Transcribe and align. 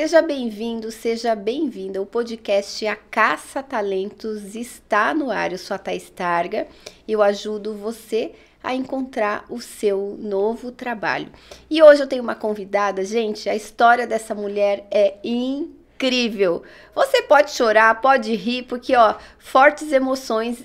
Seja 0.00 0.22
bem-vindo, 0.22 0.92
seja 0.92 1.34
bem-vinda. 1.34 2.00
O 2.00 2.06
podcast 2.06 2.86
A 2.86 2.94
Caça 2.94 3.64
Talentos 3.64 4.54
está 4.54 5.12
no 5.12 5.28
ar. 5.28 5.50
Eu 5.50 5.58
sou 5.58 5.74
a 5.74 5.78
Thais 5.78 6.08
Targa. 6.08 6.68
Eu 7.08 7.20
ajudo 7.20 7.74
você 7.74 8.30
a 8.62 8.76
encontrar 8.76 9.44
o 9.50 9.60
seu 9.60 10.16
novo 10.20 10.70
trabalho. 10.70 11.32
E 11.68 11.82
hoje 11.82 12.00
eu 12.00 12.06
tenho 12.06 12.22
uma 12.22 12.36
convidada, 12.36 13.04
gente. 13.04 13.48
A 13.48 13.56
história 13.56 14.06
dessa 14.06 14.36
mulher 14.36 14.86
é 14.88 15.16
incrível 15.24 15.77
incrível. 15.98 16.62
Você 16.94 17.22
pode 17.22 17.50
chorar, 17.50 18.00
pode 18.00 18.34
rir, 18.34 18.62
porque 18.62 18.94
ó, 18.94 19.16
fortes 19.38 19.92
emoções 19.92 20.62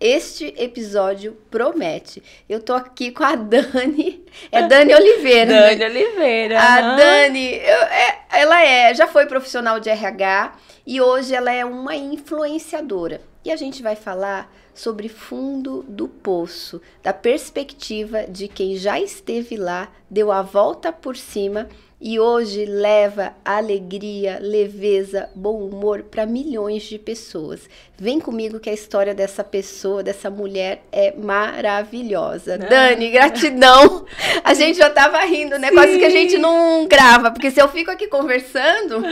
este 0.00 0.54
episódio 0.56 1.36
promete. 1.50 2.22
Eu 2.48 2.60
tô 2.60 2.72
aqui 2.72 3.10
com 3.10 3.22
a 3.22 3.36
Dani, 3.36 4.24
é 4.50 4.62
Dani 4.66 4.94
Oliveira. 4.94 5.52
Dani 5.52 5.76
né? 5.76 5.86
Oliveira. 5.86 6.60
A 6.60 6.80
uhum. 6.80 6.96
Dani, 6.96 7.54
eu, 7.56 7.82
é, 7.82 8.18
ela 8.32 8.62
é, 8.64 8.94
já 8.94 9.06
foi 9.06 9.26
profissional 9.26 9.78
de 9.78 9.90
RH 9.90 10.54
e 10.86 11.00
hoje 11.00 11.34
ela 11.34 11.52
é 11.52 11.64
uma 11.64 11.94
influenciadora. 11.94 13.20
E 13.44 13.52
a 13.52 13.56
gente 13.56 13.82
vai 13.82 13.96
falar 13.96 14.50
sobre 14.74 15.08
fundo 15.08 15.84
do 15.88 16.08
poço, 16.08 16.80
da 17.02 17.12
perspectiva 17.12 18.24
de 18.24 18.48
quem 18.48 18.76
já 18.76 18.98
esteve 18.98 19.56
lá, 19.56 19.88
deu 20.08 20.32
a 20.32 20.40
volta 20.40 20.92
por 20.92 21.16
cima 21.16 21.68
e 22.00 22.18
hoje 22.18 22.64
leva 22.64 23.34
alegria, 23.44 24.38
leveza, 24.40 25.28
bom 25.34 25.62
humor 25.62 26.04
para 26.04 26.24
milhões 26.24 26.84
de 26.84 26.98
pessoas. 26.98 27.68
Vem 28.02 28.18
comigo 28.18 28.58
que 28.58 28.70
a 28.70 28.72
história 28.72 29.14
dessa 29.14 29.44
pessoa, 29.44 30.02
dessa 30.02 30.30
mulher 30.30 30.82
é 30.90 31.12
maravilhosa. 31.14 32.56
Não. 32.56 32.66
Dani, 32.66 33.10
gratidão. 33.10 34.06
A 34.42 34.54
gente 34.54 34.78
já 34.78 34.88
tava 34.88 35.18
rindo, 35.20 35.58
né? 35.58 35.68
Sim. 35.68 35.74
Quase 35.74 35.98
que 35.98 36.04
a 36.06 36.10
gente 36.10 36.38
não 36.38 36.86
grava, 36.88 37.30
porque 37.30 37.50
se 37.50 37.60
eu 37.60 37.68
fico 37.68 37.90
aqui 37.90 38.06
conversando, 38.06 39.04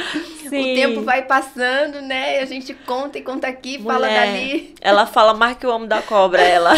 Sim. 0.49 0.73
o 0.73 0.75
tempo 0.75 1.03
vai 1.03 1.23
passando, 1.23 2.01
né? 2.01 2.39
E 2.39 2.41
a 2.41 2.47
gente 2.47 2.73
conta 2.73 3.19
e 3.19 3.23
conta 3.23 3.47
aqui, 3.47 3.77
mulher, 3.77 3.93
fala 3.93 4.09
dali. 4.09 4.75
Ela 4.81 5.07
fala 5.07 5.35
mais 5.35 5.59
que 5.59 5.67
o 5.67 5.71
homem 5.71 5.87
da 5.87 6.01
cobra, 6.01 6.41
ela. 6.41 6.73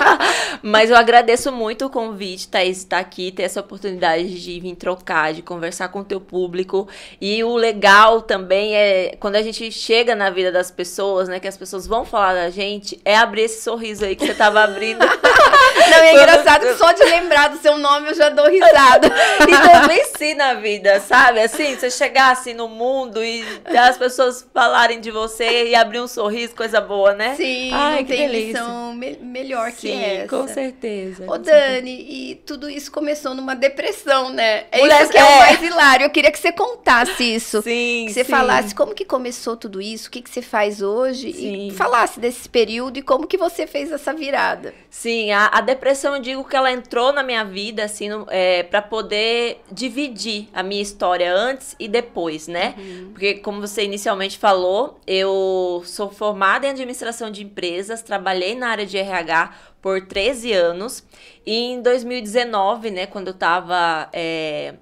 Mas 0.62 0.88
eu 0.88 0.96
agradeço 0.96 1.52
muito 1.52 1.84
o 1.84 1.90
convite, 1.90 2.48
Thaís, 2.48 2.78
estar 2.78 2.98
aqui, 2.98 3.30
ter 3.30 3.42
essa 3.42 3.60
oportunidade 3.60 4.40
de 4.40 4.58
vir 4.58 4.74
trocar, 4.74 5.34
de 5.34 5.42
conversar 5.42 5.88
com 5.88 6.00
o 6.00 6.04
teu 6.04 6.20
público. 6.20 6.88
E 7.20 7.44
o 7.44 7.54
legal 7.56 8.22
também 8.22 8.74
é 8.74 9.16
quando 9.20 9.36
a 9.36 9.42
gente 9.42 9.70
chega 9.70 10.14
na 10.14 10.30
vida 10.30 10.50
das 10.50 10.70
pessoas, 10.70 11.28
né? 11.28 11.41
Que 11.42 11.48
as 11.48 11.56
pessoas 11.56 11.86
vão 11.86 12.04
falar 12.04 12.34
da 12.34 12.48
gente 12.48 12.98
é 13.04 13.16
abrir 13.16 13.42
esse 13.42 13.62
sorriso 13.62 14.04
aí 14.04 14.14
que 14.16 14.24
você 14.24 14.32
tava 14.32 14.62
abrindo. 14.62 15.00
Não, 15.04 15.98
é 15.98 16.14
engraçado 16.14 16.66
que 16.66 16.74
só 16.76 16.92
de 16.92 17.02
lembrar 17.02 17.48
do 17.48 17.58
seu 17.58 17.76
nome 17.76 18.08
eu 18.08 18.14
já 18.14 18.28
dou 18.28 18.48
risada. 18.48 19.08
então 19.42 19.88
venci 20.22 20.34
na 20.34 20.54
vida, 20.54 21.00
sabe? 21.00 21.40
Assim, 21.40 21.74
você 21.74 21.90
chegar 21.90 22.30
assim 22.30 22.54
no 22.54 22.68
mundo 22.68 23.22
e 23.24 23.44
as 23.76 23.98
pessoas 23.98 24.46
falarem 24.54 25.00
de 25.00 25.10
você 25.10 25.68
e 25.68 25.74
abrir 25.74 26.00
um 26.00 26.06
sorriso, 26.06 26.54
coisa 26.54 26.80
boa, 26.80 27.14
né? 27.14 27.34
Sim, 27.34 27.70
Ai, 27.72 27.96
não 27.96 28.04
que 28.04 28.12
tem 28.16 28.28
delícia. 28.28 28.60
lição 28.60 28.94
me 28.94 29.16
melhor 29.20 29.72
que 29.72 29.88
Sim, 29.88 30.02
essa. 30.02 30.28
com 30.28 30.46
certeza. 30.46 31.24
Ô, 31.30 31.36
Dani, 31.38 31.90
e 32.08 32.34
tudo 32.46 32.70
isso 32.70 32.92
começou 32.92 33.34
numa 33.34 33.54
depressão, 33.56 34.30
né? 34.30 34.64
É 34.70 34.78
Mulher, 34.78 35.02
isso 35.02 35.10
que 35.10 35.18
é, 35.18 35.20
é, 35.20 35.24
o 35.24 35.38
mais 35.38 35.62
hilário. 35.62 36.04
Eu 36.04 36.10
queria 36.10 36.30
que 36.30 36.38
você 36.38 36.52
contasse 36.52 37.34
isso. 37.34 37.62
Sim, 37.62 38.04
Que 38.06 38.12
você 38.14 38.24
sim. 38.24 38.30
falasse 38.30 38.74
como 38.74 38.94
que 38.94 39.04
começou 39.04 39.56
tudo 39.56 39.80
isso, 39.80 40.08
o 40.08 40.10
que, 40.10 40.22
que 40.22 40.30
você 40.30 40.42
faz 40.42 40.80
hoje 40.80 41.32
Sim. 41.32 41.68
e 41.68 41.70
falasse 41.72 42.20
desse 42.20 42.48
período 42.48 42.98
e 42.98 43.02
como 43.02 43.26
que 43.26 43.36
você 43.36 43.66
fez 43.66 43.90
essa 43.90 44.12
virada. 44.12 44.72
Sim, 44.88 45.32
a, 45.32 45.46
a 45.46 45.60
depressão, 45.60 46.14
eu 46.16 46.22
digo 46.22 46.44
que 46.44 46.54
ela 46.54 46.70
entrou 46.70 47.12
na 47.12 47.22
minha 47.22 47.44
vida, 47.44 47.84
assim, 47.84 48.08
é, 48.28 48.62
para 48.62 48.82
poder 48.82 49.60
dividir 49.70 50.11
a 50.52 50.62
minha 50.62 50.82
história 50.82 51.34
antes 51.34 51.74
e 51.78 51.88
depois, 51.88 52.48
né? 52.48 52.74
Uhum. 52.78 53.10
Porque, 53.12 53.34
como 53.34 53.60
você 53.60 53.84
inicialmente 53.84 54.38
falou, 54.38 55.00
eu 55.06 55.82
sou 55.84 56.10
formada 56.10 56.66
em 56.66 56.70
administração 56.70 57.30
de 57.30 57.42
empresas, 57.42 58.02
trabalhei 58.02 58.54
na 58.54 58.68
área 58.68 58.86
de 58.86 58.98
RH 58.98 59.54
por 59.80 60.06
13 60.06 60.52
anos. 60.52 61.04
E 61.44 61.72
em 61.72 61.82
2019, 61.82 62.90
né, 62.90 63.06
quando 63.06 63.28
eu 63.28 63.34
tava. 63.34 64.08
É, 64.12 64.74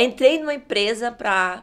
entrei 0.00 0.38
numa 0.38 0.54
empresa 0.54 1.12
para 1.12 1.62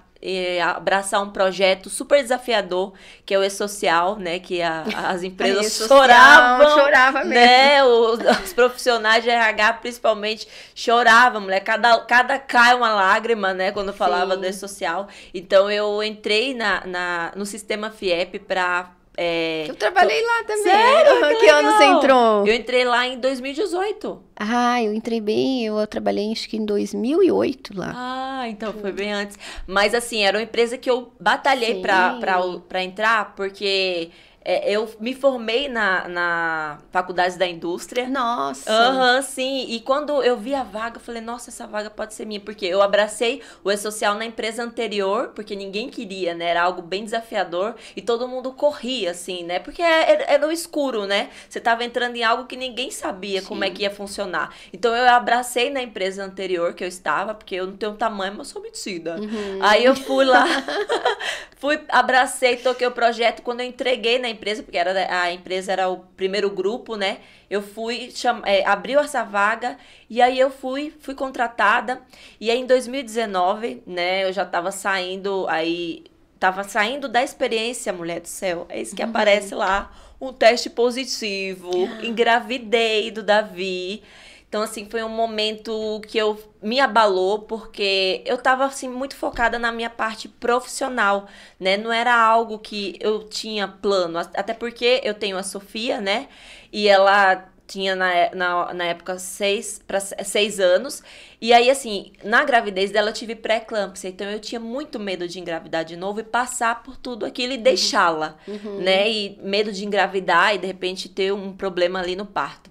abraçar 0.63 1.21
um 1.23 1.29
projeto 1.29 1.89
super 1.89 2.21
desafiador, 2.21 2.93
que 3.25 3.33
é 3.33 3.39
o 3.39 3.43
E-Social, 3.43 4.17
né? 4.17 4.39
Que 4.39 4.61
a, 4.61 4.83
as 5.07 5.23
empresas 5.23 5.77
choravam. 5.87 6.69
Chorava 6.71 7.23
mesmo. 7.23 7.33
Né, 7.33 7.83
os, 7.83 8.19
os, 8.43 8.53
profissionais 8.53 9.23
de 9.23 9.29
RH, 9.29 9.73
principalmente, 9.73 10.47
choravam, 10.75 11.41
mulher. 11.41 11.61
Cada, 11.61 11.97
cada 12.01 12.37
cai 12.37 12.75
uma 12.75 12.93
lágrima, 12.93 13.53
né? 13.53 13.71
Quando 13.71 13.93
falava 13.93 14.35
Sim. 14.35 14.41
do 14.41 14.45
E-Social. 14.47 15.07
Então, 15.33 15.71
eu 15.71 16.03
entrei 16.03 16.53
na, 16.53 16.85
na, 16.85 17.31
no 17.35 17.45
sistema 17.45 17.89
FIEP 17.89 18.39
para 18.39 18.91
é, 19.21 19.65
eu 19.67 19.75
trabalhei 19.75 20.25
lá 20.25 20.43
também. 20.45 20.63
Sério? 20.63 21.27
Que, 21.27 21.35
que 21.35 21.49
ano 21.49 21.71
você 21.73 21.83
entrou? 21.83 22.47
Eu 22.47 22.55
entrei 22.55 22.85
lá 22.85 23.05
em 23.05 23.19
2018. 23.19 24.23
Ah, 24.37 24.81
eu 24.81 24.93
entrei 24.93 25.19
bem, 25.19 25.65
eu 25.65 25.85
trabalhei 25.87 26.31
acho 26.31 26.47
que 26.47 26.55
em 26.55 26.65
2008 26.65 27.77
lá. 27.77 27.91
Ah, 27.93 28.47
então 28.47 28.71
foi 28.71 28.93
bem 28.93 29.11
antes. 29.11 29.37
Mas 29.67 29.93
assim, 29.93 30.23
era 30.23 30.37
uma 30.37 30.43
empresa 30.43 30.77
que 30.77 30.89
eu 30.89 31.11
batalhei 31.19 31.81
para 31.81 32.81
entrar, 32.81 33.35
porque 33.35 34.09
é, 34.43 34.71
eu 34.71 34.89
me 34.99 35.13
formei 35.13 35.67
na, 35.67 36.07
na 36.07 36.77
faculdade 36.91 37.37
da 37.37 37.45
indústria. 37.45 38.07
Nossa! 38.07 38.71
Aham, 38.71 39.15
uhum, 39.15 39.21
sim. 39.21 39.65
E 39.67 39.79
quando 39.81 40.23
eu 40.23 40.37
vi 40.37 40.55
a 40.55 40.63
vaga, 40.63 40.97
eu 40.97 41.01
falei, 41.01 41.21
nossa, 41.21 41.49
essa 41.49 41.67
vaga 41.67 41.89
pode 41.89 42.13
ser 42.13 42.25
minha. 42.25 42.39
Porque 42.39 42.65
eu 42.65 42.81
abracei 42.81 43.41
o 43.63 43.71
E-Social 43.71 44.15
na 44.15 44.25
empresa 44.25 44.63
anterior, 44.63 45.31
porque 45.35 45.55
ninguém 45.55 45.89
queria, 45.89 46.33
né? 46.33 46.45
Era 46.45 46.63
algo 46.63 46.81
bem 46.81 47.03
desafiador. 47.03 47.75
E 47.95 48.01
todo 48.01 48.27
mundo 48.27 48.53
corria, 48.53 49.11
assim, 49.11 49.43
né? 49.43 49.59
Porque 49.59 49.81
era, 49.81 50.23
é, 50.23 50.35
é, 50.35 50.37
no 50.37 50.51
escuro, 50.51 51.05
né? 51.05 51.29
Você 51.49 51.59
tava 51.59 51.83
entrando 51.83 52.15
em 52.15 52.23
algo 52.23 52.45
que 52.45 52.55
ninguém 52.55 52.91
sabia 52.91 53.41
sim. 53.41 53.47
como 53.47 53.63
é 53.63 53.69
que 53.69 53.83
ia 53.83 53.91
funcionar. 53.91 54.53
Então 54.71 54.95
eu 54.95 55.07
abracei 55.09 55.69
na 55.69 55.81
empresa 55.81 56.23
anterior 56.23 56.73
que 56.73 56.83
eu 56.83 56.87
estava, 56.87 57.33
porque 57.33 57.55
eu 57.55 57.67
não 57.67 57.75
tenho 57.75 57.93
tamanho, 57.93 58.35
mas 58.37 58.47
sou 58.47 58.61
metida. 58.61 59.17
Uhum. 59.19 59.59
Aí 59.61 59.83
eu 59.83 59.95
fui 59.95 60.23
lá, 60.23 60.45
fui, 61.57 61.79
abracei, 61.89 62.55
toquei 62.57 62.87
o 62.87 62.91
projeto. 62.91 63.41
Quando 63.41 63.59
eu 63.59 63.65
entreguei 63.65 64.17
na 64.17 64.28
empresa, 64.29 64.63
porque 64.63 64.77
era, 64.77 65.21
a 65.21 65.31
empresa 65.31 65.71
era 65.71 65.89
o 65.89 65.97
primeiro 65.97 66.49
grupo, 66.49 66.95
né? 66.95 67.19
Eu 67.49 67.61
fui, 67.61 68.11
cham, 68.11 68.41
é, 68.45 68.65
abriu 68.65 68.99
essa 68.99 69.23
vaga 69.23 69.77
e 70.09 70.21
aí 70.21 70.39
eu 70.39 70.51
fui, 70.51 70.93
fui 70.99 71.15
contratada. 71.15 72.01
E 72.39 72.51
aí 72.51 72.59
em 72.59 72.65
2019, 72.65 73.83
né, 73.85 74.23
eu 74.23 74.33
já 74.33 74.45
tava 74.45 74.71
saindo, 74.71 75.45
aí 75.47 76.03
tava 76.39 76.63
saindo 76.63 77.09
da 77.09 77.23
experiência, 77.23 77.91
mulher 77.91 78.21
do 78.21 78.27
céu. 78.27 78.65
É 78.69 78.81
isso 78.81 78.95
que 78.95 79.03
uhum. 79.03 79.09
aparece 79.09 79.53
lá, 79.55 79.91
um 80.21 80.31
teste 80.31 80.69
positivo, 80.69 81.71
engravidei 82.03 83.11
do 83.11 83.23
Davi. 83.23 84.03
Então, 84.49 84.63
assim, 84.63 84.89
foi 84.89 85.03
um 85.03 85.09
momento 85.09 86.01
que 86.07 86.17
eu 86.17 86.37
me 86.59 86.79
abalou, 86.79 87.43
porque 87.43 88.23
eu 88.25 88.35
tava, 88.35 88.65
assim, 88.65 88.89
muito 88.89 89.15
focada 89.15 89.59
na 89.59 89.71
minha 89.71 89.91
parte 89.91 90.27
profissional, 90.27 91.27
né? 91.59 91.77
Não 91.77 91.93
era 91.93 92.15
algo 92.15 92.57
que 92.57 92.97
eu 92.99 93.23
tinha 93.23 93.67
plano. 93.67 94.17
Até 94.17 94.55
porque 94.55 95.01
eu 95.03 95.13
tenho 95.13 95.37
a 95.37 95.43
Sofia, 95.43 96.01
né? 96.01 96.27
E 96.73 96.87
ela 96.87 97.47
tinha 97.67 97.95
na, 97.95 98.31
na, 98.33 98.73
na 98.73 98.85
época 98.85 99.19
seis, 99.19 99.79
para 99.85 99.99
seis 99.99 100.59
anos. 100.59 101.03
E 101.39 101.53
aí, 101.53 101.69
assim, 101.69 102.11
na 102.23 102.43
gravidez 102.43 102.89
dela 102.89 103.11
eu 103.11 103.13
tive 103.13 103.35
pré-eclâmpsia. 103.35 104.09
Então 104.09 104.27
eu 104.27 104.39
tinha 104.39 104.59
muito 104.59 104.99
medo 104.99 105.27
de 105.27 105.39
engravidar 105.39 105.85
de 105.85 105.95
novo 105.95 106.21
e 106.21 106.23
passar 106.23 106.81
por 106.81 106.97
tudo 106.97 107.23
aquilo 107.23 107.53
e 107.53 107.57
uhum. 107.57 107.63
deixá-la, 107.63 108.35
uhum. 108.47 108.81
né? 108.81 109.09
E 109.09 109.39
medo 109.43 109.71
de 109.71 109.85
engravidar 109.85 110.55
e 110.55 110.57
de 110.57 110.65
repente 110.65 111.07
ter 111.07 111.31
um 111.31 111.53
problema 111.55 111.99
ali 111.99 112.15
no 112.15 112.25
parto. 112.25 112.68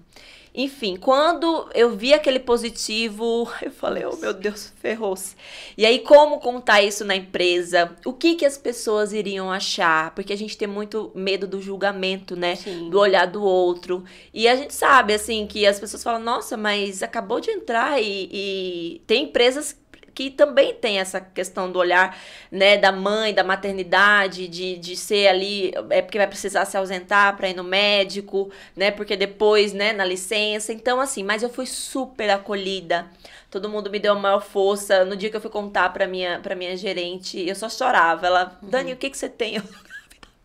Enfim, 0.59 0.97
quando 0.97 1.69
eu 1.73 1.95
vi 1.95 2.13
aquele 2.13 2.37
positivo, 2.37 3.49
eu 3.63 3.71
falei, 3.71 4.03
oh 4.05 4.17
meu 4.17 4.33
Deus, 4.33 4.73
ferrou-se. 4.75 5.33
E 5.77 5.85
aí, 5.85 5.99
como 5.99 6.37
contar 6.41 6.81
isso 6.81 7.05
na 7.05 7.15
empresa? 7.15 7.95
O 8.05 8.11
que, 8.11 8.35
que 8.35 8.45
as 8.45 8.57
pessoas 8.57 9.13
iriam 9.13 9.49
achar? 9.49 10.13
Porque 10.13 10.33
a 10.33 10.37
gente 10.37 10.57
tem 10.57 10.67
muito 10.67 11.13
medo 11.15 11.47
do 11.47 11.61
julgamento, 11.61 12.35
né? 12.35 12.57
Sim. 12.57 12.89
Do 12.89 12.99
olhar 12.99 13.25
do 13.25 13.41
outro. 13.41 14.03
E 14.33 14.49
a 14.49 14.55
gente 14.57 14.73
sabe, 14.73 15.13
assim, 15.13 15.47
que 15.47 15.65
as 15.65 15.79
pessoas 15.79 16.03
falam, 16.03 16.19
nossa, 16.19 16.57
mas 16.57 17.01
acabou 17.01 17.39
de 17.39 17.51
entrar 17.51 18.01
e, 18.01 18.29
e 18.29 19.01
tem 19.07 19.23
empresas 19.23 19.78
que 20.19 20.29
também 20.29 20.73
tem 20.73 20.99
essa 20.99 21.21
questão 21.21 21.71
do 21.71 21.79
olhar, 21.79 22.17
né, 22.51 22.75
da 22.75 22.91
mãe, 22.91 23.33
da 23.33 23.41
maternidade, 23.41 24.49
de, 24.49 24.75
de 24.75 24.97
ser 24.97 25.29
ali, 25.29 25.71
é 25.89 26.01
porque 26.01 26.17
vai 26.17 26.27
precisar 26.27 26.65
se 26.65 26.75
ausentar 26.75 27.37
para 27.37 27.47
ir 27.47 27.55
no 27.55 27.63
médico, 27.63 28.51
né, 28.75 28.91
porque 28.91 29.15
depois, 29.15 29.71
né, 29.71 29.93
na 29.93 30.03
licença. 30.03 30.73
Então, 30.73 30.99
assim, 30.99 31.23
mas 31.23 31.41
eu 31.41 31.47
fui 31.47 31.65
super 31.65 32.29
acolhida. 32.29 33.07
Todo 33.49 33.69
mundo 33.69 33.89
me 33.89 33.97
deu 33.97 34.11
a 34.11 34.19
maior 34.19 34.41
força. 34.41 35.05
No 35.05 35.15
dia 35.15 35.29
que 35.29 35.37
eu 35.37 35.41
fui 35.41 35.49
contar 35.49 35.87
para 35.93 36.05
minha, 36.05 36.41
pra 36.41 36.53
minha 36.53 36.75
gerente, 36.75 37.39
eu 37.39 37.55
só 37.55 37.69
chorava. 37.69 38.27
Ela, 38.27 38.59
uhum. 38.61 38.69
Dani, 38.69 38.91
o 38.91 38.97
que 38.97 39.09
que 39.09 39.17
você 39.17 39.29
tem? 39.29 39.57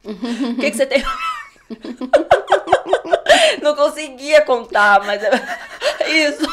o 0.05 0.57
que 0.61 0.71
que 0.71 0.77
você 0.77 0.87
tem? 0.87 1.03
Não 3.61 3.75
conseguia 3.75 4.41
contar, 4.43 5.05
mas 5.05 5.21
isso. 6.07 6.47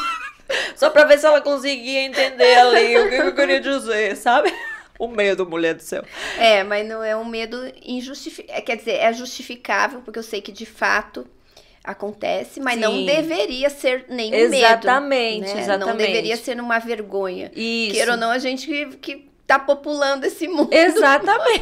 Só 0.82 0.90
pra 0.90 1.04
ver 1.04 1.16
se 1.16 1.24
ela 1.24 1.40
conseguia 1.40 2.00
entender 2.00 2.58
ali 2.58 2.98
o 2.98 3.08
que 3.08 3.14
eu 3.14 3.34
queria 3.36 3.60
dizer, 3.60 4.16
sabe? 4.16 4.52
O 4.98 5.06
medo, 5.06 5.48
mulher 5.48 5.74
do 5.74 5.82
céu. 5.82 6.04
É, 6.36 6.64
mas 6.64 6.84
não 6.84 7.04
é 7.04 7.16
um 7.16 7.24
medo 7.24 7.56
injustificável. 7.84 8.62
Quer 8.62 8.76
dizer, 8.78 8.96
é 8.96 9.12
justificável, 9.12 10.00
porque 10.00 10.18
eu 10.18 10.24
sei 10.24 10.40
que 10.40 10.50
de 10.50 10.66
fato 10.66 11.24
acontece, 11.84 12.58
mas 12.58 12.74
Sim. 12.74 12.80
não 12.80 13.06
deveria 13.06 13.70
ser 13.70 14.06
nenhum 14.08 14.34
exatamente, 14.34 15.40
medo. 15.42 15.54
Né? 15.54 15.62
Exatamente, 15.62 15.88
Não 15.88 15.96
deveria 15.96 16.36
ser 16.36 16.60
uma 16.60 16.80
vergonha. 16.80 17.52
Isso. 17.54 17.94
Queira 17.94 18.12
ou 18.12 18.16
não, 18.16 18.32
a 18.32 18.38
gente 18.38 18.66
que, 18.66 18.86
que 18.96 19.31
tá 19.46 19.58
populando 19.58 20.24
esse 20.24 20.48
mundo. 20.48 20.72
Exatamente. 20.72 21.60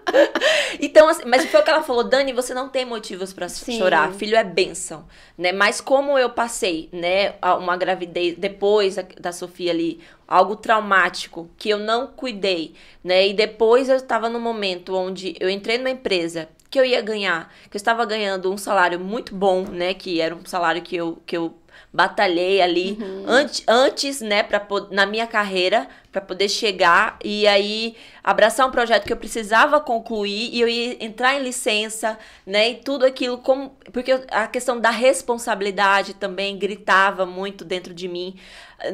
então, 0.80 1.08
assim, 1.08 1.22
mas 1.26 1.44
foi 1.46 1.60
o 1.60 1.64
que 1.64 1.70
ela 1.70 1.82
falou, 1.82 2.04
Dani, 2.04 2.32
você 2.32 2.54
não 2.54 2.68
tem 2.68 2.84
motivos 2.84 3.32
para 3.32 3.48
chorar. 3.48 4.12
Filho 4.12 4.36
é 4.36 4.44
bênção, 4.44 5.04
né? 5.36 5.52
Mas 5.52 5.80
como 5.80 6.18
eu 6.18 6.30
passei, 6.30 6.88
né, 6.92 7.34
uma 7.58 7.76
gravidez 7.76 8.36
depois 8.36 8.96
da 9.18 9.32
Sofia 9.32 9.70
ali, 9.72 10.00
algo 10.28 10.56
traumático 10.56 11.50
que 11.58 11.70
eu 11.70 11.78
não 11.78 12.06
cuidei, 12.06 12.74
né? 13.02 13.28
E 13.28 13.34
depois 13.34 13.88
eu 13.88 13.96
estava 13.96 14.28
no 14.28 14.38
momento 14.38 14.94
onde 14.94 15.34
eu 15.40 15.50
entrei 15.50 15.78
numa 15.78 15.90
empresa 15.90 16.48
que 16.70 16.78
eu 16.78 16.84
ia 16.84 17.00
ganhar, 17.00 17.52
que 17.68 17.76
eu 17.76 17.78
estava 17.78 18.04
ganhando 18.04 18.52
um 18.52 18.56
salário 18.56 19.00
muito 19.00 19.34
bom, 19.34 19.64
né, 19.64 19.92
que 19.92 20.20
era 20.20 20.34
um 20.34 20.44
salário 20.44 20.80
que 20.80 20.94
eu 20.94 21.18
que 21.26 21.36
eu 21.36 21.52
batalhei 21.92 22.62
ali 22.62 22.96
uhum. 23.00 23.24
antes, 23.26 23.64
antes, 23.66 24.20
né, 24.20 24.44
para 24.44 24.64
na 24.90 25.04
minha 25.04 25.26
carreira 25.26 25.88
para 26.10 26.20
poder 26.20 26.48
chegar. 26.48 27.18
E 27.24 27.46
aí 27.46 27.96
abraçar 28.22 28.66
um 28.66 28.70
projeto 28.70 29.04
que 29.04 29.12
eu 29.12 29.16
precisava 29.16 29.80
concluir 29.80 30.50
e 30.52 30.60
eu 30.60 30.68
ia 30.68 31.04
entrar 31.04 31.34
em 31.34 31.42
licença, 31.42 32.18
né, 32.46 32.70
e 32.70 32.74
tudo 32.76 33.04
aquilo 33.04 33.38
como 33.38 33.70
porque 33.92 34.12
a 34.30 34.46
questão 34.46 34.80
da 34.80 34.90
responsabilidade 34.90 36.14
também 36.14 36.58
gritava 36.58 37.26
muito 37.26 37.64
dentro 37.64 37.92
de 37.92 38.08
mim. 38.08 38.36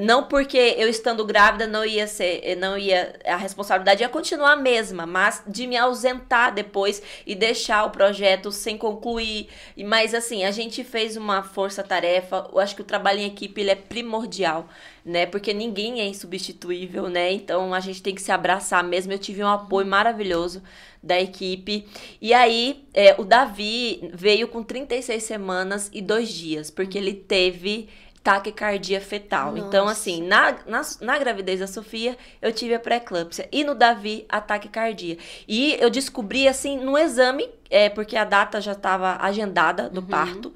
Não 0.01 0.25
porque 0.25 0.75
eu 0.77 0.89
estando 0.89 1.25
grávida 1.25 1.65
não 1.67 1.85
ia 1.85 2.09
ser, 2.09 2.57
não 2.57 2.77
ia 2.77 3.15
a 3.25 3.37
responsabilidade 3.37 4.03
ia 4.03 4.09
continuar 4.09 4.53
a 4.53 4.57
mesma, 4.57 5.07
mas 5.07 5.43
de 5.47 5.65
me 5.67 5.77
ausentar 5.77 6.53
depois 6.53 7.01
e 7.25 7.37
deixar 7.37 7.85
o 7.85 7.91
projeto 7.91 8.51
sem 8.51 8.77
concluir. 8.77 9.49
Mas 9.85 10.13
assim, 10.13 10.45
a 10.45 10.51
gente 10.51 10.83
fez 10.83 11.17
uma 11.17 11.43
força-tarefa. 11.45 12.49
Eu 12.53 12.59
acho 12.59 12.75
que 12.75 12.83
o 12.83 12.85
trabalho 12.85 13.21
em 13.21 13.27
equipe 13.27 13.61
ele 13.61 13.71
é 13.71 13.77
primordial 13.77 14.69
né? 15.07 15.25
Porque 15.25 15.55
ninguém 15.55 16.01
é 16.01 16.07
insubstituível, 16.07 17.09
né? 17.09 17.33
Então 17.33 17.73
a 17.73 17.79
gente 17.79 18.03
tem 18.03 18.13
que 18.13 18.21
se 18.21 18.33
abraçar 18.33 18.83
mesmo. 18.83 19.13
Eu 19.17 19.21
tive 19.21 19.43
um 19.43 19.49
apoio 19.49 19.87
maravilhoso 19.87 20.63
da 21.03 21.21
equipe. 21.21 21.87
E 22.21 22.35
aí, 22.35 22.85
é, 22.93 23.15
o 23.19 23.25
Davi 23.25 24.11
veio 24.13 24.49
com 24.49 24.63
36 24.63 25.23
semanas 25.23 25.91
e 25.93 26.03
dois 26.03 26.29
dias, 26.29 26.71
porque 26.71 26.99
ele 26.99 27.15
teve 27.15 27.89
taquicardia 28.27 29.01
fetal. 29.01 29.53
Nossa. 29.53 29.69
Então, 29.69 29.87
assim, 29.87 30.21
na, 30.21 30.57
na, 30.67 30.83
na, 31.01 31.17
gravidez 31.17 31.61
da 31.61 31.69
Sofia, 31.69 32.19
eu 32.43 32.53
tive 32.53 32.75
a 32.75 32.81
pré-eclâmpsia. 32.81 33.49
E 33.53 33.63
no 33.63 33.73
Davi, 33.73 34.27
a 34.29 34.41
taquicardia. 34.41 35.17
E 35.47 35.77
eu 35.79 35.89
descobri, 35.89 36.49
assim, 36.49 36.77
no 36.77 36.99
exame, 36.99 37.49
é, 37.71 37.89
porque 37.89 38.17
a 38.17 38.25
data 38.25 38.61
já 38.61 38.73
estava 38.73 39.17
agendada 39.21 39.89
do 39.89 40.01
uhum. 40.01 40.09
parto. 40.09 40.53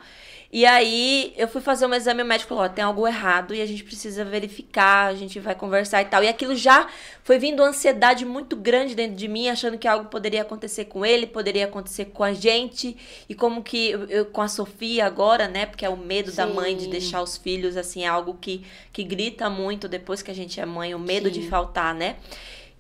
E 0.53 0.67
aí 0.67 1.33
eu 1.37 1.47
fui 1.47 1.61
fazer 1.61 1.87
um 1.87 1.95
exame, 1.95 2.23
o 2.23 2.27
médico 2.27 2.49
falou: 2.49 2.65
ó, 2.65 2.69
tem 2.69 2.83
algo 2.83 3.07
errado 3.07 3.55
e 3.55 3.63
a 3.63 3.67
gente 3.67 3.85
precisa 3.85 4.25
verificar, 4.25 5.07
a 5.07 5.15
gente 5.15 5.39
vai 5.39 5.55
conversar 5.55 6.03
e 6.03 6.07
tal. 6.07 6.25
E 6.25 6.29
aquilo 6.29 6.57
já 6.57 6.89
foi 7.23 7.39
vindo 7.39 7.61
uma 7.63 7.69
ansiedade 7.69 8.25
muito 8.25 8.57
grande 8.57 8.97
dentro 8.97 9.15
de 9.15 9.29
mim, 9.29 9.49
achando 9.49 9.79
que 9.79 9.87
algo 9.87 10.07
poderia 10.07 10.43
acontecer 10.43 10.87
com 10.87 11.07
ele, 11.07 11.29
poderia 11.29 11.67
acontecer 11.67 12.07
com 12.07 12.25
a 12.25 12.33
gente. 12.33 12.97
E 13.29 13.35
como 13.35 13.63
que 13.63 13.91
eu, 14.09 14.27
com 14.27 14.43
a 14.43 14.49
Sofia 14.49 15.07
agora, 15.07 15.47
né? 15.47 15.67
Porque 15.67 15.85
é 15.85 15.89
o 15.89 15.97
medo 15.97 16.31
Sim. 16.31 16.39
da 16.39 16.47
mãe 16.49 16.77
de 16.77 16.89
deixar 16.89 17.23
os 17.23 17.37
filhos, 17.37 17.77
assim, 17.77 18.03
é 18.03 18.09
algo 18.09 18.37
que, 18.41 18.67
que 18.93 19.05
grita 19.05 19.49
muito 19.49 19.87
depois 19.87 20.21
que 20.21 20.33
a 20.33 20.35
gente 20.35 20.61
é 20.61 20.67
mãe, 20.67 20.97
o 20.97 20.99
medo 20.99 21.33
Sim. 21.33 21.41
de 21.41 21.49
faltar, 21.49 21.95
né? 21.95 22.17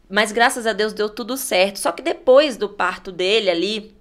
Mas 0.08 0.32
graças 0.32 0.66
a 0.66 0.72
Deus 0.72 0.92
deu 0.92 1.08
tudo 1.08 1.36
certo. 1.36 1.78
Só 1.78 1.92
que 1.92 2.02
depois 2.02 2.56
do 2.56 2.68
parto 2.68 3.12
dele 3.12 3.48
ali, 3.48 3.94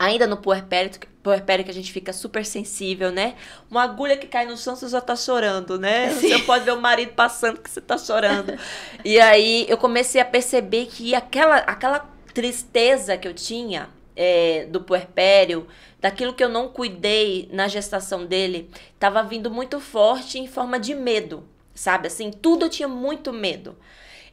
ainda 0.00 0.26
no 0.26 0.38
puerpério, 0.38 0.90
puerpério 1.22 1.62
que 1.62 1.70
a 1.70 1.74
gente 1.74 1.92
fica 1.92 2.10
super 2.10 2.46
sensível, 2.46 3.12
né? 3.12 3.34
Uma 3.70 3.82
agulha 3.82 4.16
que 4.16 4.26
cai 4.26 4.46
no 4.46 4.56
chão, 4.56 4.74
você 4.74 4.88
já 4.88 4.98
tá 4.98 5.14
chorando, 5.14 5.78
né? 5.78 6.10
Sim. 6.14 6.30
Você 6.32 6.38
pode 6.44 6.64
ver 6.64 6.72
o 6.72 6.80
marido 6.80 7.12
passando 7.12 7.60
que 7.60 7.68
você 7.68 7.82
tá 7.82 7.98
chorando. 7.98 8.58
e 9.04 9.20
aí 9.20 9.66
eu 9.68 9.76
comecei 9.76 10.18
a 10.18 10.24
perceber 10.24 10.86
que 10.86 11.14
aquela, 11.14 11.56
aquela 11.58 12.08
tristeza 12.32 13.18
que 13.18 13.28
eu 13.28 13.34
tinha 13.34 13.90
é, 14.16 14.66
do 14.70 14.80
puerpério, 14.80 15.66
daquilo 16.00 16.32
que 16.32 16.42
eu 16.42 16.48
não 16.48 16.68
cuidei 16.68 17.50
na 17.52 17.68
gestação 17.68 18.24
dele, 18.24 18.70
tava 18.98 19.22
vindo 19.22 19.50
muito 19.50 19.78
forte 19.80 20.38
em 20.38 20.46
forma 20.46 20.80
de 20.80 20.94
medo, 20.94 21.44
sabe? 21.74 22.06
Assim, 22.06 22.30
tudo 22.30 22.64
eu 22.64 22.70
tinha 22.70 22.88
muito 22.88 23.34
medo 23.34 23.76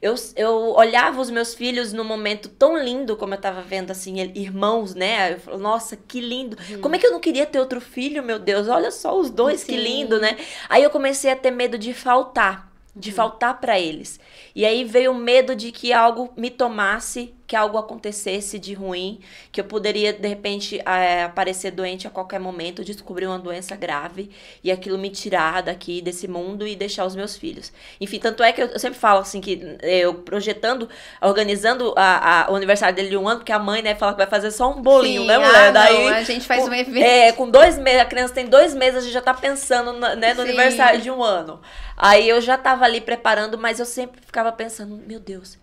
eu, 0.01 0.13
eu 0.35 0.53
olhava 0.75 1.19
os 1.19 1.29
meus 1.29 1.53
filhos 1.53 1.91
num 1.91 2.03
momento 2.03 2.49
tão 2.49 2.77
lindo 2.77 3.15
como 3.15 3.33
eu 3.33 3.39
tava 3.39 3.61
vendo, 3.61 3.91
assim, 3.91 4.19
irmãos, 4.35 4.93
né? 4.93 5.33
Eu 5.33 5.39
falo, 5.39 5.57
nossa, 5.57 5.95
que 5.95 6.21
lindo. 6.21 6.57
Hum. 6.69 6.81
Como 6.81 6.95
é 6.95 6.99
que 6.99 7.07
eu 7.07 7.11
não 7.11 7.19
queria 7.19 7.45
ter 7.45 7.59
outro 7.59 7.81
filho, 7.81 8.23
meu 8.23 8.37
Deus? 8.37 8.67
Olha 8.67 8.91
só 8.91 9.17
os 9.17 9.29
dois, 9.29 9.61
Sim. 9.61 9.67
que 9.67 9.77
lindo, 9.77 10.19
né? 10.19 10.37
Aí 10.69 10.83
eu 10.83 10.89
comecei 10.89 11.31
a 11.31 11.35
ter 11.35 11.51
medo 11.51 11.77
de 11.77 11.93
faltar, 11.93 12.71
de 12.95 13.09
hum. 13.09 13.13
faltar 13.13 13.59
para 13.59 13.79
eles. 13.79 14.19
E 14.55 14.65
aí 14.65 14.83
veio 14.83 15.11
o 15.11 15.15
medo 15.15 15.55
de 15.55 15.71
que 15.71 15.91
algo 15.91 16.31
me 16.37 16.49
tomasse 16.49 17.33
que 17.47 17.55
algo 17.55 17.77
acontecesse 17.77 18.59
de 18.59 18.73
ruim, 18.73 19.19
que 19.53 19.61
eu 19.61 19.63
poderia, 19.63 20.11
de 20.11 20.27
repente, 20.27 20.81
é, 20.85 21.23
aparecer 21.23 21.71
doente 21.71 22.05
a 22.05 22.09
qualquer 22.09 22.41
momento, 22.41 22.83
descobrir 22.83 23.25
uma 23.25 23.39
doença 23.39 23.73
grave 23.73 24.29
e 24.61 24.69
aquilo 24.69 24.97
me 24.97 25.09
tirar 25.09 25.63
daqui, 25.63 26.01
desse 26.01 26.27
mundo 26.27 26.67
e 26.67 26.75
deixar 26.75 27.05
os 27.05 27.15
meus 27.15 27.37
filhos. 27.37 27.71
Enfim, 28.01 28.19
tanto 28.19 28.43
é 28.43 28.51
que 28.51 28.61
eu, 28.61 28.67
eu 28.67 28.79
sempre 28.79 28.99
falo 28.99 29.21
assim, 29.21 29.39
que 29.39 29.77
eu 29.81 30.15
projetando, 30.15 30.89
organizando 31.21 31.93
a, 31.95 32.47
a, 32.47 32.51
o 32.51 32.55
aniversário 32.55 32.93
dele 32.93 33.09
de 33.09 33.17
um 33.17 33.25
ano, 33.25 33.39
porque 33.39 33.53
a 33.53 33.59
mãe, 33.59 33.81
né, 33.81 33.95
fala 33.95 34.11
que 34.11 34.17
vai 34.17 34.27
fazer 34.27 34.51
só 34.51 34.69
um 34.69 34.81
bolinho, 34.81 35.21
Sim, 35.21 35.27
né, 35.27 35.37
mulher? 35.37 35.69
Ah, 35.69 35.71
Daí, 35.71 36.05
não, 36.05 36.13
a 36.15 36.23
gente 36.23 36.45
faz 36.45 36.63
com, 36.63 36.69
um 36.69 36.73
evento. 36.73 37.05
É, 37.05 37.31
com 37.31 37.49
dois 37.49 37.77
meses, 37.77 38.01
a 38.01 38.05
criança 38.05 38.33
tem 38.33 38.45
dois 38.45 38.73
meses, 38.73 38.97
a 38.97 39.01
gente 39.01 39.13
já 39.13 39.21
tá 39.21 39.33
pensando 39.33 39.93
né, 39.93 40.33
no 40.33 40.41
Sim. 40.41 40.49
aniversário 40.49 40.99
de 40.99 41.09
um 41.09 41.23
ano. 41.23 41.61
Aí 41.95 42.27
eu 42.27 42.41
já 42.41 42.57
tava 42.57 42.83
ali 42.83 42.99
preparando, 42.99 43.57
mas 43.57 43.79
eu 43.79 43.85
sempre 43.85 44.19
ficava 44.19 44.51
pensando, 44.51 45.01
meu 45.07 45.19
Deus, 45.19 45.57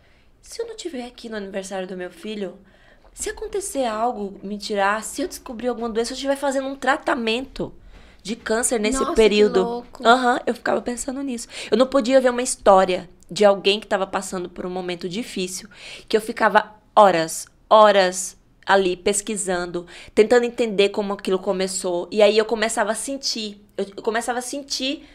se 0.44 0.60
eu 0.60 0.66
não 0.66 0.76
estiver 0.76 1.06
aqui 1.06 1.28
no 1.30 1.36
aniversário 1.36 1.88
do 1.88 1.96
meu 1.96 2.10
filho, 2.10 2.58
se 3.14 3.30
acontecer 3.30 3.86
algo, 3.86 4.38
me 4.42 4.58
tirar, 4.58 5.02
se 5.02 5.22
eu 5.22 5.26
descobrir 5.26 5.68
alguma 5.68 5.88
doença, 5.88 6.08
se 6.08 6.12
eu 6.12 6.16
estiver 6.16 6.36
fazendo 6.36 6.68
um 6.68 6.76
tratamento 6.76 7.72
de 8.22 8.36
câncer 8.36 8.78
nesse 8.78 9.00
Nossa, 9.00 9.14
período. 9.14 9.84
Aham, 10.04 10.34
uhum, 10.34 10.40
eu 10.46 10.54
ficava 10.54 10.82
pensando 10.82 11.22
nisso. 11.22 11.48
Eu 11.70 11.78
não 11.78 11.86
podia 11.86 12.20
ver 12.20 12.28
uma 12.28 12.42
história 12.42 13.08
de 13.30 13.42
alguém 13.44 13.80
que 13.80 13.86
estava 13.86 14.06
passando 14.06 14.50
por 14.50 14.66
um 14.66 14.70
momento 14.70 15.08
difícil, 15.08 15.68
que 16.06 16.16
eu 16.16 16.20
ficava 16.20 16.74
horas, 16.94 17.46
horas 17.68 18.36
ali 18.66 18.96
pesquisando, 18.96 19.86
tentando 20.14 20.44
entender 20.44 20.90
como 20.90 21.14
aquilo 21.14 21.38
começou. 21.38 22.06
E 22.10 22.20
aí 22.20 22.36
eu 22.36 22.44
começava 22.44 22.92
a 22.92 22.94
sentir, 22.94 23.64
eu 23.78 24.02
começava 24.02 24.40
a 24.40 24.42
sentir 24.42 25.06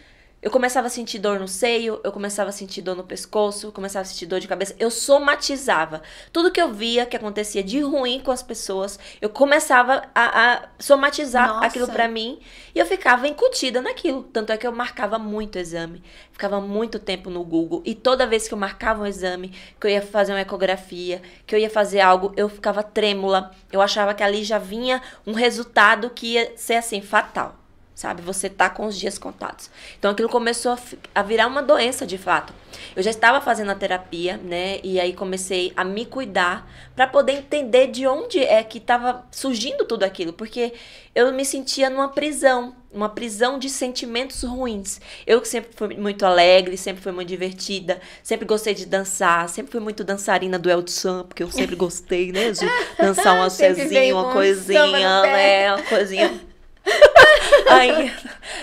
eu 0.41 0.49
começava 0.49 0.87
a 0.87 0.89
sentir 0.89 1.19
dor 1.19 1.37
no 1.39 1.47
seio, 1.47 1.99
eu 2.01 2.11
começava 2.13 2.49
a 2.49 2.53
sentir 2.53 2.81
dor 2.81 2.95
no 2.95 3.03
pescoço, 3.03 3.67
eu 3.67 3.71
começava 3.73 4.03
a 4.03 4.05
sentir 4.05 4.25
dor 4.25 4.39
de 4.39 4.47
cabeça. 4.47 4.73
Eu 4.79 4.89
somatizava. 4.89 6.01
Tudo 6.31 6.51
que 6.51 6.61
eu 6.61 6.73
via 6.73 7.05
que 7.05 7.17
acontecia 7.17 7.61
de 7.61 7.81
ruim 7.81 8.21
com 8.21 8.31
as 8.31 8.41
pessoas, 8.41 8.97
eu 9.19 9.29
começava 9.29 10.03
a, 10.15 10.53
a 10.53 10.69
somatizar 10.79 11.47
Nossa. 11.49 11.65
aquilo 11.65 11.87
para 11.87 12.07
mim 12.07 12.39
e 12.73 12.79
eu 12.79 12.85
ficava 12.85 13.27
incutida 13.27 13.81
naquilo. 13.81 14.23
Tanto 14.23 14.53
é 14.53 14.57
que 14.57 14.65
eu 14.65 14.71
marcava 14.71 15.19
muito 15.19 15.59
exame, 15.59 16.01
ficava 16.31 16.61
muito 16.61 16.99
tempo 16.99 17.29
no 17.29 17.43
Google 17.43 17.81
e 17.85 17.93
toda 17.93 18.25
vez 18.25 18.47
que 18.47 18.53
eu 18.53 18.57
marcava 18.57 19.03
um 19.03 19.05
exame, 19.05 19.53
que 19.79 19.87
eu 19.87 19.91
ia 19.91 20.01
fazer 20.01 20.31
uma 20.31 20.41
ecografia, 20.41 21.21
que 21.45 21.53
eu 21.53 21.59
ia 21.59 21.69
fazer 21.69 21.99
algo, 21.99 22.31
eu 22.37 22.47
ficava 22.47 22.81
trêmula. 22.81 23.51
Eu 23.71 23.81
achava 23.81 24.13
que 24.13 24.23
ali 24.23 24.43
já 24.45 24.57
vinha 24.57 25.01
um 25.27 25.33
resultado 25.33 26.09
que 26.09 26.33
ia 26.33 26.53
ser 26.55 26.75
assim 26.75 27.01
fatal 27.01 27.59
sabe? 27.99 28.21
Você 28.21 28.47
tá 28.49 28.69
com 28.69 28.85
os 28.85 28.97
dias 28.97 29.17
contados. 29.17 29.69
Então 29.97 30.11
aquilo 30.11 30.29
começou 30.29 30.71
a, 30.71 30.79
a, 31.15 31.21
virar 31.21 31.47
uma 31.47 31.61
doença 31.61 32.07
de 32.07 32.17
fato. 32.17 32.53
Eu 32.95 33.03
já 33.03 33.09
estava 33.09 33.41
fazendo 33.41 33.71
a 33.71 33.75
terapia, 33.75 34.37
né? 34.37 34.79
E 34.81 35.01
aí 35.01 35.11
comecei 35.11 35.73
a 35.75 35.83
me 35.83 36.05
cuidar 36.05 36.65
para 36.95 37.05
poder 37.07 37.33
entender 37.33 37.87
de 37.87 38.07
onde 38.07 38.39
é 38.39 38.63
que 38.63 38.77
estava 38.77 39.25
surgindo 39.29 39.83
tudo 39.83 40.03
aquilo, 40.03 40.31
porque 40.31 40.71
eu 41.13 41.29
me 41.33 41.43
sentia 41.43 41.89
numa 41.89 42.07
prisão, 42.07 42.73
uma 42.89 43.09
prisão 43.09 43.59
de 43.59 43.69
sentimentos 43.69 44.43
ruins. 44.43 45.01
Eu 45.27 45.43
sempre 45.43 45.71
fui 45.75 45.97
muito 45.97 46.25
alegre, 46.25 46.77
sempre 46.77 47.03
fui 47.03 47.11
muito 47.11 47.27
divertida, 47.27 47.99
sempre 48.23 48.45
gostei 48.45 48.73
de 48.73 48.85
dançar, 48.85 49.49
sempre 49.49 49.73
fui 49.73 49.81
muito 49.81 50.05
dançarina 50.05 50.57
do 50.57 50.69
El 50.69 50.87
Sam, 50.87 51.25
porque 51.27 51.43
eu 51.43 51.51
sempre 51.51 51.75
gostei, 51.75 52.31
né, 52.31 52.51
de 52.51 52.65
dançar 52.97 53.35
uma 53.37 53.49
cezinha, 53.49 54.15
uma 54.15 54.31
coisinha, 54.31 55.21
né, 55.23 55.73
uma 55.73 55.83
coisinha 55.83 56.39
Aí, 57.69 58.13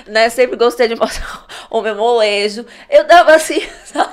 né, 0.06 0.28
sempre 0.28 0.56
gostei 0.56 0.88
de 0.88 0.96
mostrar 0.96 1.46
o 1.70 1.80
meu 1.80 1.94
molejo. 1.94 2.64
Eu 2.88 3.04
dava 3.04 3.34
assim, 3.34 3.60
sabe? 3.84 4.12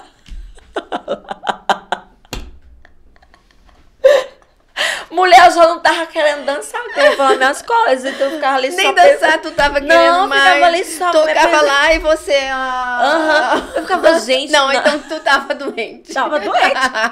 Mulher, 5.13 5.46
eu 5.46 5.51
só 5.51 5.67
não 5.70 5.79
tava 5.79 6.05
querendo 6.08 6.46
dançar, 6.46 6.82
eu 6.82 6.93
queria 6.93 7.15
falar 7.15 7.36
minhas 7.36 7.62
coisas, 7.62 8.13
então 8.13 8.27
eu 8.27 8.36
ficava 8.36 8.55
ali 8.58 8.70
Nem 8.72 8.88
só 8.88 8.91
dançar, 8.93 9.10
pensando- 9.20 9.41
tu 9.41 9.51
tava 9.51 9.79
Não, 9.79 9.88
querendo 9.88 10.15
eu 10.22 10.27
mais. 10.27 10.43
ficava 10.43 10.65
ali 10.65 10.84
só 10.86 11.12
Tocava 11.12 11.62
lá 11.62 11.93
e 11.93 12.00
você. 12.00 12.38
Ah, 12.51 13.01
Aham. 13.03 13.72
Eu 13.75 13.82
ficava, 13.84 14.20
gente, 14.20 14.51
Não, 14.51 14.67
não. 14.67 14.74
então 14.74 15.00
tu 15.00 15.20
tava 15.20 15.53
doente. 15.55 16.13
Tava 16.13 16.39
doente. 16.39 16.63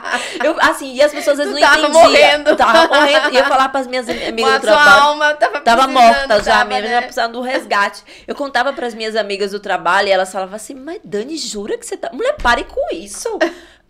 Eu, 0.43 0.55
assim, 0.61 0.93
e 0.95 1.01
as 1.01 1.11
pessoas 1.11 1.39
às 1.39 1.45
vezes 1.47 1.53
Tu 1.53 1.61
não 1.61 1.67
tava 1.67 1.79
entendiam. 1.87 2.01
morrendo. 2.03 2.55
Tava 2.55 2.87
morrendo. 2.87 3.29
E 3.33 3.37
eu 3.37 3.45
falava 3.45 3.69
pras 3.69 3.87
minhas 3.87 4.09
amigas 4.09 4.35
do 4.35 4.51
sua 4.51 4.59
trabalho. 4.61 5.01
alma 5.03 5.33
tava 5.35 5.61
Tava 5.61 5.87
morta 5.87 6.43
já, 6.43 6.51
tava, 6.53 6.65
minha 6.65 6.81
né? 6.81 6.87
né? 6.89 7.01
precisando 7.01 7.33
do 7.33 7.41
resgate. 7.41 8.03
Eu 8.27 8.33
contava 8.35 8.73
pras 8.73 8.93
minhas 8.93 9.15
amigas 9.15 9.51
do 9.51 9.59
trabalho 9.59 10.07
e 10.07 10.11
elas 10.11 10.31
falavam 10.31 10.55
assim: 10.55 10.73
Mas 10.73 10.99
Dani, 11.03 11.37
jura 11.37 11.77
que 11.77 11.85
você 11.85 11.95
tá. 11.97 12.09
Mulher, 12.11 12.35
pare 12.41 12.63
com 12.63 12.81
isso. 12.95 13.37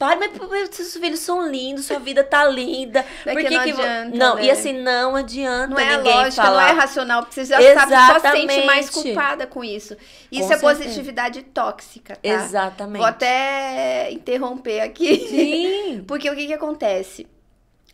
Pare, 0.02 0.20
mas 0.20 0.50
mas 0.50 0.70
seus 0.76 0.98
filhos 0.98 1.20
são 1.20 1.48
lindos, 1.48 1.86
sua 1.86 2.00
vida 2.00 2.24
tá 2.24 2.44
linda. 2.48 3.06
É 3.24 3.34
Por 3.34 3.44
que 3.44 3.50
que 3.50 3.54
não 3.56 3.64
que 3.64 3.70
adianta, 3.70 4.18
Não, 4.18 4.36
né? 4.36 4.46
e 4.46 4.50
assim, 4.50 4.74
não 4.82 5.16
adianta 5.16 5.68
Não 5.68 5.78
é 5.78 5.96
ninguém 5.98 6.16
lógica, 6.16 6.42
falar. 6.42 6.62
não 6.64 6.70
é 6.70 6.72
racional, 6.72 7.22
porque 7.22 7.36
você 7.36 7.46
já 7.46 7.58
sabe, 7.76 7.96
só 8.08 8.20
se 8.20 8.32
sente 8.32 8.66
mais 8.66 8.88
Exatamente. 8.88 8.92
culpada 9.14 9.46
com 9.46 9.64
isso. 9.64 9.96
Isso 10.32 10.48
Com 10.48 10.54
é 10.54 10.58
certeza. 10.58 10.84
positividade 10.84 11.44
tóxica, 11.44 12.16
tá? 12.16 12.20
Exatamente. 12.24 12.98
Vou 12.98 13.06
até 13.06 14.12
interromper 14.12 14.80
aqui. 14.80 15.28
Sim. 15.30 16.04
Porque 16.10 16.28
o 16.32 16.36
que 16.36 16.48
que 16.48 16.54
acontece? 16.54 17.28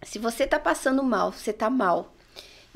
Se 0.01 0.17
você 0.17 0.47
tá 0.47 0.57
passando 0.57 1.03
mal, 1.03 1.33
você 1.33 1.51
tá 1.51 1.69
mal, 1.69 2.13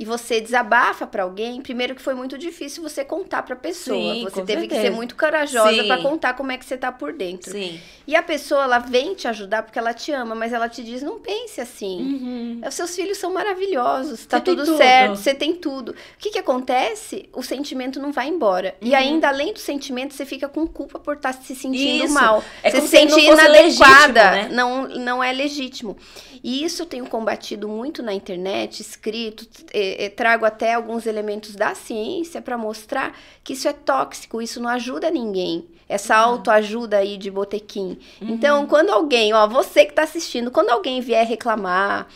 e 0.01 0.05
você 0.05 0.41
desabafa 0.41 1.05
pra 1.05 1.21
alguém, 1.21 1.61
primeiro 1.61 1.93
que 1.93 2.01
foi 2.01 2.15
muito 2.15 2.35
difícil 2.35 2.81
você 2.81 3.05
contar 3.05 3.43
pra 3.43 3.55
pessoa. 3.55 4.15
Sim, 4.15 4.23
você 4.23 4.41
teve 4.41 4.63
que 4.63 4.73
certeza. 4.73 4.81
ser 4.81 4.89
muito 4.89 5.15
corajosa 5.15 5.83
pra 5.83 5.97
contar 5.99 6.33
como 6.33 6.51
é 6.51 6.57
que 6.57 6.65
você 6.65 6.75
tá 6.75 6.91
por 6.91 7.13
dentro. 7.13 7.51
Sim. 7.51 7.79
E 8.07 8.15
a 8.15 8.23
pessoa, 8.23 8.63
ela 8.63 8.79
vem 8.79 9.13
te 9.13 9.27
ajudar 9.27 9.61
porque 9.61 9.77
ela 9.77 9.93
te 9.93 10.11
ama, 10.11 10.33
mas 10.33 10.53
ela 10.53 10.67
te 10.67 10.83
diz, 10.83 11.03
não 11.03 11.19
pense 11.19 11.61
assim. 11.61 11.99
Uhum. 12.01 12.61
Os 12.67 12.73
seus 12.73 12.95
filhos 12.95 13.19
são 13.19 13.31
maravilhosos, 13.31 14.25
tá 14.25 14.39
tudo, 14.39 14.65
tudo. 14.65 14.75
certo, 14.77 15.17
você 15.17 15.35
tem 15.35 15.53
tudo. 15.53 15.91
O 15.91 15.95
que 16.17 16.31
que 16.31 16.39
acontece? 16.39 17.29
O 17.31 17.43
sentimento 17.43 17.99
não 17.99 18.11
vai 18.11 18.27
embora. 18.27 18.73
E 18.81 18.89
Uhum. 18.89 18.95
ainda, 18.95 19.27
além 19.29 19.53
do 19.53 19.59
sentimento, 19.59 20.15
você 20.15 20.25
fica 20.25 20.49
com 20.49 20.65
culpa 20.65 20.97
por 20.97 21.17
estar 21.17 21.33
se 21.33 21.55
sentindo 21.55 22.05
Isso. 22.05 22.13
mal. 22.15 22.43
É 22.63 22.71
você 22.71 22.81
se 22.81 22.87
sente 22.87 23.19
inadequada. 23.19 24.31
legítimo, 24.31 24.49
né? 24.49 24.49
não, 24.51 24.87
não 24.87 25.23
é 25.23 25.31
legítimo. 25.31 25.95
E 26.43 26.63
isso 26.63 26.81
eu 26.81 26.85
tenho 26.87 27.05
combatido 27.05 27.67
muito 27.69 28.01
na 28.01 28.11
internet, 28.15 28.79
escrito, 28.79 29.47
eh, 29.71 29.90
trago 30.15 30.45
até 30.45 30.73
alguns 30.73 31.05
elementos 31.05 31.55
da 31.55 31.73
ciência 31.75 32.41
para 32.41 32.57
mostrar 32.57 33.15
que 33.43 33.53
isso 33.53 33.67
é 33.67 33.73
tóxico, 33.73 34.41
isso 34.41 34.61
não 34.61 34.69
ajuda 34.69 35.09
ninguém. 35.11 35.65
Essa 35.89 36.15
Uhum. 36.25 36.33
autoajuda 36.33 36.97
aí 36.97 37.17
de 37.17 37.29
botequim. 37.29 37.97
Então, 38.21 38.65
quando 38.65 38.91
alguém, 38.91 39.33
ó, 39.33 39.45
você 39.47 39.83
que 39.85 39.93
tá 39.93 40.03
assistindo, 40.03 40.49
quando 40.49 40.69
alguém 40.69 41.01
vier 41.01 41.27
reclamar 41.27 42.07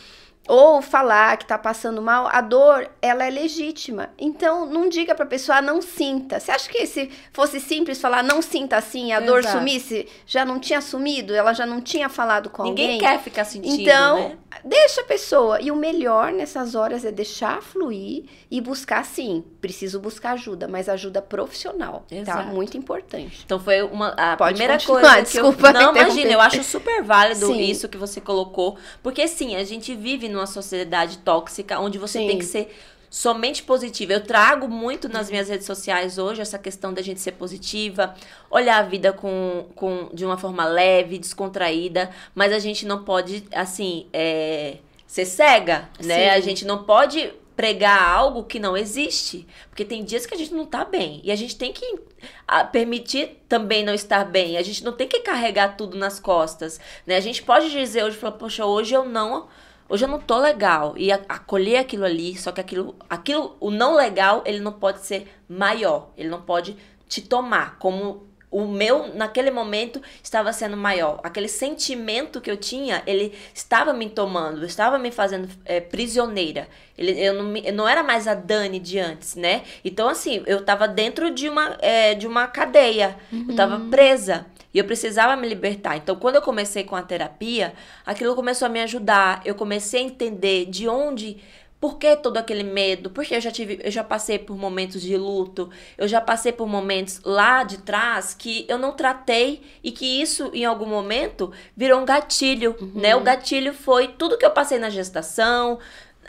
ou 0.47 0.81
falar 0.81 1.37
que 1.37 1.45
tá 1.45 1.57
passando 1.57 2.01
mal, 2.01 2.27
a 2.31 2.39
dor, 2.41 2.87
ela 3.01 3.25
é 3.25 3.29
legítima. 3.29 4.09
Então, 4.17 4.65
não 4.65 4.87
diga 4.87 5.15
pra 5.15 5.25
pessoa, 5.25 5.57
ah, 5.57 5.61
não 5.61 5.81
sinta. 5.81 6.39
Você 6.39 6.51
acha 6.51 6.69
que 6.69 6.85
se 6.85 7.09
fosse 7.33 7.59
simples 7.59 7.99
falar, 7.99 8.23
não 8.23 8.41
sinta 8.41 8.77
assim, 8.77 9.11
a 9.11 9.19
dor 9.19 9.39
Exato. 9.39 9.57
sumisse, 9.57 10.07
já 10.25 10.45
não 10.45 10.59
tinha 10.59 10.81
sumido, 10.81 11.33
ela 11.33 11.53
já 11.53 11.65
não 11.65 11.81
tinha 11.81 12.09
falado 12.09 12.49
com 12.49 12.63
Ninguém 12.63 12.93
alguém? 12.95 12.99
quer 12.99 13.19
ficar 13.21 13.43
sentindo, 13.45 13.81
Então, 13.81 14.19
né? 14.29 14.37
deixa 14.63 15.01
a 15.01 15.05
pessoa. 15.05 15.59
E 15.61 15.71
o 15.71 15.75
melhor 15.75 16.31
nessas 16.31 16.75
horas 16.75 17.03
é 17.05 17.11
deixar 17.11 17.61
fluir 17.61 18.25
e 18.51 18.61
buscar, 18.61 19.03
sim. 19.03 19.43
Preciso 19.59 19.99
buscar 19.99 20.33
ajuda, 20.33 20.67
mas 20.67 20.87
ajuda 20.87 21.21
profissional. 21.21 22.05
Tá? 22.07 22.15
Exato. 22.15 22.47
Muito 22.49 22.77
importante. 22.77 23.41
Então 23.45 23.59
foi 23.59 23.81
uma 23.81 24.09
a 24.09 24.37
Pode 24.37 24.53
primeira 24.59 24.79
coisa 24.83 25.15
que 25.17 25.21
desculpa 25.23 25.69
eu 25.69 25.73
não 25.73 25.95
imagina, 25.95 26.31
eu 26.31 26.41
acho 26.41 26.63
super 26.63 27.01
válido 27.03 27.47
Sim. 27.47 27.59
isso 27.61 27.89
que 27.89 27.97
você 27.97 28.21
colocou, 28.21 28.77
porque 29.01 29.27
sim, 29.27 29.55
a 29.55 29.63
gente 29.63 29.95
vive 29.95 30.29
numa 30.36 30.46
sociedade 30.46 31.18
tóxica 31.20 31.80
onde 31.80 31.98
você 31.98 32.20
Sim. 32.20 32.27
tem 32.27 32.38
que 32.38 32.46
ser 32.46 32.75
somente 33.10 33.63
positiva. 33.63 34.12
Eu 34.12 34.24
trago 34.24 34.68
muito 34.68 35.08
nas 35.08 35.30
minhas 35.30 35.48
redes 35.48 35.65
sociais 35.65 36.18
hoje 36.18 36.42
essa 36.42 36.60
questão 36.60 36.94
da 36.94 37.01
gente 37.01 37.22
ser 37.22 37.32
positiva, 37.32 38.13
olhar 38.51 38.77
a 38.77 38.84
vida 38.84 39.13
com, 39.13 39.68
com 39.74 40.10
de 40.13 40.25
uma 40.25 40.38
forma 40.38 40.65
leve, 40.65 41.18
descontraída, 41.18 42.10
mas 42.36 42.51
a 42.51 42.60
gente 42.60 42.86
não 42.86 43.06
pode 43.06 43.46
assim, 43.54 44.08
é, 44.12 44.80
ser 45.08 45.25
cega, 45.25 45.89
né? 46.04 46.32
Sim. 46.32 46.36
A 46.36 46.39
gente 46.42 46.65
não 46.65 46.84
pode 46.84 47.32
pregar 47.56 48.04
algo 48.04 48.44
que 48.44 48.60
não 48.60 48.75
existe, 48.75 49.48
porque 49.70 49.86
tem 49.86 50.04
dias 50.04 50.25
que 50.25 50.34
a 50.34 50.38
gente 50.38 50.54
não 50.54 50.65
tá 50.65 50.84
bem 50.84 51.22
e 51.24 51.32
a 51.32 51.36
gente 51.38 51.56
tem 51.56 51.72
que 51.72 52.00
ah, 52.46 52.65
permitir 52.65 53.42
também 53.48 53.84
não 53.84 53.94
estar 53.94 54.25
bem. 54.25 54.58
A 54.58 54.62
gente 54.62 54.84
não 54.84 54.92
tem 54.92 55.08
que 55.08 55.22
carregar 55.22 55.77
tudo 55.77 55.98
nas 55.98 56.20
costas, 56.20 56.82
né? 57.08 57.15
A 57.15 57.22
gente 57.22 57.42
pode 57.44 57.72
dizer 57.72 58.04
hoje, 58.04 58.18
falar, 58.18 58.34
poxa, 58.34 58.65
hoje 58.65 58.94
eu 58.94 59.06
não, 59.06 59.48
hoje 59.89 60.06
eu 60.06 60.10
não 60.10 60.20
tô 60.20 60.38
legal 60.39 60.94
e 60.98 61.12
acolher 61.12 61.77
aquilo 61.77 62.06
ali, 62.06 62.38
só 62.38 62.51
que 62.51 62.62
aquilo, 62.62 62.96
aquilo, 63.10 63.56
o 63.60 63.72
não 63.72 63.96
legal, 63.96 64.44
ele 64.46 64.60
não 64.60 64.74
pode 64.74 65.06
ser 65.06 65.27
maior, 65.48 66.10
ele 66.18 66.30
não 66.30 66.42
pode 66.42 66.75
te 67.08 67.22
tomar 67.22 67.77
como 67.77 68.25
o 68.56 68.65
meu, 68.65 69.13
naquele 69.13 69.51
momento, 69.51 70.01
estava 70.24 70.54
sendo 70.54 70.77
maior. 70.77 71.20
Aquele 71.22 71.50
sentimento 71.50 72.39
que 72.39 72.50
eu 72.50 72.56
tinha, 72.56 73.04
ele 73.06 73.34
estava 73.54 73.92
me 73.92 74.10
tomando, 74.10 74.65
estava 74.65 74.98
me 74.98 75.12
fazendo 75.12 75.50
é, 75.65 75.82
prisioneira. 75.82 76.70
Ele, 76.98 77.20
eu, 77.20 77.34
não 77.34 77.58
eu 77.58 77.74
não 77.74 77.86
era 77.86 78.01
mais 78.01 78.30
a 78.30 78.34
Dani 78.34 78.80
de 78.80 78.98
antes, 78.98 79.36
né? 79.36 79.63
Então, 79.84 80.08
assim, 80.08 80.42
eu 80.46 80.60
estava 80.60 80.88
dentro 80.88 81.32
de 81.32 81.50
uma, 81.50 81.77
é, 81.82 82.13
de 82.13 82.25
uma 82.25 82.48
cadeia. 82.48 83.18
Eu 83.30 83.51
estava 83.51 83.77
presa. 83.89 84.46
E 84.75 84.77
eu 84.77 84.84
precisava 84.84 85.38
me 85.38 85.48
libertar. 85.48 85.96
Então, 85.96 86.17
quando 86.17 86.36
eu 86.36 86.41
comecei 86.41 86.84
com 86.84 86.98
a 86.98 87.01
terapia, 87.01 87.74
aquilo 88.05 88.36
começou 88.36 88.65
a 88.65 88.70
me 88.70 88.82
ajudar. 88.82 89.41
Eu 89.46 89.55
comecei 89.55 90.01
a 90.01 90.03
entender 90.03 90.65
de 90.65 90.86
onde 90.86 91.38
por 91.79 91.98
que 91.98 92.13
todo 92.17 92.36
aquele 92.36 92.63
medo? 92.63 93.10
Porque 93.10 93.36
eu 93.36 93.39
já 93.39 93.51
tive, 93.51 93.79
eu 93.82 93.89
já 93.89 94.03
passei 94.03 94.38
por 94.38 94.58
momentos 94.58 95.01
de 95.01 95.15
luto, 95.15 95.70
eu 95.98 96.10
já 96.10 96.20
passei 96.20 96.51
por 96.51 96.67
momentos 96.67 97.22
lá 97.24 97.63
de 97.63 97.77
trás 97.77 98.34
que 98.34 98.65
eu 98.67 98.77
não 98.77 98.91
tratei 98.91 99.62
e 99.82 99.94
que 99.94 100.22
isso 100.22 100.51
em 100.53 100.65
algum 100.65 100.88
momento 100.88 101.53
virou 101.75 102.01
um 102.01 102.05
gatilho, 102.05 102.75
né? 102.94 103.15
O 103.15 103.22
gatilho 103.22 103.74
foi 103.74 104.10
tudo 104.10 104.38
que 104.38 104.46
eu 104.46 104.51
passei 104.51 104.77
na 104.77 104.89
gestação 104.89 105.79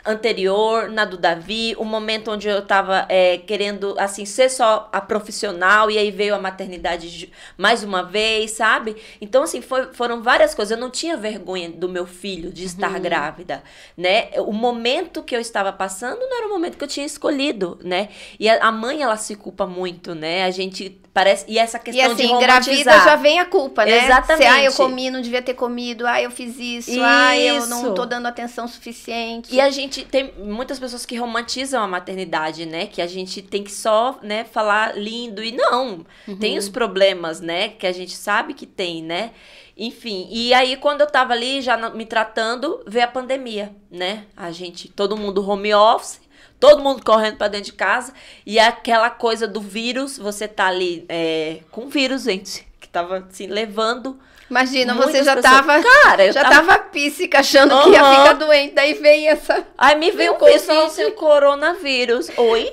anterior, 0.05 0.89
na 0.89 1.05
do 1.05 1.17
Davi, 1.17 1.75
o 1.77 1.83
momento 1.83 2.31
onde 2.31 2.47
eu 2.47 2.61
tava 2.65 3.05
é, 3.09 3.37
querendo, 3.37 3.95
assim, 3.97 4.25
ser 4.25 4.49
só 4.49 4.89
a 4.91 5.01
profissional 5.01 5.91
e 5.91 5.97
aí 5.97 6.11
veio 6.11 6.33
a 6.35 6.39
maternidade 6.39 7.31
mais 7.57 7.83
uma 7.83 8.03
vez, 8.03 8.51
sabe? 8.51 8.95
Então, 9.19 9.43
assim, 9.43 9.61
foi- 9.61 9.93
foram 9.93 10.21
várias 10.21 10.53
coisas. 10.53 10.71
Eu 10.71 10.81
não 10.81 10.89
tinha 10.89 11.17
vergonha 11.17 11.69
do 11.69 11.89
meu 11.89 12.05
filho 12.05 12.51
de 12.51 12.63
estar 12.65 12.99
grávida, 12.99 13.63
né? 13.97 14.29
O 14.39 14.53
momento 14.53 15.23
que 15.23 15.35
eu 15.35 15.39
estava 15.41 15.71
passando 15.73 16.19
não 16.19 16.37
era 16.37 16.47
o 16.47 16.49
momento 16.49 16.77
que 16.77 16.83
eu 16.83 16.87
tinha 16.87 17.05
escolhido, 17.05 17.77
né? 17.83 18.09
E 18.39 18.49
a, 18.49 18.67
a 18.67 18.71
mãe, 18.71 19.01
ela 19.01 19.17
se 19.17 19.35
culpa 19.35 19.65
muito, 19.67 20.15
né? 20.15 20.43
A 20.43 20.51
gente 20.51 21.01
parece... 21.17 21.45
E 21.47 21.57
essa 21.57 21.77
E 21.77 21.81
questão 21.81 22.13
de 22.13 22.21
assim, 22.21 22.31
romantizar. 22.31 22.77
engravida 22.77 22.91
já 23.03 23.15
vem 23.15 23.39
a 23.39 23.45
culpa, 23.45 23.83
né? 23.83 24.05
Exatamente. 24.05 24.43
Se, 24.43 24.47
ah, 24.47 24.63
eu 24.63 24.71
comi, 24.73 25.09
não 25.09 25.19
devia 25.19 25.41
ter 25.41 25.55
comido. 25.55 26.05
Ah, 26.05 26.21
eu 26.21 26.29
fiz 26.29 26.59
isso. 26.59 26.91
Ah, 27.01 27.35
eu 27.35 27.65
não 27.65 27.85
Isso. 27.85 27.93
tô 27.95 28.05
dando 28.05 28.27
atenção 28.27 28.67
suficiente. 28.67 29.53
E 29.53 29.59
a 29.59 29.71
gente 29.71 30.05
tem 30.05 30.31
muitas 30.37 30.77
pessoas 30.77 31.07
que 31.07 31.15
romantizam 31.17 31.81
a 31.81 31.87
maternidade, 31.87 32.67
né? 32.67 32.85
Que 32.85 33.01
a 33.01 33.07
gente 33.07 33.41
tem 33.41 33.63
que 33.63 33.71
só, 33.71 34.19
né, 34.21 34.43
falar 34.43 34.95
lindo. 34.95 35.43
E 35.43 35.51
não, 35.51 36.05
tem 36.39 36.55
os 36.55 36.69
problemas, 36.69 37.41
né? 37.41 37.69
Que 37.69 37.87
a 37.87 37.91
gente 37.91 38.13
sabe 38.13 38.53
que 38.53 38.67
tem, 38.67 39.01
né? 39.01 39.31
Enfim, 39.75 40.27
e 40.31 40.53
aí 40.53 40.75
quando 40.75 41.01
eu 41.01 41.07
tava 41.07 41.33
ali 41.33 41.61
já 41.61 41.77
me 41.89 42.05
tratando, 42.05 42.83
veio 42.87 43.05
a 43.05 43.07
pandemia, 43.07 43.75
né? 43.89 44.25
A 44.35 44.51
gente, 44.51 44.87
todo 44.87 45.15
mundo 45.17 45.47
home 45.47 45.73
office, 45.73 46.19
todo 46.59 46.81
mundo 46.83 47.03
correndo 47.03 47.37
pra 47.37 47.47
dentro 47.47 47.67
de 47.67 47.73
casa. 47.73 48.13
E 48.45 48.59
aquela 48.59 49.09
coisa 49.09 49.47
do 49.47 49.61
vírus, 49.61 50.17
você 50.17 50.47
tá 50.47 50.67
ali 50.67 51.05
é, 51.09 51.59
com 51.71 51.87
vírus, 51.87 52.23
gente, 52.23 52.67
que 52.79 52.87
tava 52.87 53.25
assim, 53.29 53.47
levando. 53.47 54.19
Imagina, 54.49 54.93
você 54.93 55.23
já 55.23 55.35
pessoas. 55.35 55.55
tava. 55.55 55.83
Cara, 55.83 56.25
eu 56.25 56.31
já 56.31 56.41
tava 56.41 56.55
tava 56.55 56.79
píssica, 56.79 57.39
achando 57.39 57.83
que 57.83 57.89
ia 57.89 57.99
ficar 57.99 58.33
doente. 58.33 58.73
Daí 58.73 58.93
vem 58.93 59.27
essa. 59.27 59.67
Aí 59.77 59.95
me 59.95 60.09
veio 60.11 60.35
o 60.35 60.41
Meu 60.41 60.53
pessoal 60.53 60.85
assim, 60.85 61.11
coronavírus. 61.11 62.29
Oi? 62.37 62.71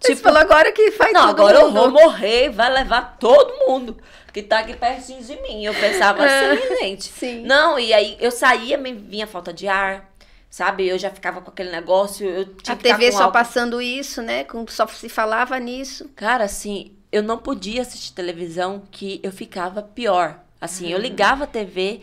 Você 0.00 0.16
falou 0.16 0.40
agora 0.40 0.72
que 0.72 0.90
faz 0.90 1.12
Não, 1.12 1.28
agora 1.28 1.58
eu 1.58 1.70
mundo. 1.70 1.74
vou 1.74 1.90
morrer, 1.90 2.50
vai 2.50 2.68
levar 2.72 3.16
todo 3.20 3.54
mundo 3.68 3.96
que 4.32 4.42
tá 4.42 4.58
aqui 4.58 4.74
pertinho 4.74 5.22
de 5.22 5.40
mim. 5.42 5.64
Eu 5.64 5.72
pensava 5.74 6.24
assim, 6.24 6.76
gente. 6.80 7.04
Sim. 7.04 7.42
Não, 7.44 7.78
e 7.78 7.94
aí 7.94 8.16
eu 8.20 8.32
saía, 8.32 8.76
me 8.76 8.92
vinha 8.92 9.28
falta 9.28 9.52
de 9.52 9.68
ar, 9.68 10.10
sabe? 10.54 10.86
Eu 10.86 10.96
já 10.96 11.10
ficava 11.10 11.40
com 11.40 11.50
aquele 11.50 11.72
negócio, 11.72 12.24
eu 12.24 12.44
tinha 12.54 12.74
A 12.76 12.78
TV 12.78 13.10
só 13.10 13.24
álcool. 13.24 13.32
passando 13.32 13.82
isso, 13.82 14.22
né? 14.22 14.44
Com- 14.44 14.64
Só 14.68 14.86
se 14.86 15.08
falava 15.08 15.58
nisso. 15.58 16.08
Cara, 16.14 16.44
assim, 16.44 16.92
eu 17.10 17.24
não 17.24 17.38
podia 17.38 17.82
assistir 17.82 18.12
televisão 18.12 18.82
que 18.88 19.18
eu 19.24 19.32
ficava 19.32 19.82
pior. 19.82 20.38
Assim, 20.60 20.92
eu 20.92 20.98
ligava 20.98 21.42
a 21.42 21.46
TV 21.48 22.02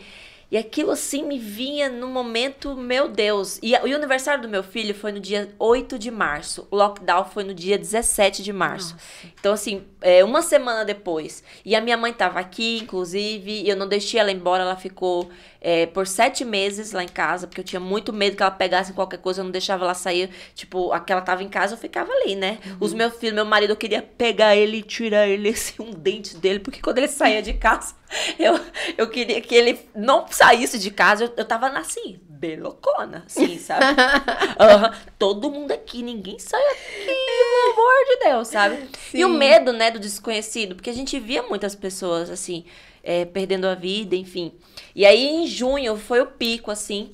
E 0.52 0.58
aquilo 0.58 0.90
assim 0.90 1.24
me 1.24 1.38
vinha 1.38 1.88
no 1.88 2.08
momento, 2.08 2.76
meu 2.76 3.08
Deus. 3.08 3.58
E, 3.62 3.72
e 3.72 3.92
o 3.92 3.96
aniversário 3.96 4.42
do 4.42 4.48
meu 4.50 4.62
filho 4.62 4.94
foi 4.94 5.10
no 5.10 5.18
dia 5.18 5.48
8 5.58 5.98
de 5.98 6.10
março. 6.10 6.68
O 6.70 6.76
lockdown 6.76 7.24
foi 7.24 7.42
no 7.42 7.54
dia 7.54 7.78
17 7.78 8.42
de 8.42 8.52
março. 8.52 8.92
Nossa. 8.92 9.32
Então, 9.40 9.54
assim, 9.54 9.82
é, 10.02 10.22
uma 10.22 10.42
semana 10.42 10.84
depois. 10.84 11.42
E 11.64 11.74
a 11.74 11.80
minha 11.80 11.96
mãe 11.96 12.12
tava 12.12 12.38
aqui, 12.38 12.80
inclusive, 12.82 13.62
e 13.62 13.66
eu 13.66 13.74
não 13.74 13.88
deixei 13.88 14.20
ela 14.20 14.30
embora, 14.30 14.62
ela 14.62 14.76
ficou 14.76 15.30
é, 15.58 15.86
por 15.86 16.06
sete 16.06 16.44
meses 16.44 16.92
lá 16.92 17.02
em 17.02 17.08
casa, 17.08 17.46
porque 17.46 17.62
eu 17.62 17.64
tinha 17.64 17.80
muito 17.80 18.12
medo 18.12 18.36
que 18.36 18.42
ela 18.42 18.50
pegasse 18.50 18.92
qualquer 18.92 19.20
coisa, 19.20 19.40
eu 19.40 19.44
não 19.44 19.50
deixava 19.50 19.84
ela 19.84 19.94
sair. 19.94 20.28
Tipo, 20.54 20.92
aquela 20.92 21.22
tava 21.22 21.42
em 21.42 21.48
casa, 21.48 21.72
eu 21.72 21.78
ficava 21.78 22.12
ali, 22.12 22.36
né? 22.36 22.58
Uhum. 22.66 22.76
Os 22.80 22.92
meus 22.92 23.16
filhos, 23.16 23.34
meu 23.34 23.46
marido, 23.46 23.70
eu 23.70 23.76
queria 23.76 24.02
pegar 24.02 24.54
ele 24.54 24.76
e 24.76 24.82
tirar 24.82 25.26
ele, 25.26 25.48
assim, 25.48 25.82
um 25.82 25.92
dente 25.92 26.36
dele, 26.36 26.58
porque 26.58 26.82
quando 26.82 26.98
ele 26.98 27.08
saía 27.08 27.40
de 27.40 27.54
casa, 27.54 27.94
eu, 28.38 28.58
eu 28.96 29.08
queria 29.08 29.40
que 29.40 29.54
ele 29.54 29.78
não 29.94 30.26
saísse 30.28 30.78
de 30.78 30.90
casa, 30.90 31.24
eu, 31.24 31.32
eu 31.36 31.44
tava 31.44 31.68
assim, 31.68 32.20
belocona, 32.28 33.24
assim, 33.26 33.56
sabe? 33.58 33.84
uhum. 33.84 35.12
Todo 35.18 35.50
mundo 35.50 35.72
aqui, 35.72 36.02
ninguém 36.02 36.38
sai 36.38 36.62
aqui, 36.62 37.06
pelo 37.06 37.72
amor 37.72 38.04
de 38.06 38.24
Deus, 38.24 38.48
sabe? 38.48 38.76
Sim. 39.10 39.18
E 39.18 39.24
o 39.24 39.28
medo, 39.28 39.72
né, 39.72 39.90
do 39.90 39.98
desconhecido, 39.98 40.74
porque 40.74 40.90
a 40.90 40.94
gente 40.94 41.18
via 41.18 41.42
muitas 41.42 41.74
pessoas, 41.74 42.30
assim, 42.30 42.64
é, 43.02 43.24
perdendo 43.24 43.66
a 43.66 43.74
vida, 43.74 44.14
enfim. 44.14 44.52
E 44.94 45.06
aí, 45.06 45.26
em 45.26 45.46
junho, 45.46 45.96
foi 45.96 46.20
o 46.20 46.26
pico, 46.26 46.70
assim, 46.70 47.10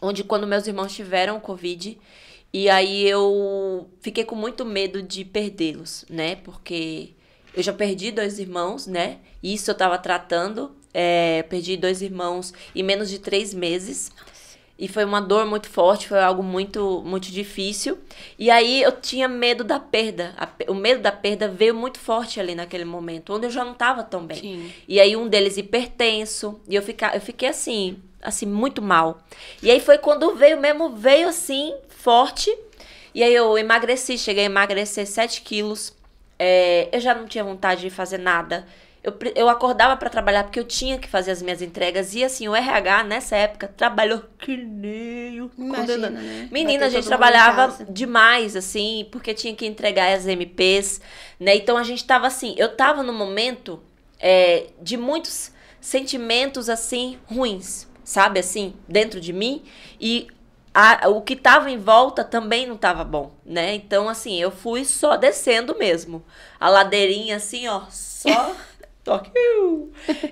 onde 0.00 0.24
quando 0.24 0.46
meus 0.46 0.66
irmãos 0.66 0.94
tiveram 0.94 1.40
Covid, 1.40 1.98
e 2.52 2.68
aí 2.70 3.04
eu 3.08 3.90
fiquei 4.00 4.24
com 4.24 4.36
muito 4.36 4.64
medo 4.64 5.02
de 5.02 5.24
perdê-los, 5.24 6.04
né? 6.08 6.36
Porque 6.36 7.10
eu 7.56 7.62
já 7.62 7.72
perdi 7.72 8.10
dois 8.10 8.38
irmãos, 8.38 8.86
né? 8.86 9.18
Isso 9.42 9.70
eu 9.70 9.74
tava 9.74 9.98
tratando. 9.98 10.72
É, 10.92 11.42
perdi 11.48 11.76
dois 11.76 12.02
irmãos 12.02 12.52
em 12.74 12.82
menos 12.82 13.10
de 13.10 13.18
três 13.18 13.52
meses. 13.52 14.12
E 14.76 14.88
foi 14.88 15.04
uma 15.04 15.20
dor 15.20 15.46
muito 15.46 15.68
forte, 15.68 16.08
foi 16.08 16.20
algo 16.20 16.42
muito, 16.42 17.00
muito 17.06 17.30
difícil. 17.30 17.96
E 18.36 18.50
aí 18.50 18.82
eu 18.82 18.90
tinha 18.90 19.28
medo 19.28 19.62
da 19.62 19.78
perda. 19.78 20.34
o 20.66 20.74
medo 20.74 21.00
da 21.00 21.12
perda 21.12 21.46
veio 21.46 21.74
muito 21.74 21.98
forte 21.98 22.40
ali 22.40 22.56
naquele 22.56 22.84
momento, 22.84 23.32
onde 23.32 23.46
eu 23.46 23.50
já 23.50 23.64
não 23.64 23.72
estava 23.72 24.02
tão 24.02 24.26
bem. 24.26 24.36
Sim. 24.36 24.72
E 24.88 25.00
aí 25.00 25.14
um 25.14 25.28
deles 25.28 25.56
hipertenso. 25.56 26.60
E 26.68 26.74
eu, 26.74 26.82
fica, 26.82 27.14
eu 27.14 27.20
fiquei 27.20 27.48
assim, 27.48 27.98
assim, 28.20 28.46
muito 28.46 28.82
mal. 28.82 29.20
E 29.62 29.70
aí 29.70 29.78
foi 29.78 29.96
quando 29.96 30.34
veio 30.34 30.60
mesmo, 30.60 30.90
veio 30.90 31.28
assim, 31.28 31.72
forte. 31.88 32.52
E 33.14 33.22
aí 33.22 33.32
eu 33.32 33.56
emagreci, 33.56 34.18
cheguei 34.18 34.42
a 34.42 34.46
emagrecer 34.46 35.06
7 35.06 35.42
quilos. 35.42 35.92
É, 36.38 36.88
eu 36.92 37.00
já 37.00 37.14
não 37.14 37.26
tinha 37.26 37.44
vontade 37.44 37.80
de 37.82 37.90
fazer 37.90 38.18
nada. 38.18 38.66
Eu, 39.02 39.14
eu 39.34 39.48
acordava 39.50 39.96
para 39.98 40.08
trabalhar 40.08 40.44
porque 40.44 40.58
eu 40.58 40.64
tinha 40.64 40.98
que 40.98 41.06
fazer 41.06 41.30
as 41.30 41.42
minhas 41.42 41.60
entregas. 41.60 42.14
E 42.14 42.24
assim, 42.24 42.48
o 42.48 42.56
RH 42.56 43.04
nessa 43.04 43.36
época 43.36 43.68
trabalhou 43.68 44.24
que 44.38 44.56
nem 44.56 45.42
o 45.42 45.50
Imagina, 45.58 46.08
né? 46.08 46.48
Menina, 46.50 46.86
a 46.86 46.88
gente 46.88 47.06
trabalhava 47.06 47.84
demais, 47.88 48.56
assim, 48.56 49.06
porque 49.12 49.34
tinha 49.34 49.54
que 49.54 49.66
entregar 49.66 50.12
as 50.14 50.26
MPs, 50.26 51.02
né? 51.38 51.54
Então 51.54 51.76
a 51.76 51.82
gente 51.82 52.02
tava 52.04 52.26
assim, 52.26 52.54
eu 52.56 52.74
tava 52.74 53.02
no 53.02 53.12
momento 53.12 53.82
é, 54.18 54.68
de 54.80 54.96
muitos 54.96 55.52
sentimentos 55.80 56.70
assim 56.70 57.18
ruins, 57.26 57.86
sabe 58.02 58.40
assim, 58.40 58.72
dentro 58.88 59.20
de 59.20 59.34
mim. 59.34 59.62
E 60.00 60.28
a, 60.74 61.08
o 61.08 61.22
que 61.22 61.36
tava 61.36 61.70
em 61.70 61.78
volta 61.78 62.24
também 62.24 62.66
não 62.66 62.76
tava 62.76 63.04
bom, 63.04 63.32
né? 63.46 63.74
Então, 63.74 64.08
assim, 64.08 64.40
eu 64.40 64.50
fui 64.50 64.84
só 64.84 65.16
descendo 65.16 65.78
mesmo. 65.78 66.24
A 66.58 66.68
ladeirinha, 66.68 67.36
assim, 67.36 67.68
ó, 67.68 67.82
só. 67.88 68.56
toque. 69.04 69.30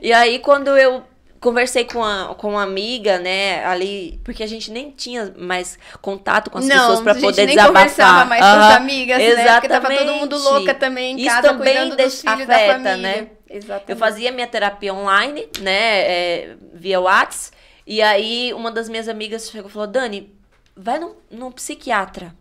e 0.00 0.12
aí, 0.12 0.40
quando 0.40 0.76
eu 0.76 1.04
conversei 1.42 1.84
com, 1.84 2.02
a, 2.02 2.34
com 2.36 2.50
uma 2.50 2.62
amiga, 2.62 3.18
né, 3.18 3.64
ali, 3.66 4.20
porque 4.24 4.42
a 4.42 4.46
gente 4.46 4.70
nem 4.70 4.90
tinha 4.90 5.34
mais 5.36 5.78
contato 6.00 6.50
com 6.50 6.58
as 6.58 6.66
não, 6.66 6.76
pessoas 6.76 7.00
para 7.00 7.14
poder 7.16 7.46
nem 7.46 7.56
desabafar. 7.56 7.82
conversava 7.82 8.24
mais 8.24 8.44
uhum. 8.44 8.52
com 8.52 8.58
as 8.58 8.76
amigas, 8.76 9.20
Exatamente. 9.20 9.46
né? 9.46 9.54
Porque 9.54 9.68
tava 9.68 9.94
todo 9.94 10.12
mundo 10.14 10.38
louca 10.38 10.74
também 10.74 11.12
em 11.12 11.20
Isso 11.20 11.28
casa, 11.28 11.48
também 11.48 11.74
cuidando 11.74 11.96
dos 11.96 12.20
filhos 12.20 12.40
afeta, 12.42 12.56
da 12.56 12.72
família. 12.72 12.96
Né? 12.96 13.28
Exatamente. 13.50 13.90
Eu 13.90 13.96
fazia 13.96 14.32
minha 14.32 14.46
terapia 14.46 14.94
online, 14.94 15.48
né, 15.60 16.00
é, 16.00 16.56
via 16.72 17.00
WhatsApp, 17.00 17.56
e 17.86 18.00
aí 18.00 18.52
uma 18.54 18.70
das 18.70 18.88
minhas 18.88 19.08
amigas 19.08 19.50
chegou 19.50 19.68
e 19.68 19.72
falou: 19.72 19.88
Dani, 19.88 20.32
vai 20.76 20.98
num, 20.98 21.14
num 21.30 21.50
psiquiatra. 21.50 22.34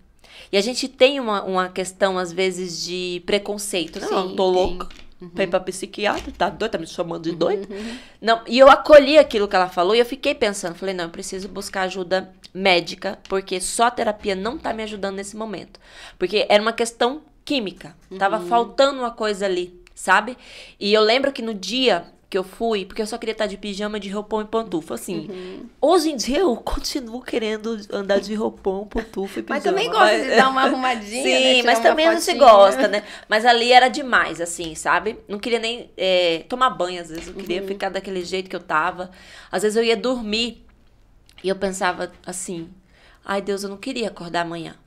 E 0.52 0.58
a 0.58 0.62
gente 0.62 0.88
tem 0.88 1.20
uma, 1.20 1.44
uma 1.44 1.70
questão, 1.70 2.18
às 2.18 2.32
vezes, 2.32 2.84
de 2.84 3.22
preconceito. 3.26 4.00
Não, 4.00 4.08
Sim, 4.08 4.16
eu 4.16 4.36
tô 4.36 4.50
louca. 4.50 4.88
Uhum. 5.22 5.30
Pra 5.30 5.44
ir 5.44 5.48
pra 5.48 5.60
psiquiatra, 5.60 6.34
tá 6.36 6.50
doida, 6.50 6.70
tá 6.70 6.78
me 6.78 6.88
chamando 6.88 7.30
de 7.30 7.36
doida. 7.36 7.68
Uhum. 7.74 7.98
Não, 8.20 8.42
e 8.48 8.58
eu 8.58 8.70
acolhi 8.70 9.20
aquilo 9.20 9.48
que 9.48 9.56
ela 9.56 9.70
falou 9.70 9.96
e 9.96 10.00
eu 10.00 10.06
fiquei 10.06 10.34
pensando, 10.34 10.76
falei, 10.76 10.96
não, 10.96 11.06
eu 11.06 11.10
preciso 11.12 11.48
buscar 11.48 11.84
ajuda 11.84 12.34
médica, 12.54 13.20
porque 13.30 13.62
só 13.62 13.86
a 13.86 13.92
terapia 13.92 14.36
não 14.36 14.58
tá 14.58 14.74
me 14.74 14.82
ajudando 14.82 15.16
nesse 15.16 15.36
momento. 15.36 15.80
Porque 16.18 16.46
era 16.50 16.62
uma 16.62 16.74
questão 16.74 17.22
química. 17.46 17.96
Uhum. 18.10 18.18
Tava 18.18 18.40
faltando 18.42 19.00
uma 19.00 19.12
coisa 19.12 19.46
ali, 19.46 19.80
sabe? 19.94 20.36
E 20.80 20.92
eu 20.92 21.02
lembro 21.02 21.32
que 21.32 21.44
no 21.44 21.54
dia 21.54 22.06
que 22.32 22.38
eu 22.38 22.46
fui, 22.46 22.86
porque 22.86 23.02
eu 23.02 23.06
só 23.06 23.18
queria 23.18 23.34
estar 23.34 23.46
de 23.46 23.58
pijama, 23.58 24.00
de 24.00 24.10
roupão 24.10 24.40
e 24.40 24.46
pantufa. 24.46 24.94
Assim, 24.94 25.28
uhum. 25.30 25.70
hoje 25.82 26.12
em 26.12 26.16
dia 26.16 26.40
eu 26.40 26.56
continuo 26.56 27.22
querendo 27.22 27.78
andar 27.92 28.22
de 28.22 28.34
roupão, 28.34 28.88
pantufa 28.88 29.42
e 29.42 29.44
pijama. 29.44 29.60
Mas 29.60 29.64
também 29.66 29.92
gosta 29.92 30.18
de 30.18 30.36
dar 30.38 30.50
uma 30.50 30.62
arrumadinha, 30.64 31.24
Sim, 31.28 31.58
né? 31.58 31.64
mas 31.64 31.80
também 31.80 32.08
a 32.08 32.16
gente 32.16 32.40
gosta, 32.40 32.88
né? 32.88 33.04
Mas 33.28 33.46
ali 33.46 33.74
era 33.74 33.90
demais, 33.90 34.40
assim, 34.40 34.74
sabe? 34.76 35.20
Não 35.28 35.38
queria 35.38 35.60
nem 35.60 35.92
é, 35.98 36.46
tomar 36.48 36.70
banho, 36.70 37.02
às 37.02 37.10
vezes. 37.10 37.28
Eu 37.28 37.34
queria 37.34 37.64
uhum. 37.64 37.68
ficar 37.68 37.90
daquele 37.90 38.24
jeito 38.24 38.50
que 38.50 38.56
eu 38.56 38.62
tava. 38.62 39.12
Às 39.52 39.64
vezes 39.64 39.76
eu 39.76 39.84
ia 39.84 39.98
dormir 39.98 40.66
e 41.44 41.50
eu 41.50 41.56
pensava 41.58 42.14
assim, 42.26 42.70
ai 43.26 43.42
Deus, 43.42 43.64
eu 43.64 43.70
não 43.70 43.78
queria 43.78 44.08
acordar 44.08 44.44
amanhã. 44.44 44.78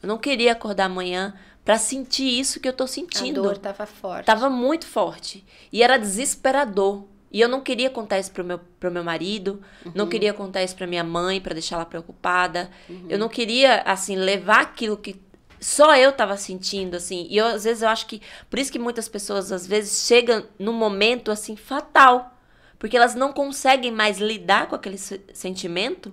Eu 0.00 0.06
não 0.06 0.16
queria 0.16 0.52
acordar 0.52 0.84
amanhã 0.84 1.34
para 1.64 1.78
sentir 1.78 2.38
isso 2.38 2.60
que 2.60 2.68
eu 2.68 2.72
tô 2.72 2.86
sentindo. 2.86 3.40
A 3.40 3.44
dor 3.44 3.58
tava 3.58 3.86
forte. 3.86 4.26
Tava 4.26 4.50
muito 4.50 4.86
forte. 4.86 5.44
E 5.72 5.82
era 5.82 5.96
desesperador. 5.96 7.04
E 7.32 7.40
eu 7.40 7.48
não 7.48 7.60
queria 7.60 7.90
contar 7.90 8.20
isso 8.20 8.30
pro 8.30 8.44
meu, 8.44 8.60
pro 8.78 8.92
meu 8.92 9.02
marido, 9.02 9.60
uhum. 9.84 9.90
não 9.92 10.06
queria 10.08 10.32
contar 10.32 10.62
isso 10.62 10.76
pra 10.76 10.86
minha 10.86 11.02
mãe, 11.02 11.40
para 11.40 11.52
deixar 11.52 11.76
ela 11.76 11.84
preocupada. 11.84 12.70
Uhum. 12.88 13.06
Eu 13.08 13.18
não 13.18 13.28
queria, 13.28 13.82
assim, 13.82 14.14
levar 14.14 14.60
aquilo 14.60 14.96
que 14.96 15.20
só 15.58 15.96
eu 15.96 16.12
tava 16.12 16.36
sentindo, 16.36 16.94
assim. 16.94 17.26
E 17.28 17.38
eu, 17.38 17.46
às 17.46 17.64
vezes 17.64 17.82
eu 17.82 17.88
acho 17.88 18.06
que. 18.06 18.22
Por 18.48 18.58
isso 18.58 18.70
que 18.70 18.78
muitas 18.78 19.08
pessoas, 19.08 19.50
às 19.50 19.66
vezes, 19.66 20.06
chegam 20.06 20.44
num 20.58 20.74
momento, 20.74 21.32
assim, 21.32 21.56
fatal. 21.56 22.33
Porque 22.84 22.98
elas 22.98 23.14
não 23.14 23.32
conseguem 23.32 23.90
mais 23.90 24.18
lidar 24.18 24.68
com 24.68 24.74
aquele 24.74 24.98
sentimento 24.98 26.12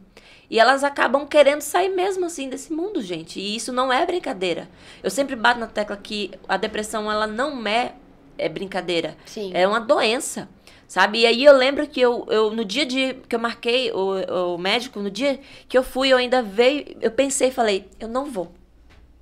e 0.49 0.57
elas 0.57 0.85
acabam 0.85 1.27
querendo 1.27 1.59
sair 1.59 1.89
mesmo 1.89 2.25
assim 2.25 2.47
desse 2.47 2.71
mundo, 2.71 3.01
gente. 3.01 3.41
E 3.41 3.57
isso 3.57 3.73
não 3.73 3.91
é 3.91 4.05
brincadeira. 4.05 4.69
Eu 5.03 5.09
sempre 5.09 5.35
bato 5.35 5.59
na 5.59 5.67
tecla 5.67 5.97
que 5.97 6.31
a 6.47 6.55
depressão, 6.55 7.11
ela 7.11 7.27
não 7.27 7.67
é, 7.67 7.95
é 8.37 8.47
brincadeira. 8.47 9.17
Sim. 9.25 9.51
É 9.53 9.67
uma 9.67 9.81
doença. 9.81 10.47
Sabe? 10.87 11.19
E 11.19 11.25
aí 11.25 11.43
eu 11.43 11.57
lembro 11.57 11.85
que 11.85 11.99
eu, 11.99 12.25
eu 12.29 12.51
no 12.51 12.63
dia 12.63 12.85
de 12.85 13.15
que 13.27 13.35
eu 13.35 13.39
marquei 13.39 13.91
o, 13.91 14.53
o 14.53 14.57
médico, 14.57 15.01
no 15.01 15.11
dia 15.11 15.41
que 15.67 15.77
eu 15.77 15.83
fui, 15.83 16.07
eu 16.07 16.15
ainda 16.15 16.41
veio, 16.41 16.85
eu 17.01 17.11
pensei 17.11 17.49
e 17.49 17.51
falei, 17.51 17.89
eu 17.99 18.07
não 18.07 18.23
vou. 18.23 18.49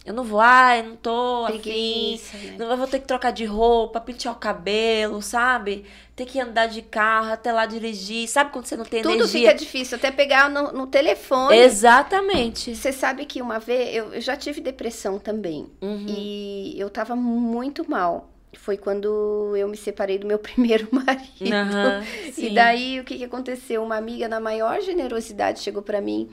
Eu 0.09 0.15
não 0.15 0.23
vou, 0.23 0.39
ai, 0.39 0.81
não 0.81 0.95
tô 0.95 1.45
Preguiça, 1.45 2.35
afim, 2.35 2.47
né? 2.47 2.55
não, 2.57 2.71
eu 2.71 2.77
vou 2.77 2.87
ter 2.87 2.97
que 2.99 3.05
trocar 3.05 3.29
de 3.29 3.45
roupa, 3.45 4.01
pentear 4.01 4.33
o 4.33 4.39
cabelo, 4.39 5.21
sabe? 5.21 5.85
Ter 6.15 6.25
que 6.25 6.39
andar 6.39 6.65
de 6.65 6.81
carro, 6.81 7.31
até 7.31 7.53
lá 7.53 7.67
dirigir. 7.67 8.27
Sabe 8.27 8.51
quando 8.51 8.65
você 8.65 8.75
não 8.75 8.85
tem 8.85 9.03
Tudo 9.03 9.13
energia? 9.13 9.41
Tudo 9.41 9.49
fica 9.51 9.53
difícil, 9.53 9.97
até 9.97 10.09
pegar 10.09 10.49
no, 10.49 10.71
no, 10.71 10.87
telefone. 10.87 11.55
Exatamente. 11.55 12.75
Você 12.75 12.91
sabe 12.91 13.23
que 13.27 13.39
uma 13.39 13.59
vez, 13.59 13.95
eu, 13.95 14.11
eu 14.15 14.19
já 14.19 14.35
tive 14.35 14.61
depressão 14.61 15.19
também. 15.19 15.69
Uhum. 15.79 16.05
E 16.07 16.73
eu 16.79 16.89
tava 16.89 17.15
muito 17.15 17.87
mal. 17.87 18.31
Foi 18.57 18.77
quando 18.77 19.55
eu 19.55 19.67
me 19.67 19.77
separei 19.77 20.17
do 20.17 20.25
meu 20.25 20.39
primeiro 20.41 20.87
marido. 20.91 21.55
Uhum, 21.55 22.03
e 22.35 22.49
daí, 22.49 22.99
o 22.99 23.03
que, 23.03 23.15
que 23.15 23.25
aconteceu? 23.25 23.83
Uma 23.83 23.97
amiga, 23.97 24.27
na 24.27 24.39
maior 24.39 24.81
generosidade, 24.81 25.59
chegou 25.59 25.83
para 25.83 26.01
mim. 26.01 26.31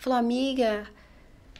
Falou, 0.00 0.16
amiga, 0.16 0.86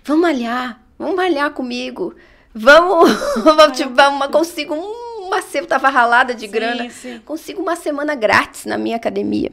vamos 0.05 0.23
malhar 0.23 0.86
Vamos 0.99 1.15
malhar 1.17 1.51
comigo. 1.53 2.15
Vamos, 2.55 3.11
vamos, 3.45 3.77
tipo, 3.77 3.95
vamos 3.95 4.29
consigo 4.29 4.75
uma 4.75 5.43
semana, 5.43 5.69
tava 5.69 5.89
ralada 5.89 6.35
de 6.35 6.47
sim, 6.47 6.51
grana, 6.51 6.91
sim. 6.91 7.21
consigo 7.25 7.61
uma 7.61 7.77
semana 7.77 8.15
grátis 8.15 8.65
na 8.65 8.79
minha 8.79 8.97
academia. 8.97 9.53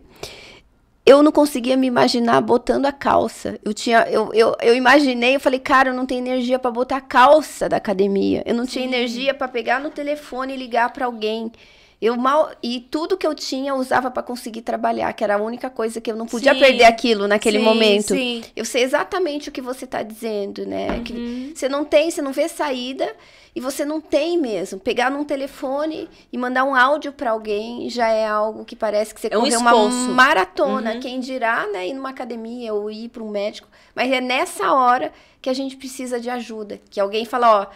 Eu 1.05 1.21
não 1.21 1.33
conseguia 1.33 1.75
me 1.75 1.85
imaginar 1.85 2.39
botando 2.39 2.85
a 2.85 2.91
calça. 2.93 3.59
Eu 3.63 3.73
tinha, 3.73 4.07
eu, 4.09 4.33
eu, 4.33 4.55
eu 4.61 4.73
imaginei, 4.73 5.35
eu 5.35 5.39
falei, 5.39 5.59
cara, 5.59 5.89
eu 5.89 5.93
não 5.93 6.05
tenho 6.05 6.25
energia 6.25 6.57
para 6.57 6.71
botar 6.71 6.97
a 6.97 7.01
calça 7.01 7.67
da 7.67 7.75
academia. 7.75 8.41
Eu 8.45 8.55
não 8.55 8.63
sim. 8.63 8.71
tinha 8.71 8.85
energia 8.85 9.33
para 9.33 9.49
pegar 9.49 9.81
no 9.81 9.89
telefone 9.89 10.53
e 10.53 10.57
ligar 10.57 10.93
para 10.93 11.05
alguém. 11.05 11.51
Eu 12.03 12.17
mal 12.17 12.51
e 12.61 12.81
tudo 12.81 13.15
que 13.15 13.25
eu 13.25 13.33
tinha 13.33 13.69
eu 13.71 13.75
usava 13.75 14.11
para 14.11 14.21
conseguir 14.21 14.61
trabalhar, 14.61 15.13
que 15.13 15.23
era 15.23 15.35
a 15.35 15.37
única 15.41 15.69
coisa 15.69 16.01
que 16.01 16.11
eu 16.11 16.15
não 16.17 16.25
podia 16.25 16.53
Sim. 16.53 16.59
perder 16.59 16.83
aquilo 16.83 17.27
naquele 17.29 17.59
Sim, 17.59 17.63
momento. 17.63 18.07
Sim. 18.13 18.43
Eu 18.55 18.65
sei 18.65 18.83
exatamente 18.83 19.47
o 19.47 19.51
que 19.53 19.61
você 19.61 19.85
está 19.85 20.03
dizendo, 20.03 20.65
né? 20.65 20.99
Que 21.05 21.13
Uhum. 21.13 21.51
você 21.55 21.69
não 21.69 21.85
tem, 21.85 22.11
você 22.11 22.21
não 22.21 22.33
vê 22.33 22.49
saída 22.49 23.09
e 23.55 23.61
você 23.61 23.85
não 23.85 24.01
tem 24.01 24.37
mesmo. 24.37 24.79
Pegar 24.79 25.09
num 25.09 25.23
telefone 25.23 26.09
e 26.31 26.37
mandar 26.37 26.65
um 26.65 26.75
áudio 26.75 27.13
para 27.13 27.31
alguém 27.31 27.89
já 27.89 28.09
é 28.09 28.27
algo 28.27 28.65
que 28.65 28.75
parece 28.75 29.13
que 29.15 29.21
você 29.21 29.29
É 29.31 29.37
um 29.37 29.41
correu 29.41 29.59
uma 29.59 29.71
esforço. 29.71 30.09
maratona. 30.11 30.93
Uhum. 30.95 30.99
Quem 30.99 31.19
dirá, 31.21 31.67
né, 31.71 31.87
ir 31.87 31.93
numa 31.93 32.09
academia 32.09 32.73
ou 32.73 32.91
ir 32.91 33.07
para 33.09 33.23
um 33.23 33.29
médico. 33.29 33.67
Mas 33.95 34.11
é 34.11 34.19
nessa 34.19 34.73
hora 34.73 35.13
que 35.41 35.49
a 35.49 35.53
gente 35.53 35.77
precisa 35.77 36.19
de 36.19 36.29
ajuda. 36.29 36.81
Que 36.89 36.99
alguém 36.99 37.23
fala, 37.23 37.61
ó, 37.61 37.67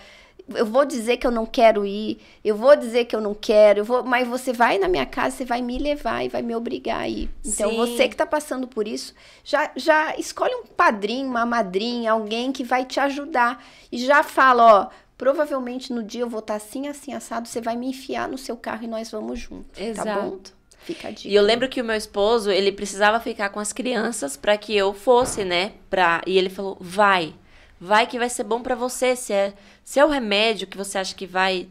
eu 0.56 0.66
vou 0.66 0.86
dizer 0.86 1.18
que 1.18 1.28
eu 1.28 1.32
não 1.32 1.46
quero 1.46 1.86
ir, 1.86 2.20
eu 2.44 2.56
vou 2.56 2.76
dizer 2.76 3.06
que 3.06 3.16
eu 3.16 3.22
não 3.22 3.34
quero, 3.34 3.80
eu 3.80 3.86
vou, 3.86 4.04
mas 4.04 4.28
você 4.28 4.54
vai 4.54 4.78
na 4.78 4.88
minha 4.88 5.06
casa, 5.06 5.36
você 5.36 5.46
vai 5.46 5.62
me 5.62 5.78
levar 5.78 6.24
e 6.24 6.30
vai 6.30 6.42
me 6.42 6.56
obrigar 6.56 7.02
a 7.02 7.08
ir. 7.08 7.30
Então, 7.46 7.72
Sim. 7.72 7.78
você 7.78 8.08
que 8.08 8.14
está 8.14 8.26
passando 8.26 8.68
por 8.68 8.88
isso, 8.88 9.14
já, 9.44 9.72
já 9.76 10.16
escolhe 10.18 10.54
um 10.56 10.66
padrinho, 10.66 11.28
uma 11.28 11.46
madrinha, 11.46 12.12
alguém 12.12 12.52
que 12.52 12.64
vai 12.64 12.86
te 12.86 13.00
ajudar. 13.00 13.64
E 13.92 13.98
já 13.98 14.24
fala, 14.24 14.82
ó, 14.82 14.90
provavelmente 15.18 15.92
no 15.92 16.04
dia 16.04 16.22
eu 16.22 16.30
vou 16.30 16.40
estar 16.40 16.56
assim, 16.56 16.88
assim, 16.88 17.14
assado, 17.14 17.48
você 17.48 17.60
vai 17.60 17.76
me 17.76 17.88
enfiar 17.88 18.28
no 18.30 18.38
seu 18.38 18.56
carro 18.56 18.84
e 18.84 18.88
nós 18.88 19.12
vamos 19.12 19.40
junto. 19.40 19.66
Tá 19.96 20.06
bom? 20.06 20.28
Exato. 20.28 20.58
Fica 20.80 21.10
a 21.10 21.12
dica. 21.12 21.28
E 21.28 21.36
eu 21.36 21.44
lembro 21.44 21.68
que 21.68 21.82
o 21.82 21.84
meu 21.84 21.96
esposo, 21.96 22.50
ele 22.50 22.72
precisava 22.72 23.20
ficar 23.20 23.50
com 23.50 23.60
as 23.60 23.74
crianças 23.74 24.38
para 24.38 24.58
que 24.58 24.76
eu 24.76 24.94
fosse, 24.94 25.44
né? 25.44 25.74
Pra... 25.90 26.22
E 26.26 26.38
ele 26.38 26.50
falou: 26.50 26.78
vai, 26.80 27.34
vai 27.80 28.08
que 28.08 28.20
vai 28.20 28.30
ser 28.30 28.44
bom 28.44 28.62
para 28.62 28.76
você. 28.76 29.16
Se 29.16 29.34
é, 29.34 29.54
se 29.84 30.00
é 30.00 30.06
o 30.06 30.10
remédio 30.10 30.68
que 30.68 30.78
você 30.78 30.98
acha 30.98 31.16
que 31.16 31.26
vai 31.26 31.68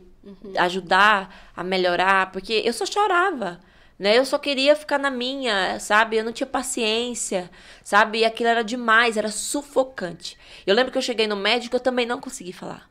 ajudar 0.58 1.52
a 1.56 1.62
melhorar, 1.62 2.32
porque 2.32 2.62
eu 2.64 2.72
só 2.72 2.84
chorava. 2.84 3.60
Né? 3.98 4.18
Eu 4.18 4.26
só 4.26 4.38
queria 4.38 4.76
ficar 4.76 4.98
na 4.98 5.10
minha, 5.10 5.78
sabe? 5.80 6.16
Eu 6.16 6.24
não 6.24 6.32
tinha 6.32 6.46
paciência, 6.46 7.50
sabe? 7.82 8.18
E 8.18 8.24
aquilo 8.24 8.50
era 8.50 8.62
demais, 8.62 9.16
era 9.16 9.30
sufocante. 9.30 10.36
Eu 10.66 10.74
lembro 10.74 10.92
que 10.92 10.98
eu 10.98 11.02
cheguei 11.02 11.26
no 11.26 11.36
médico, 11.36 11.76
eu 11.76 11.80
também 11.80 12.04
não 12.04 12.20
consegui 12.20 12.52
falar. 12.52 12.88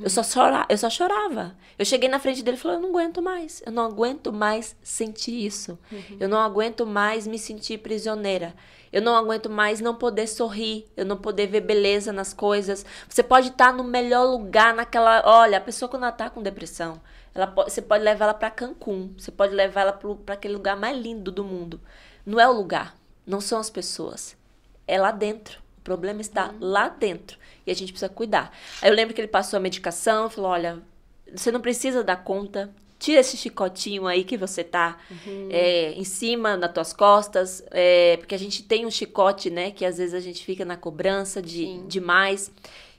Eu 0.00 0.10
só, 0.10 0.22
chora, 0.22 0.66
eu 0.68 0.76
só 0.76 0.90
chorava. 0.90 1.56
Eu 1.78 1.84
cheguei 1.84 2.08
na 2.08 2.18
frente 2.18 2.42
dele 2.42 2.56
e 2.56 2.60
falei, 2.60 2.76
eu 2.76 2.82
não 2.82 2.90
aguento 2.90 3.22
mais. 3.22 3.62
Eu 3.64 3.72
não 3.72 3.84
aguento 3.84 4.30
mais 4.30 4.76
sentir 4.82 5.46
isso. 5.46 5.78
Eu 6.20 6.28
não 6.28 6.38
aguento 6.38 6.84
mais 6.84 7.26
me 7.26 7.38
sentir 7.38 7.78
prisioneira. 7.78 8.54
Eu 8.92 9.02
não 9.02 9.16
aguento 9.16 9.50
mais 9.50 9.80
não 9.80 9.94
poder 9.94 10.26
sorrir. 10.26 10.86
Eu 10.96 11.04
não 11.04 11.16
poder 11.16 11.46
ver 11.46 11.60
beleza 11.60 12.12
nas 12.12 12.32
coisas. 12.32 12.84
Você 13.08 13.22
pode 13.22 13.48
estar 13.48 13.72
no 13.72 13.84
melhor 13.84 14.24
lugar, 14.24 14.74
naquela... 14.74 15.22
Olha, 15.24 15.58
a 15.58 15.60
pessoa 15.60 15.88
quando 15.88 16.04
ela 16.04 16.12
tá 16.12 16.30
com 16.30 16.42
depressão, 16.42 17.00
ela 17.34 17.46
po- 17.46 17.64
você 17.64 17.82
pode 17.82 18.02
levar 18.02 18.26
ela 18.26 18.34
para 18.34 18.50
Cancún. 18.50 19.12
Você 19.18 19.30
pode 19.30 19.54
levar 19.54 19.82
ela 19.82 19.92
para 19.92 20.34
aquele 20.34 20.54
lugar 20.54 20.76
mais 20.76 20.96
lindo 20.96 21.30
do 21.30 21.44
mundo. 21.44 21.80
Não 22.24 22.40
é 22.40 22.48
o 22.48 22.52
lugar. 22.52 22.96
Não 23.26 23.40
são 23.40 23.58
as 23.58 23.70
pessoas. 23.70 24.36
É 24.86 24.98
lá 24.98 25.10
dentro. 25.10 25.58
O 25.78 25.80
problema 25.82 26.20
está 26.20 26.52
lá 26.60 26.88
dentro. 26.88 27.38
E 27.66 27.70
a 27.70 27.74
gente 27.74 27.92
precisa 27.92 28.08
cuidar. 28.08 28.52
Aí 28.80 28.88
eu 28.88 28.94
lembro 28.94 29.14
que 29.14 29.20
ele 29.20 29.28
passou 29.28 29.56
a 29.56 29.60
medicação, 29.60 30.30
falou: 30.30 30.50
olha, 30.50 30.82
você 31.34 31.50
não 31.50 31.60
precisa 31.60 32.02
dar 32.02 32.22
conta. 32.22 32.70
Tira 32.98 33.20
esse 33.20 33.36
chicotinho 33.36 34.06
aí 34.06 34.24
que 34.24 34.36
você 34.36 34.64
tá 34.64 34.98
é, 35.50 35.92
em 35.92 36.04
cima, 36.04 36.56
nas 36.56 36.72
tuas 36.72 36.92
costas. 36.92 37.62
é, 37.70 38.16
porque 38.16 38.34
a 38.34 38.38
gente 38.38 38.62
tem 38.62 38.86
um 38.86 38.90
chicote, 38.90 39.50
né? 39.50 39.70
Que 39.70 39.84
às 39.84 39.98
vezes 39.98 40.14
a 40.14 40.20
gente 40.20 40.44
fica 40.44 40.64
na 40.64 40.76
cobrança 40.76 41.42
de 41.42 41.78
demais. 41.86 42.50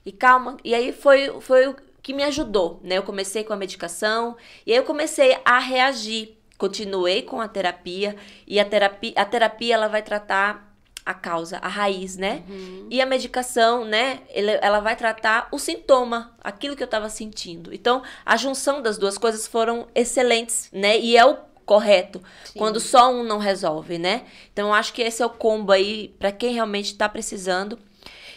E 0.06 0.12
calma. 0.12 0.58
E 0.64 0.74
aí 0.74 0.94
foi, 0.94 1.42
foi 1.42 1.68
o 1.68 1.76
que 2.02 2.14
me 2.14 2.24
ajudou, 2.24 2.80
né? 2.84 2.98
Eu 2.98 3.04
comecei 3.04 3.44
com 3.44 3.52
a 3.52 3.58
medicação 3.58 4.38
e 4.66 4.72
aí 4.72 4.78
eu 4.78 4.84
comecei 4.84 5.38
a 5.44 5.60
reagir. 5.60 6.38
Continuei 6.58 7.22
com 7.22 7.40
a 7.40 7.48
terapia 7.48 8.16
e 8.48 8.60
a 8.60 8.66
terapia, 8.66 9.14
a 9.16 9.26
terapia 9.26 9.76
ela 9.76 9.88
vai 9.88 10.02
tratar 10.02 10.67
a 11.08 11.14
causa, 11.14 11.58
a 11.60 11.70
raiz, 11.70 12.18
né? 12.18 12.44
E 12.90 13.02
a 13.02 13.06
medicação, 13.06 13.86
né? 13.86 14.20
ela 14.62 14.82
vai 14.82 14.94
tratar 14.94 15.48
o 15.54 15.58
sintoma, 15.58 16.36
aquilo 16.44 16.76
que 16.76 16.84
eu 16.84 16.86
estava 16.86 17.10
sentindo. 17.10 17.74
Então, 17.74 18.04
a 18.26 18.36
junção 18.36 18.82
das 18.82 18.98
duas 18.98 19.18
coisas 19.18 19.48
foram 19.48 19.88
excelentes, 19.96 20.70
né? 20.74 21.00
E 21.00 21.16
é 21.16 21.26
o 21.26 21.38
correto 21.66 22.22
Sim. 22.44 22.60
quando 22.60 22.82
só 22.82 23.10
um 23.10 23.24
não 23.24 23.38
resolve, 23.38 23.98
né? 23.98 24.26
Então, 24.52 24.68
eu 24.68 24.74
acho 24.74 24.92
que 24.92 25.02
esse 25.02 25.24
é 25.24 25.26
o 25.26 25.30
combo 25.30 25.72
aí 25.72 26.14
para 26.20 26.30
quem 26.30 26.54
realmente 26.54 26.92
está 26.92 27.08
precisando. 27.08 27.80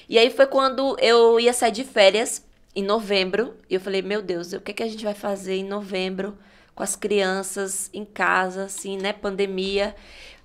E 0.09 0.17
aí 0.17 0.31
foi 0.31 0.47
quando 0.47 0.97
eu 1.01 1.41
ia 1.41 1.53
sair 1.53 1.73
de 1.73 1.83
férias 1.83 2.45
em 2.75 2.85
novembro. 2.85 3.57
E 3.69 3.75
eu 3.75 3.81
falei, 3.81 4.01
meu 4.01 4.23
Deus, 4.23 4.53
o 4.53 4.61
que, 4.61 4.73
que 4.73 4.83
a 4.85 4.89
gente 4.89 5.03
vai 5.03 5.15
fazer 5.15 5.57
em 5.57 5.65
novembro 5.65 6.39
com 6.81 6.85
as 6.85 6.97
crianças 6.97 7.91
em 7.93 8.07
casa, 8.07 8.65
assim, 8.65 8.97
né? 8.97 9.13
Pandemia. 9.13 9.95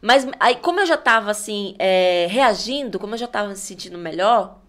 Mas 0.02 0.28
aí, 0.38 0.56
como 0.58 0.82
eu 0.82 0.86
já 0.86 0.98
tava, 0.98 1.32
assim, 1.32 1.76
é, 1.80 2.28
reagindo, 2.30 3.00
como 3.00 3.14
eu 3.14 3.18
já 3.18 3.26
tava 3.28 3.48
me 3.48 3.56
sentindo 3.56 3.98
melhor, 3.98 4.60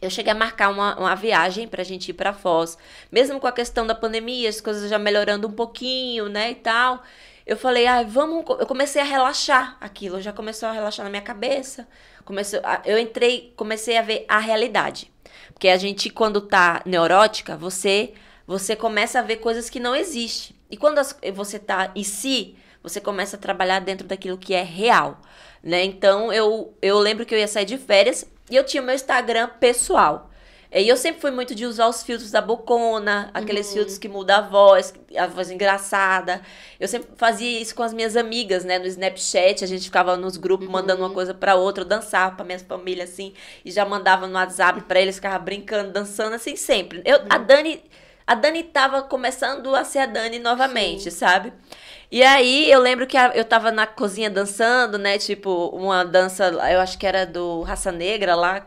eu 0.00 0.08
cheguei 0.08 0.30
a 0.30 0.36
marcar 0.36 0.68
uma, 0.70 0.96
uma 0.96 1.16
viagem 1.16 1.66
pra 1.66 1.82
gente 1.82 2.10
ir 2.10 2.12
pra 2.14 2.32
Foz. 2.32 2.78
Mesmo 3.10 3.40
com 3.40 3.48
a 3.48 3.52
questão 3.52 3.84
da 3.88 3.94
pandemia, 3.94 4.48
as 4.48 4.60
coisas 4.60 4.88
já 4.88 5.00
melhorando 5.00 5.48
um 5.48 5.52
pouquinho, 5.52 6.28
né, 6.28 6.52
e 6.52 6.54
tal. 6.54 7.02
Eu 7.44 7.56
falei, 7.56 7.86
ai, 7.88 8.04
vamos. 8.04 8.44
co-" 8.44 8.58
Eu 8.60 8.66
comecei 8.66 9.02
a 9.02 9.04
relaxar 9.04 9.76
aquilo, 9.80 10.20
já 10.20 10.32
começou 10.32 10.68
a 10.68 10.72
relaxar 10.72 11.02
na 11.04 11.10
minha 11.10 11.22
cabeça. 11.22 11.88
Começou 12.24 12.60
a- 12.62 12.82
eu 12.84 12.96
entrei, 12.98 13.52
comecei 13.56 13.96
a 13.98 14.02
ver 14.02 14.24
a 14.28 14.38
realidade. 14.38 15.10
Porque 15.52 15.68
a 15.68 15.76
gente, 15.76 16.08
quando 16.08 16.40
tá 16.40 16.82
neurótica, 16.86 17.56
você 17.56 18.14
você 18.46 18.74
começa 18.76 19.18
a 19.18 19.22
ver 19.22 19.36
coisas 19.38 19.68
que 19.70 19.80
não 19.80 19.94
existem. 19.94 20.59
E 20.70 20.76
quando 20.76 20.98
as- 20.98 21.16
você 21.34 21.58
tá 21.58 21.90
em 21.94 22.04
si, 22.04 22.56
você 22.82 23.00
começa 23.00 23.36
a 23.36 23.38
trabalhar 23.38 23.80
dentro 23.80 24.06
daquilo 24.06 24.38
que 24.38 24.54
é 24.54 24.62
real, 24.62 25.20
né? 25.62 25.84
Então, 25.84 26.32
eu, 26.32 26.74
eu 26.80 26.98
lembro 26.98 27.26
que 27.26 27.34
eu 27.34 27.38
ia 27.38 27.48
sair 27.48 27.64
de 27.66 27.76
férias 27.76 28.24
e 28.50 28.56
eu 28.56 28.64
tinha 28.64 28.82
meu 28.82 28.94
Instagram 28.94 29.48
pessoal. 29.60 30.28
E 30.72 30.88
eu 30.88 30.96
sempre 30.96 31.20
fui 31.20 31.32
muito 31.32 31.52
de 31.52 31.66
usar 31.66 31.88
os 31.88 32.00
filtros 32.04 32.30
da 32.30 32.40
Bocona, 32.40 33.28
aqueles 33.34 33.72
filtros 33.72 33.98
que 33.98 34.08
mudam 34.08 34.36
a 34.36 34.40
voz, 34.40 34.94
a 35.18 35.26
voz 35.26 35.50
engraçada. 35.50 36.40
Eu 36.78 36.86
sempre 36.86 37.08
fazia 37.16 37.60
isso 37.60 37.74
com 37.74 37.82
as 37.82 37.92
minhas 37.92 38.16
amigas, 38.16 38.64
né? 38.64 38.78
No 38.78 38.86
Snapchat, 38.86 39.64
a 39.64 39.66
gente 39.66 39.82
ficava 39.82 40.16
nos 40.16 40.36
grupos 40.36 40.68
mandando 40.68 41.02
uma 41.02 41.10
coisa 41.10 41.34
pra 41.34 41.56
outra, 41.56 41.82
eu 41.82 41.88
dançava 41.88 42.36
pra 42.36 42.44
minha 42.44 42.58
família, 42.60 43.02
assim, 43.02 43.32
e 43.64 43.70
já 43.72 43.84
mandava 43.84 44.28
no 44.28 44.34
WhatsApp 44.34 44.80
pra 44.82 45.00
eles, 45.00 45.16
ficava 45.16 45.40
brincando, 45.40 45.90
dançando, 45.90 46.34
assim, 46.36 46.54
sempre. 46.54 47.02
Eu, 47.04 47.18
A 47.28 47.38
Dani. 47.38 47.82
A 48.30 48.34
Dani 48.36 48.62
tava 48.62 49.02
começando 49.02 49.74
a 49.74 49.82
ser 49.82 49.98
a 49.98 50.06
Dani 50.06 50.38
novamente, 50.38 51.10
sabe? 51.10 51.52
E 52.12 52.22
aí 52.22 52.70
eu 52.70 52.78
lembro 52.80 53.04
que 53.04 53.16
eu 53.34 53.44
tava 53.44 53.72
na 53.72 53.88
cozinha 53.88 54.30
dançando, 54.30 54.96
né? 54.98 55.18
Tipo, 55.18 55.66
uma 55.74 56.04
dança, 56.04 56.44
eu 56.46 56.78
acho 56.80 56.96
que 56.96 57.04
era 57.04 57.26
do 57.26 57.62
Raça 57.62 57.90
Negra 57.90 58.36
lá. 58.36 58.64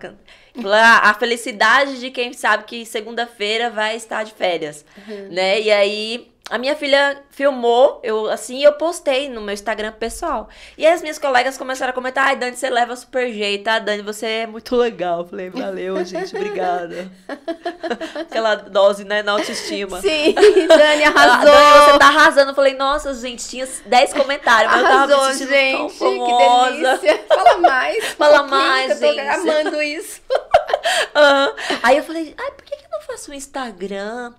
"Ah, 0.65 0.99
a 1.09 1.13
felicidade 1.13 1.97
de 2.01 2.11
quem 2.11 2.33
sabe 2.33 2.65
que 2.65 2.85
segunda-feira 2.85 3.69
vai 3.69 3.95
estar 3.95 4.23
de 4.23 4.33
férias, 4.33 4.83
né? 5.31 5.61
E 5.61 5.71
aí 5.71 6.32
a 6.49 6.57
minha 6.57 6.75
filha 6.75 7.23
filmou, 7.29 8.01
eu 8.03 8.29
assim, 8.29 8.61
eu 8.63 8.73
postei 8.73 9.29
no 9.29 9.39
meu 9.41 9.53
Instagram 9.53 9.93
pessoal. 9.93 10.49
E 10.77 10.85
as 10.85 11.01
minhas 11.01 11.17
colegas 11.17 11.57
começaram 11.57 11.91
a 11.91 11.93
comentar: 11.93 12.27
"Ai, 12.27 12.35
Dani, 12.35 12.55
você 12.55 12.69
leva 12.69 12.95
super 12.95 13.31
jeito, 13.31 13.63
tá? 13.63 13.79
Dani, 13.79 14.01
você 14.03 14.25
é 14.25 14.47
muito 14.47 14.75
legal". 14.75 15.19
Eu 15.21 15.27
falei: 15.27 15.49
"Valeu, 15.49 16.03
gente, 16.05 16.35
obrigada". 16.35 17.09
Aquela 18.19 18.55
dose, 18.55 19.05
né, 19.05 19.23
na 19.23 19.31
autoestima. 19.33 20.01
Sim, 20.01 20.35
Dani 20.67 21.03
arrasou. 21.15 21.45
Dani, 21.45 21.91
você 21.91 21.99
tá 21.99 22.07
arrasando. 22.07 22.51
Eu 22.51 22.55
falei, 22.55 22.73
nossa, 22.73 23.13
gente, 23.13 23.47
tinha 23.47 23.67
10 23.85 24.13
comentários, 24.13 24.71
mas 24.71 24.81
eu 24.81 24.87
tava 24.87 25.13
Arrasou, 25.13 25.27
me 25.27 25.33
sentindo 25.33 25.49
tão 25.49 25.89
gente. 25.89 25.93
Que 25.93 25.99
famosa. 25.99 26.71
delícia. 26.97 27.25
Fala 27.27 27.57
mais. 27.57 28.05
Fala 28.13 28.41
um 28.43 28.47
mais, 28.49 28.99
que 28.99 29.05
Eu 29.05 29.09
tô 29.09 29.15
gente. 29.15 29.29
amando 29.29 29.81
isso. 29.81 30.21
Aham. 31.15 31.53
Aí 31.83 31.97
eu 31.97 32.03
falei, 32.03 32.35
ai, 32.37 32.51
por 32.51 32.63
que, 32.65 32.75
que 32.75 32.85
eu 32.85 32.89
não 32.91 33.01
faço 33.01 33.31
um 33.31 33.33
Instagram 33.33 34.33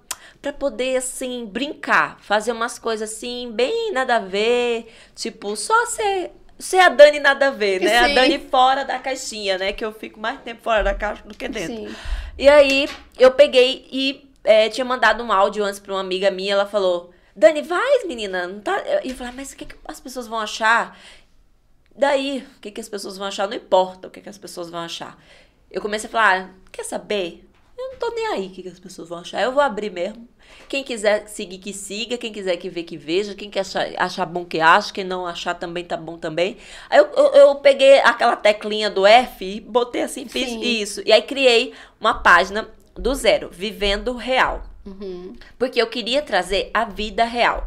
pra 0.44 0.52
poder, 0.52 0.96
assim, 0.96 1.46
brincar? 1.46 2.18
Fazer 2.20 2.52
umas 2.52 2.78
coisas, 2.78 3.10
assim, 3.10 3.50
bem 3.52 3.92
nada 3.92 4.16
a 4.16 4.18
ver. 4.18 4.92
Tipo, 5.14 5.56
só 5.56 5.86
ser... 5.86 6.32
Ser 6.58 6.78
a 6.78 6.88
Dani 6.88 7.18
nada 7.18 7.48
a 7.48 7.50
ver, 7.50 7.80
né? 7.80 7.98
A 7.98 8.06
Sim. 8.08 8.14
Dani 8.14 8.38
fora 8.38 8.84
da 8.84 8.98
caixinha, 8.98 9.58
né? 9.58 9.72
Que 9.72 9.84
eu 9.84 9.92
fico 9.92 10.20
mais 10.20 10.40
tempo 10.40 10.62
fora 10.62 10.84
da 10.84 10.94
caixa 10.94 11.22
do 11.24 11.34
que 11.34 11.48
dentro. 11.48 11.74
Sim. 11.74 11.94
E 12.38 12.48
aí 12.48 12.88
eu 13.18 13.32
peguei 13.32 13.88
e 13.90 14.30
é, 14.44 14.68
tinha 14.68 14.84
mandado 14.84 15.22
um 15.24 15.32
áudio 15.32 15.64
antes 15.64 15.80
pra 15.80 15.92
uma 15.92 16.00
amiga 16.00 16.30
minha, 16.30 16.52
ela 16.52 16.64
falou, 16.64 17.12
Dani, 17.34 17.60
vai, 17.62 18.04
menina, 18.06 18.46
não 18.46 18.60
tá. 18.60 18.80
E 19.02 19.10
eu 19.10 19.16
falei, 19.16 19.32
"Ah, 19.32 19.36
mas 19.36 19.52
o 19.52 19.56
que, 19.56 19.64
que 19.64 19.74
as 19.86 19.98
pessoas 19.98 20.28
vão 20.28 20.38
achar? 20.38 20.96
Daí, 21.96 22.46
o 22.56 22.60
que, 22.60 22.70
que 22.70 22.80
as 22.80 22.88
pessoas 22.88 23.16
vão 23.16 23.26
achar? 23.26 23.48
Não 23.48 23.56
importa 23.56 24.06
o 24.06 24.10
que, 24.10 24.20
que 24.20 24.28
as 24.28 24.38
pessoas 24.38 24.70
vão 24.70 24.80
achar. 24.80 25.18
Eu 25.70 25.82
comecei 25.82 26.08
a 26.08 26.12
falar, 26.12 26.40
"Ah, 26.40 26.50
quer 26.70 26.84
saber? 26.84 27.44
Eu 27.76 27.90
não 27.90 27.96
tô 27.98 28.10
nem 28.10 28.26
aí 28.28 28.46
o 28.46 28.50
que, 28.50 28.62
que 28.62 28.68
as 28.68 28.78
pessoas 28.78 29.08
vão 29.08 29.18
achar. 29.18 29.42
Eu 29.42 29.50
vou 29.52 29.60
abrir 29.62 29.90
mesmo. 29.90 30.28
Quem 30.68 30.82
quiser 30.82 31.28
seguir, 31.28 31.58
que 31.58 31.72
siga. 31.72 32.16
Quem 32.16 32.32
quiser 32.32 32.56
que 32.56 32.68
ver, 32.68 32.82
que 32.84 32.96
veja. 32.96 33.34
Quem 33.34 33.50
quer 33.50 33.60
achar, 33.60 33.86
achar 33.96 34.26
bom, 34.26 34.44
que 34.44 34.60
acha. 34.60 34.92
Quem 34.92 35.04
não 35.04 35.26
achar 35.26 35.54
também, 35.54 35.84
tá 35.84 35.96
bom 35.96 36.16
também. 36.18 36.56
Aí 36.90 36.98
eu, 36.98 37.06
eu, 37.16 37.26
eu 37.32 37.54
peguei 37.56 37.98
aquela 38.00 38.36
teclinha 38.36 38.90
do 38.90 39.06
F 39.06 39.44
e 39.44 39.60
botei 39.60 40.02
assim, 40.02 40.26
fiz 40.26 40.48
Sim. 40.48 40.60
isso. 40.60 41.02
E 41.04 41.12
aí 41.12 41.22
criei 41.22 41.74
uma 42.00 42.14
página 42.14 42.68
do 42.94 43.14
zero, 43.14 43.50
Vivendo 43.50 44.14
Real. 44.14 44.64
Uhum. 44.86 45.34
Porque 45.58 45.80
eu 45.80 45.86
queria 45.86 46.22
trazer 46.22 46.70
a 46.74 46.84
vida 46.84 47.24
real. 47.24 47.66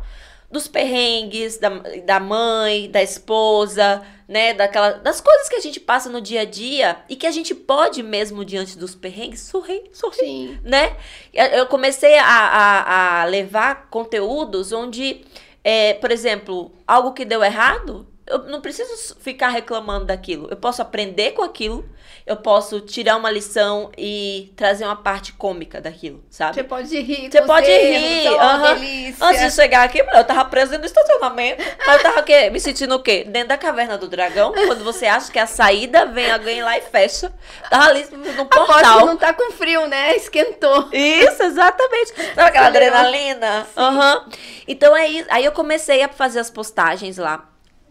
dos 0.52 0.68
perrengues 0.68 1.58
da, 1.58 1.70
da 2.06 2.20
mãe, 2.20 2.90
da 2.90 3.02
esposa, 3.02 4.02
né, 4.28 4.54
daquela, 4.54 4.92
das 4.94 5.22
coisas 5.22 5.48
que 5.48 5.56
a 5.56 5.62
gente 5.62 5.80
passa 5.80 6.10
no 6.10 6.20
dia 6.20 6.42
a 6.42 6.46
dia 6.46 6.98
e 7.08 7.16
que 7.16 7.26
a 7.26 7.32
gente 7.32 7.56
pode 7.56 8.04
mesmo 8.04 8.44
diante 8.44 8.78
dos 8.78 8.94
perrengues 8.94 9.42
sorrir, 9.42 9.84
sorrir, 9.94 10.18
Sim. 10.18 10.60
né? 10.64 10.98
Eu 11.34 11.66
comecei 11.68 12.18
a, 12.18 12.26
a, 12.26 13.22
a 13.22 13.26
levar 13.26 13.88
conteúdos 13.90 14.74
onde, 14.74 15.22
é, 15.64 15.94
por 15.94 16.12
exemplo, 16.12 16.74
algo 16.86 17.14
que 17.14 17.24
deu 17.24 17.42
errado, 17.44 18.06
eu 18.28 18.40
não 18.44 18.62
preciso 18.62 19.16
ficar 19.20 19.50
reclamando 19.50 20.06
daquilo. 20.06 20.48
Eu 20.52 20.58
posso 20.58 20.82
aprender 20.82 21.32
com 21.32 21.42
aquilo, 21.42 21.88
eu 22.26 22.36
posso 22.38 22.82
tirar 22.82 23.16
uma 23.16 23.32
lição 23.32 23.90
e 23.98 24.52
trazer 24.56 24.84
uma 24.86 24.96
parte 24.96 25.34
cômica 25.34 25.80
daquilo, 25.80 26.24
sabe? 26.30 26.56
Você 26.56 26.64
pode 26.64 27.00
rir. 27.00 27.32
Você 27.32 27.42
pode 27.44 27.68
rir. 27.68 28.24
delícia. 28.30 29.26
Antes 29.26 29.42
de 29.42 29.52
chegar 29.52 29.84
aqui, 29.84 30.00
eu 30.00 30.24
tava 30.24 30.46
presa 30.46 30.78
dentro 30.78 30.84
do 30.84 30.86
estacionamento. 30.88 31.64
Mas 31.86 31.98
eu 31.98 32.04
tava 32.04 32.20
o 32.20 32.24
quê? 32.24 32.50
Me 32.50 32.60
sentindo 32.60 32.96
o 32.96 33.00
quê? 33.02 33.24
Dentro 33.28 33.50
da 33.50 33.58
caverna 33.58 33.98
do 33.98 34.08
dragão. 34.08 34.52
Quando 34.52 34.84
você 34.84 35.06
acha 35.06 35.32
que 35.32 35.40
é 35.40 35.44
a 35.44 35.48
saída, 35.48 36.06
vem 36.06 36.30
alguém 36.32 36.62
lá 36.62 36.78
e 36.78 36.82
fecha. 36.82 37.32
Tava 37.70 37.86
ali 37.86 38.06
no 38.12 38.42
Aposto 38.44 38.66
portal. 38.66 39.06
não 39.06 39.18
tá 39.18 39.34
com 39.34 39.52
frio, 39.52 39.88
né? 39.88 40.16
Esquentou. 40.16 40.90
Isso, 40.92 41.44
exatamente. 41.44 42.14
Sabe 42.36 42.42
aquela 42.42 42.68
Acelerou. 42.68 42.98
adrenalina? 42.98 43.68
Aham. 43.78 44.26
Então 44.68 44.96
é 44.96 45.08
isso. 45.08 45.28
Aí 45.32 45.46
eu 45.46 45.52
comecei 45.52 46.02
a 46.04 46.10
fazer 46.10 46.40
as 46.40 46.50
postagens 46.50 47.18
lá. 47.18 47.48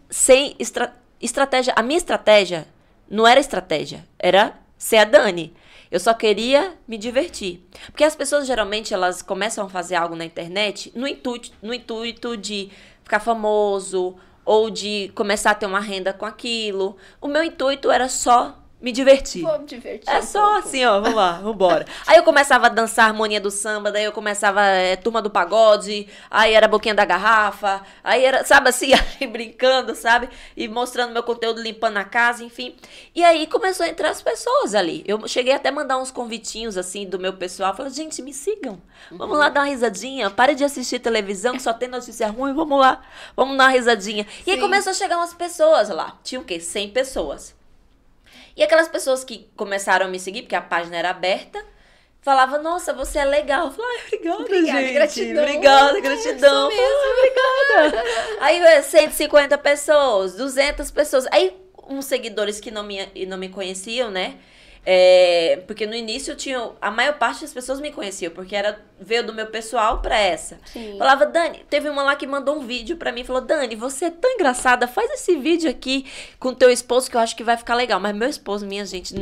Sem 0.09 0.55
estra- 0.59 0.95
estratégia. 1.21 1.73
A 1.75 1.83
minha 1.83 1.97
estratégia 1.97 2.67
não 3.09 3.27
era 3.27 3.39
estratégia. 3.39 4.07
Era 4.17 4.57
ser 4.77 4.97
a 4.97 5.03
Dani. 5.03 5.53
Eu 5.89 5.99
só 5.99 6.13
queria 6.13 6.75
me 6.87 6.97
divertir. 6.97 7.65
Porque 7.87 8.03
as 8.03 8.15
pessoas 8.15 8.45
geralmente 8.45 8.93
elas 8.93 9.21
começam 9.21 9.65
a 9.65 9.69
fazer 9.69 9.95
algo 9.95 10.15
na 10.15 10.25
internet 10.25 10.91
no 10.95 11.07
intuito, 11.07 11.51
no 11.61 11.73
intuito 11.73 12.35
de 12.35 12.69
ficar 13.03 13.19
famoso 13.19 14.15
ou 14.43 14.69
de 14.69 15.11
começar 15.15 15.51
a 15.51 15.55
ter 15.55 15.65
uma 15.65 15.79
renda 15.79 16.11
com 16.13 16.25
aquilo. 16.25 16.97
O 17.21 17.27
meu 17.27 17.43
intuito 17.43 17.89
era 17.91 18.07
só 18.09 18.57
me 18.87 18.91
divertir. 18.93 19.41
Vou 19.41 19.59
me 19.59 19.65
divertir. 19.65 20.09
É 20.09 20.19
um 20.19 20.21
só 20.21 20.53
pouco. 20.53 20.67
assim, 20.69 20.85
ó, 20.85 21.01
vamos 21.01 21.13
lá, 21.13 21.33
vambora. 21.33 21.85
Aí 22.05 22.15
eu 22.15 22.23
começava 22.23 22.67
a 22.67 22.69
dançar 22.69 23.05
a 23.05 23.07
harmonia 23.09 23.41
do 23.41 23.51
samba, 23.51 23.91
daí 23.91 24.05
eu 24.05 24.13
começava 24.13 24.63
é, 24.63 24.95
turma 24.95 25.21
do 25.21 25.29
pagode, 25.29 26.07
aí 26.31 26.53
era 26.53 26.69
boquinha 26.69 26.95
da 26.95 27.03
garrafa, 27.03 27.81
aí 28.01 28.23
era, 28.23 28.45
sabe 28.45 28.69
assim, 28.69 28.91
aí 29.19 29.27
brincando, 29.27 29.93
sabe? 29.93 30.29
E 30.55 30.69
mostrando 30.69 31.11
meu 31.11 31.21
conteúdo, 31.21 31.61
limpando 31.61 31.97
a 31.97 32.05
casa, 32.05 32.45
enfim. 32.45 32.77
E 33.13 33.25
aí 33.25 33.45
começou 33.47 33.85
a 33.85 33.89
entrar 33.89 34.09
as 34.09 34.21
pessoas 34.21 34.73
ali. 34.73 35.03
Eu 35.05 35.27
cheguei 35.27 35.51
até 35.51 35.67
a 35.67 35.71
mandar 35.71 35.97
uns 35.97 36.09
convitinhos, 36.09 36.77
assim, 36.77 37.05
do 37.05 37.19
meu 37.19 37.33
pessoal. 37.33 37.75
Falei, 37.75 37.91
gente, 37.91 38.21
me 38.21 38.33
sigam. 38.33 38.81
Vamos 39.11 39.37
lá 39.37 39.49
dar 39.49 39.61
uma 39.61 39.67
risadinha. 39.67 40.29
Pare 40.29 40.55
de 40.55 40.63
assistir 40.63 40.99
televisão, 40.99 41.55
que 41.55 41.61
só 41.61 41.73
tem 41.73 41.89
notícia 41.89 42.29
ruim, 42.29 42.53
vamos 42.53 42.79
lá. 42.79 43.01
Vamos 43.35 43.57
dar 43.57 43.65
uma 43.65 43.71
risadinha. 43.71 44.25
E 44.45 44.51
aí 44.51 44.59
começou 44.61 44.91
a 44.91 44.95
chegar 44.95 45.17
umas 45.17 45.33
pessoas 45.33 45.89
lá. 45.89 46.17
Tinha 46.23 46.39
o 46.39 46.45
quê? 46.45 46.61
100 46.61 46.91
pessoas. 46.91 47.56
E 48.57 48.63
aquelas 48.63 48.87
pessoas 48.89 49.23
que 49.23 49.49
começaram 49.55 50.07
a 50.07 50.09
me 50.09 50.19
seguir, 50.19 50.41
porque 50.41 50.55
a 50.55 50.61
página 50.61 50.97
era 50.97 51.11
aberta, 51.11 51.63
falavam, 52.21 52.61
nossa, 52.61 52.91
você 52.91 53.19
é 53.19 53.25
legal. 53.25 53.67
Eu 53.67 53.71
falei, 53.71 53.97
ai, 53.97 54.07
obrigada, 54.07 54.41
Obrigada, 54.41 54.81
gente. 54.81 54.93
gratidão. 54.93 55.43
Obrigada, 55.43 55.93
Ai, 55.93 56.01
gratidão. 56.01 56.71
sou 56.71 56.81
Ah, 56.81 57.13
obrigada. 57.17 58.03
Aí, 58.41 58.59
é, 58.59 58.81
150 58.81 59.57
pessoas, 59.59 60.33
200 60.35 60.89
pessoas. 60.91 61.27
Aí, 61.31 61.55
uns 61.87 62.05
seguidores 62.05 62.59
que 62.59 62.71
não 62.71 62.83
me, 62.83 63.07
não 63.27 63.37
me 63.37 63.47
conheciam, 63.49 64.09
né? 64.09 64.37
É, 64.85 65.61
porque 65.67 65.85
no 65.85 65.93
início 65.93 66.31
eu 66.31 66.35
tinha. 66.37 66.71
A 66.81 66.89
maior 66.89 67.17
parte 67.17 67.41
das 67.41 67.53
pessoas 67.53 67.79
me 67.79 67.91
conheciam, 67.91 68.31
porque 68.31 68.55
era 68.55 68.79
veio 68.99 69.23
do 69.23 69.33
meu 69.33 69.47
pessoal 69.47 69.99
pra 69.99 70.17
essa. 70.17 70.59
Sim. 70.65 70.95
Falava, 70.97 71.25
Dani, 71.25 71.63
teve 71.69 71.89
uma 71.89 72.03
lá 72.03 72.15
que 72.15 72.25
mandou 72.25 72.55
um 72.57 72.65
vídeo 72.65 72.97
pra 72.97 73.11
mim, 73.11 73.23
falou, 73.23 73.41
Dani, 73.41 73.75
você 73.75 74.05
é 74.05 74.09
tão 74.11 74.31
engraçada, 74.31 74.87
faz 74.87 75.09
esse 75.11 75.35
vídeo 75.35 75.69
aqui 75.69 76.05
com 76.39 76.53
teu 76.53 76.69
esposo 76.69 77.09
que 77.09 77.15
eu 77.15 77.21
acho 77.21 77.35
que 77.35 77.43
vai 77.43 77.57
ficar 77.57 77.75
legal. 77.75 77.99
Mas 77.99 78.15
meu 78.15 78.29
esposo, 78.29 78.65
minha 78.65 78.85
gente, 78.85 79.13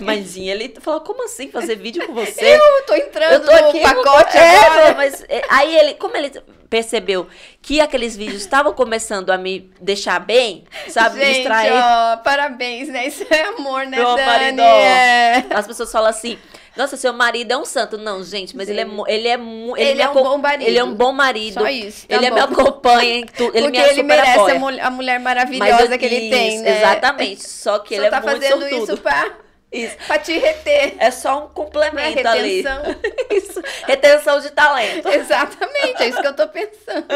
mãezinha, 0.00 0.52
ele 0.54 0.74
falou, 0.80 1.00
como 1.00 1.24
assim 1.24 1.50
fazer 1.50 1.76
vídeo 1.76 2.06
com 2.06 2.14
você? 2.14 2.56
Eu 2.56 2.82
tô 2.86 2.94
entrando 2.94 3.32
Eu 3.32 3.40
tô 3.44 3.52
no 3.62 3.68
aqui 3.68 3.80
pacote 3.80 4.36
é, 4.36 4.58
agora. 4.58 4.94
mas 4.94 5.24
é, 5.28 5.42
aí 5.48 5.76
ele, 5.76 5.94
como 5.94 6.16
ele 6.16 6.30
percebeu 6.68 7.26
que 7.60 7.82
aqueles 7.82 8.16
vídeos 8.16 8.40
estavam 8.40 8.72
começando 8.72 9.28
a 9.28 9.36
me 9.36 9.70
deixar 9.78 10.18
bem, 10.18 10.64
sabe, 10.88 11.18
me 11.18 11.24
Gente, 11.26 11.34
distrair. 11.36 11.70
ó, 11.74 12.16
parabéns, 12.16 12.88
né? 12.88 13.06
Isso 13.06 13.26
é 13.30 13.42
amor, 13.42 13.84
né, 13.84 13.98
Dani? 13.98 14.22
marido. 14.26 14.62
É. 14.62 15.44
As 15.50 15.66
pessoas 15.66 15.92
falam 15.92 16.08
assim, 16.08 16.38
nossa, 16.76 16.96
seu 16.96 17.12
marido 17.12 17.52
é 17.52 17.56
um 17.56 17.64
santo. 17.64 17.98
Não, 17.98 18.22
gente, 18.24 18.56
mas 18.56 18.68
ele 18.68 18.80
é, 18.80 18.86
ele 19.08 19.28
é, 19.28 19.34
Ele 19.34 19.94
me 19.94 20.00
é 20.02 20.08
um 20.08 20.14
bom 20.14 20.38
marido. 20.38 20.68
Ele 20.68 20.78
é 20.78 20.84
um 20.84 20.94
bom 20.94 21.12
marido. 21.12 21.54
Só 21.60 21.68
isso, 21.68 22.06
tá 22.08 22.16
ele 22.16 22.28
bom. 22.30 22.34
me 22.36 22.40
acompanha 22.40 23.14
em 23.18 23.26
tudo. 23.26 23.56
Ele 23.56 23.66
Porque 23.66 23.82
me 23.82 23.88
ele 23.88 24.02
merece 24.02 24.50
a, 24.50 24.54
mul- 24.58 24.80
a 24.80 24.90
mulher 24.90 25.20
maravilhosa 25.20 25.94
eu- 25.94 25.98
que 25.98 26.04
ele 26.06 26.30
tem, 26.30 26.54
isso, 26.54 26.64
né? 26.64 26.78
Exatamente. 26.78 27.42
Só 27.48 27.78
que 27.78 27.94
Só 27.94 28.00
ele 28.00 28.06
é 28.06 28.10
tá 28.10 28.20
muito 28.20 28.32
fazendo 28.40 28.60
sortudo. 28.60 28.82
isso 28.84 28.96
pra, 29.02 29.30
Isso. 29.70 29.96
pra 30.06 30.18
te 30.18 30.38
reter. 30.38 30.94
É 30.98 31.10
só 31.10 31.30
um 31.36 31.40
Não 31.40 31.46
é 31.46 31.50
complemento 31.54 32.28
ali. 32.28 32.62
retenção. 32.62 32.82
Isso. 33.30 33.62
Retenção 33.86 34.40
de 34.40 34.50
talento. 34.50 35.08
Exatamente, 35.12 36.02
é 36.02 36.08
isso 36.08 36.20
que 36.20 36.26
eu 36.26 36.36
tô 36.36 36.46
pensando. 36.48 37.06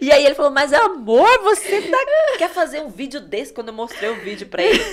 E 0.00 0.10
aí 0.12 0.24
ele 0.24 0.34
falou, 0.34 0.50
mas 0.50 0.72
amor, 0.72 1.28
você 1.42 1.82
tá... 1.82 1.98
quer 2.38 2.48
fazer 2.50 2.80
um 2.80 2.88
vídeo 2.88 3.20
desse? 3.20 3.52
Quando 3.52 3.68
eu 3.68 3.74
mostrei 3.74 4.08
o 4.10 4.20
vídeo 4.20 4.46
pra 4.48 4.62
ele. 4.62 4.84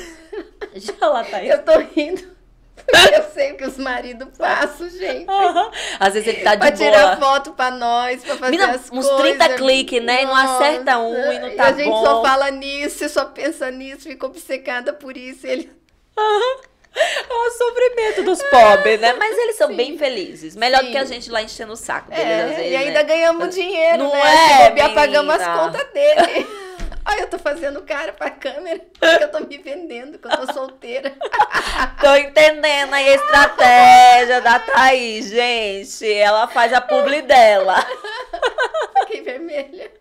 Já 0.75 0.93
lá 1.07 1.23
tá 1.23 1.39
ele. 1.41 1.53
Eu 1.53 1.63
tô 1.63 1.77
rindo. 1.95 2.33
Porque 2.75 3.15
eu 3.15 3.23
sei 3.33 3.51
o 3.53 3.57
que 3.57 3.65
os 3.65 3.77
maridos 3.77 4.27
passam, 4.37 4.89
gente. 4.89 5.29
Aham. 5.29 5.71
Às 5.99 6.13
vezes 6.13 6.27
ele 6.27 6.41
tá 6.43 6.55
de 6.55 6.59
Pra 6.61 6.71
boa. 6.71 6.77
tirar 6.91 7.17
foto 7.19 7.51
pra 7.53 7.71
nós, 7.71 8.23
pra 8.23 8.35
fazer 8.35 8.51
Menina, 8.51 8.71
as 8.75 8.91
uns 8.91 9.07
coisas. 9.07 9.17
30 9.37 9.49
cliques, 9.55 10.03
né? 10.03 10.23
E 10.23 10.25
não 10.25 10.35
acerta 10.35 10.97
um 10.97 11.13
Nossa, 11.13 11.33
e 11.33 11.39
não 11.39 11.55
tá 11.55 11.63
a 11.65 11.71
gente 11.73 11.89
bom. 11.89 12.03
só 12.05 12.21
fala 12.23 12.51
nisso, 12.51 13.07
só 13.09 13.25
pensa 13.25 13.71
nisso, 13.71 14.03
fica 14.09 14.25
obcecada 14.25 14.91
por 14.93 15.15
isso. 15.15 15.45
Ele... 15.47 15.71
É 16.95 17.33
o 17.33 17.51
sofrimento 17.51 18.23
dos 18.23 18.41
pobres, 18.43 18.99
né? 18.99 19.13
Mas 19.13 19.35
eles 19.35 19.55
são 19.55 19.67
Sim. 19.69 19.75
bem 19.75 19.97
felizes. 19.97 20.55
Melhor 20.55 20.81
do 20.81 20.85
Sim. 20.87 20.91
que 20.91 20.97
a 20.99 21.05
gente 21.05 21.31
lá 21.31 21.41
enchendo 21.41 21.73
o 21.73 21.75
saco 21.75 22.11
deles, 22.11 22.23
É, 22.25 22.47
vezes, 22.47 22.71
e 22.71 22.75
ainda 22.75 22.99
né? 22.99 23.03
ganhamos 23.03 23.49
dinheiro, 23.55 24.03
Não 24.03 24.11
né? 24.13 24.19
é, 24.21 24.63
Se 24.65 24.69
bobear, 24.69 24.93
pagamos 24.93 25.33
as 25.33 25.47
contas 25.59 25.87
dele. 25.91 26.47
Olha, 27.05 27.21
eu 27.21 27.29
tô 27.29 27.37
fazendo 27.37 27.81
cara 27.81 28.13
pra 28.13 28.29
câmera, 28.29 28.79
porque 28.99 29.23
eu 29.23 29.31
tô 29.31 29.39
me 29.41 29.57
vendendo, 29.57 30.17
que 30.17 30.27
eu 30.27 30.31
tô 30.31 30.53
solteira. 30.53 31.13
Tô 31.99 32.15
entendendo 32.15 32.93
aí 32.93 33.09
a 33.09 33.15
estratégia 33.15 34.41
da 34.41 34.59
Thaís, 34.59 35.29
gente. 35.29 36.11
Ela 36.11 36.47
faz 36.47 36.73
a 36.73 36.81
publi 36.81 37.21
dela. 37.21 37.75
Fiquei 38.99 39.21
vermelha. 39.21 39.91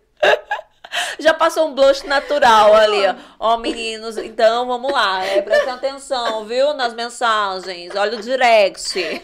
Já 1.17 1.33
passou 1.33 1.69
um 1.69 1.73
blush 1.73 2.03
natural 2.03 2.73
ali, 2.73 3.07
ó. 3.07 3.15
Ó, 3.39 3.57
meninos, 3.57 4.17
então 4.17 4.67
vamos 4.67 4.91
lá. 4.91 5.25
É, 5.25 5.41
prestem 5.41 5.73
atenção, 5.73 6.45
viu? 6.45 6.73
Nas 6.73 6.93
mensagens. 6.93 7.95
Olha 7.95 8.17
o 8.17 8.21
direct. 8.21 9.23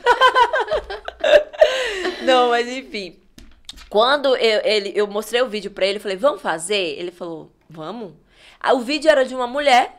Não, 2.21 2.49
mas 2.49 2.67
enfim. 2.67 3.19
Quando 3.89 4.35
eu, 4.37 4.61
ele, 4.63 4.93
eu 4.95 5.07
mostrei 5.07 5.41
o 5.41 5.49
vídeo 5.49 5.71
pra 5.71 5.85
ele, 5.85 5.99
falei, 5.99 6.15
vamos 6.15 6.41
fazer? 6.41 6.97
Ele 6.97 7.11
falou, 7.11 7.51
vamos. 7.69 8.13
Ah, 8.59 8.73
O 8.73 8.79
vídeo 8.79 9.09
era 9.09 9.23
de 9.25 9.33
uma 9.35 9.47
mulher 9.47 9.97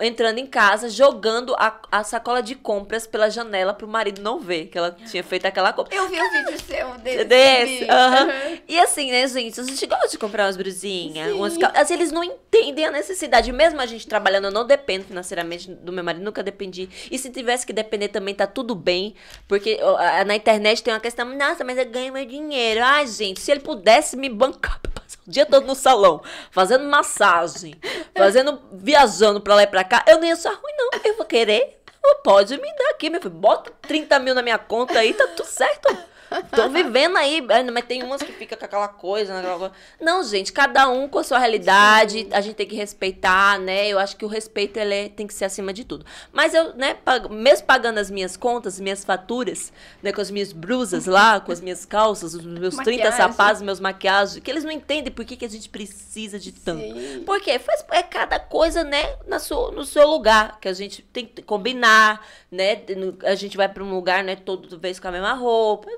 entrando 0.00 0.38
em 0.38 0.46
casa, 0.46 0.88
jogando 0.88 1.54
a, 1.56 1.78
a 1.92 2.02
sacola 2.02 2.42
de 2.42 2.54
compras 2.54 3.06
pela 3.06 3.28
janela 3.30 3.74
pro 3.74 3.86
marido 3.86 4.22
não 4.22 4.40
ver 4.40 4.66
que 4.66 4.76
ela 4.78 4.90
tinha 4.90 5.22
feito 5.22 5.44
aquela 5.46 5.72
compra. 5.72 5.94
Eu 5.94 6.08
vi 6.08 6.18
o 6.18 6.30
vídeo 6.30 6.58
seu 6.60 6.94
desse. 6.98 7.24
Desse, 7.24 7.84
aham. 7.90 8.16
Aham. 8.22 8.58
E 8.66 8.80
assim, 8.80 9.10
né, 9.12 9.28
gente? 9.28 9.60
A 9.60 9.62
gente 9.62 9.86
gosta 9.86 10.08
de 10.08 10.18
comprar 10.18 10.44
umas 10.46 10.56
brusinhas, 10.56 11.32
umas. 11.32 11.56
Assim, 11.74 11.94
eles 11.94 12.10
não 12.10 12.24
entendem 12.24 12.86
a 12.86 12.90
necessidade. 12.90 13.52
Mesmo 13.52 13.80
a 13.80 13.86
gente 13.86 14.06
trabalhando, 14.08 14.46
eu 14.46 14.50
não 14.50 14.66
dependo 14.66 15.04
financeiramente 15.04 15.70
do 15.70 15.92
meu 15.92 16.02
marido, 16.02 16.24
nunca 16.24 16.42
dependi. 16.42 16.88
E 17.10 17.18
se 17.18 17.30
tivesse 17.30 17.66
que 17.66 17.72
depender 17.72 18.08
também, 18.08 18.34
tá 18.34 18.46
tudo 18.46 18.74
bem. 18.74 19.14
Porque 19.46 19.78
na 20.26 20.34
internet 20.34 20.82
tem 20.82 20.92
uma 20.94 21.00
questão, 21.00 21.26
nossa, 21.36 21.62
mas 21.64 21.76
eu 21.76 21.86
ganho 21.86 22.12
meu 22.14 22.24
dinheiro. 22.24 22.82
Ai, 22.82 23.06
gente, 23.06 23.40
se 23.40 23.50
ele 23.50 23.60
pudesse 23.60 24.16
me 24.16 24.30
bancar 24.30 24.80
pra 24.80 24.90
passar 24.90 25.18
o 25.26 25.30
dia 25.30 25.46
todo 25.46 25.66
no 25.66 25.74
salão, 25.74 26.22
fazendo 26.50 26.84
massagem, 26.84 27.74
fazendo, 28.16 28.60
viajando 28.72 29.40
pra 29.40 29.54
lá 29.54 29.62
e 29.62 29.66
pra 29.66 29.84
cá, 29.84 30.04
eu 30.08 30.18
nem 30.18 30.30
ia 30.30 30.34
achar 30.34 30.50
ruim, 30.50 30.72
não. 30.76 30.90
Eu 31.04 31.16
vou 31.16 31.26
querer. 31.26 31.80
Pode 32.24 32.56
me 32.56 32.76
dar 32.76 32.90
aqui, 32.90 33.10
meu 33.10 33.20
filho. 33.20 33.34
Bota 33.34 33.72
30 33.82 34.18
mil 34.18 34.34
na 34.34 34.42
minha 34.42 34.58
conta 34.58 34.98
aí, 34.98 35.14
tá 35.14 35.26
tudo 35.28 35.46
certo. 35.46 36.11
Tô 36.54 36.68
vivendo 36.68 37.16
aí, 37.16 37.44
ainda, 37.48 37.72
mas 37.72 37.84
tem 37.84 38.02
umas 38.02 38.22
que 38.22 38.32
fica 38.32 38.56
com 38.56 38.64
aquela 38.64 38.88
coisa, 38.88 39.32
né, 39.34 39.40
aquela 39.40 39.58
coisa. 39.58 39.74
Não, 40.00 40.22
gente, 40.22 40.52
cada 40.52 40.88
um 40.88 41.08
com 41.08 41.18
a 41.18 41.24
sua 41.24 41.38
realidade, 41.38 42.28
a 42.32 42.40
gente 42.40 42.54
tem 42.54 42.66
que 42.66 42.74
respeitar, 42.76 43.58
né? 43.58 43.88
Eu 43.88 43.98
acho 43.98 44.16
que 44.16 44.24
o 44.24 44.28
respeito 44.28 44.76
ele 44.78 44.94
é- 44.94 45.08
tem 45.08 45.26
que 45.26 45.34
ser 45.34 45.44
acima 45.44 45.72
de 45.72 45.84
tudo. 45.84 46.04
Mas 46.32 46.54
eu, 46.54 46.74
né, 46.74 46.94
pag- 46.94 47.28
mesmo 47.28 47.66
pagando 47.66 47.98
as 47.98 48.10
minhas 48.10 48.36
contas, 48.36 48.78
minhas 48.80 49.04
faturas, 49.04 49.72
né, 50.02 50.12
com 50.12 50.20
as 50.20 50.30
minhas 50.30 50.52
brusas 50.52 51.06
lá, 51.06 51.40
com 51.40 51.52
as 51.52 51.60
minhas 51.60 51.84
calças, 51.84 52.34
os 52.34 52.44
meus 52.44 52.76
30 52.76 53.04
Maquiagem. 53.04 53.16
sapatos, 53.32 53.62
meus 53.62 53.80
maquiagens, 53.80 54.42
que 54.42 54.50
eles 54.50 54.64
não 54.64 54.70
entendem 54.72 55.12
por 55.12 55.24
que, 55.24 55.36
que 55.36 55.44
a 55.44 55.50
gente 55.50 55.68
precisa 55.68 56.38
de 56.38 56.52
tanto. 56.52 56.82
Sim. 56.82 57.22
Porque 57.24 57.58
faz 57.58 57.84
é 57.90 58.02
cada 58.02 58.38
coisa, 58.38 58.84
né, 58.84 59.16
na 59.26 59.38
sua, 59.38 59.70
no 59.70 59.84
seu 59.84 60.06
lugar, 60.08 60.58
que 60.60 60.68
a 60.68 60.72
gente 60.72 61.02
tem 61.02 61.26
que 61.26 61.42
combinar, 61.42 62.24
né? 62.52 62.82
A 63.24 63.34
gente 63.34 63.56
vai 63.56 63.66
para 63.66 63.82
um 63.82 63.94
lugar, 63.94 64.22
né, 64.22 64.36
toda 64.36 64.76
vez 64.76 65.00
com 65.00 65.08
a 65.08 65.10
mesma 65.10 65.32
roupa. 65.32 65.88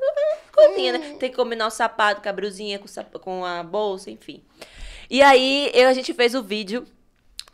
coisinha, 0.53 0.93
né? 0.93 1.17
Tem 1.19 1.29
que 1.29 1.37
combinar 1.37 1.67
o 1.67 1.71
sapato 1.71 2.23
com 2.23 2.29
a 2.29 2.33
brusinha, 2.33 2.79
com, 2.79 3.19
com 3.19 3.45
a 3.45 3.63
bolsa, 3.65 4.09
enfim. 4.11 4.41
E 5.11 5.21
aí 5.21 5.71
eu, 5.75 5.89
a 5.89 5.93
gente 5.93 6.15
fez 6.15 6.35
o 6.35 6.43
vídeo 6.43 6.87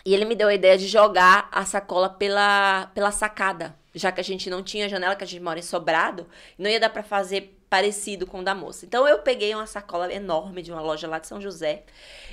e 0.05 0.15
ele 0.15 0.27
me 0.27 0.35
deu 0.35 0.49
a 0.49 0.55
ideia 0.55 0.77
de 0.77 0.87
jogar 0.87 1.49
a 1.51 1.65
sacola 1.65 2.11
pela, 2.11 2.91
pela 2.95 3.11
sacada. 3.11 3.75
Já 3.95 4.13
que 4.13 4.21
a 4.21 4.25
gente 4.25 4.49
não 4.51 4.63
tinha 4.63 4.89
janela, 4.89 5.17
que 5.17 5.25
a 5.25 5.27
gente 5.27 5.43
mora 5.43 5.59
em 5.59 5.63
sobrado, 5.63 6.27
não 6.59 6.71
ia 6.71 6.79
dar 6.79 6.91
pra 6.91 7.03
fazer 7.03 7.59
parecido 7.71 8.27
com 8.27 8.41
o 8.41 8.45
da 8.45 8.53
moça. 8.55 8.85
Então 8.85 9.07
eu 9.07 9.21
peguei 9.21 9.55
uma 9.55 9.65
sacola 9.67 10.13
enorme 10.13 10.61
de 10.61 10.73
uma 10.73 10.81
loja 10.83 11.07
lá 11.07 11.21
de 11.21 11.29
São 11.29 11.41
José. 11.41 11.85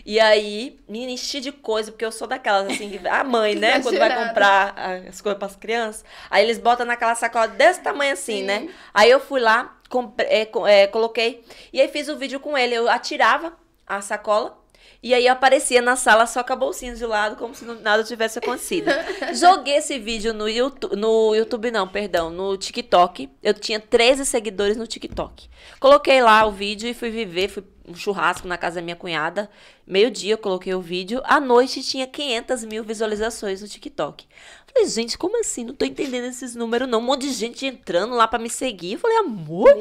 E 0.03 0.19
aí 0.19 0.79
me 0.89 1.05
enchi 1.05 1.39
de 1.39 1.51
coisa, 1.51 1.91
porque 1.91 2.03
eu 2.03 2.11
sou 2.11 2.27
daquelas 2.27 2.65
assim, 2.73 2.89
que- 2.89 3.07
a 3.07 3.23
mãe, 3.23 3.53
né? 3.55 3.79
Quando 3.81 3.99
vai 3.99 4.27
comprar 4.27 4.73
as 5.07 5.21
coisas 5.21 5.37
pras 5.37 5.55
crianças, 5.55 6.03
aí 6.31 6.43
eles 6.43 6.57
botam 6.57 6.85
naquela 6.87 7.13
sacola 7.13 7.47
desse 7.47 7.81
tamanho 7.81 8.13
assim, 8.13 8.39
Sim. 8.39 8.43
né? 8.43 8.69
Aí 8.91 9.11
eu 9.11 9.19
fui 9.19 9.39
lá, 9.39 9.77
compre- 9.89 10.25
é, 10.25 10.49
é, 10.67 10.87
coloquei, 10.87 11.45
e 11.71 11.79
aí 11.79 11.87
fiz 11.87 12.07
o 12.09 12.17
vídeo 12.17 12.39
com 12.39 12.57
ele. 12.57 12.73
Eu 12.73 12.89
atirava 12.89 13.53
a 13.85 14.01
sacola. 14.01 14.56
E 15.01 15.13
aí 15.13 15.27
aparecia 15.27 15.81
na 15.81 15.95
sala 15.95 16.25
só 16.25 16.43
com 16.43 16.53
a 16.53 16.55
bolsinha 16.55 16.95
de 16.95 17.05
lado, 17.05 17.35
como 17.35 17.53
se 17.53 17.65
nada 17.65 18.03
tivesse 18.03 18.39
acontecido. 18.39 18.89
Joguei 19.33 19.77
esse 19.77 19.99
vídeo 19.99 20.33
no 20.33 20.49
YouTube, 20.49 20.95
no 20.95 21.35
YouTube 21.35 21.71
não, 21.71 21.87
perdão, 21.87 22.29
no 22.29 22.57
TikTok. 22.57 23.29
Eu 23.43 23.53
tinha 23.53 23.79
13 23.79 24.25
seguidores 24.25 24.75
no 24.75 24.87
TikTok. 24.87 25.47
Coloquei 25.79 26.21
lá 26.21 26.45
o 26.45 26.51
vídeo 26.51 26.89
e 26.89 26.93
fui 26.93 27.11
viver, 27.11 27.47
fui 27.47 27.63
um 27.87 27.95
churrasco 27.95 28.47
na 28.47 28.57
casa 28.57 28.75
da 28.75 28.81
minha 28.81 28.95
cunhada. 28.95 29.49
Meio-dia 29.85 30.33
eu 30.33 30.37
coloquei 30.37 30.73
o 30.73 30.81
vídeo. 30.81 31.21
À 31.23 31.39
noite 31.39 31.81
tinha 31.83 32.05
500 32.05 32.65
mil 32.65 32.83
visualizações 32.83 33.61
no 33.61 33.67
TikTok. 33.67 34.25
Falei, 34.73 34.89
gente, 34.89 35.17
como 35.17 35.39
assim? 35.39 35.63
Não 35.63 35.73
tô 35.73 35.85
entendendo 35.85 36.25
esses 36.25 36.53
números, 36.53 36.89
não. 36.89 36.99
Um 36.99 37.03
monte 37.03 37.21
de 37.21 37.33
gente 37.33 37.65
entrando 37.65 38.13
lá 38.13 38.27
pra 38.27 38.37
me 38.37 38.49
seguir. 38.49 38.93
Eu 38.93 38.99
falei, 38.99 39.17
amor, 39.17 39.73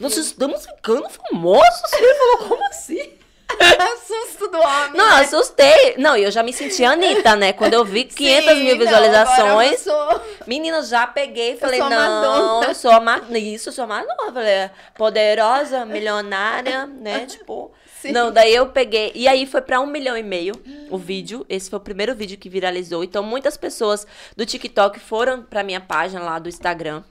nós 0.00 0.16
estamos 0.16 0.66
ficando 0.66 1.08
famosos. 1.08 1.92
Ele 1.92 2.14
falou, 2.14 2.48
como 2.48 2.66
assim? 2.66 3.12
Susto 4.06 4.48
do 4.48 4.58
homem. 4.58 4.92
Não, 4.94 5.04
eu 5.10 5.16
né? 5.16 5.20
assustei. 5.22 5.94
Não, 5.98 6.16
e 6.16 6.24
eu 6.24 6.30
já 6.30 6.42
me 6.42 6.52
senti 6.52 6.84
Anitta, 6.84 7.36
né? 7.36 7.52
Quando 7.52 7.74
eu 7.74 7.84
vi 7.84 8.04
500 8.04 8.44
Sim, 8.52 8.64
mil 8.64 8.74
não, 8.76 8.84
visualizações. 8.84 9.72
eu 9.86 9.92
sou- 9.92 10.20
Menina, 10.46 10.82
já 10.82 11.06
peguei 11.06 11.52
e 11.52 11.56
falei, 11.56 11.80
a 11.80 11.88
não, 11.88 11.96
Madonna." 11.98 12.66
eu 12.68 12.74
sou 12.74 12.90
a 12.90 13.00
Madonna. 13.00 13.38
Isso, 13.38 13.68
eu 13.68 13.72
sou 13.72 13.84
a 13.84 13.86
Madonna. 13.86 14.14
Eu 14.26 14.32
Falei, 14.32 14.50
é 14.52 14.70
poderosa, 14.94 15.84
milionária, 15.84 16.86
né? 16.86 17.26
Tipo. 17.30 17.72
Sim. 18.00 18.10
Não, 18.10 18.32
daí 18.32 18.52
eu 18.52 18.66
peguei. 18.66 19.12
E 19.14 19.28
aí 19.28 19.46
foi 19.46 19.60
pra 19.60 19.78
um 19.80 19.86
milhão 19.86 20.16
e 20.16 20.24
meio 20.24 20.54
o 20.90 20.98
vídeo. 20.98 21.46
Esse 21.48 21.70
foi 21.70 21.76
o 21.78 21.82
primeiro 21.82 22.12
vídeo 22.16 22.36
que 22.36 22.48
viralizou. 22.48 23.04
Então, 23.04 23.22
muitas 23.22 23.56
pessoas 23.56 24.04
do 24.36 24.44
TikTok 24.44 24.98
foram 24.98 25.42
pra 25.42 25.62
minha 25.62 25.80
página 25.80 26.20
lá 26.20 26.40
do 26.40 26.48
Instagram. 26.48 27.04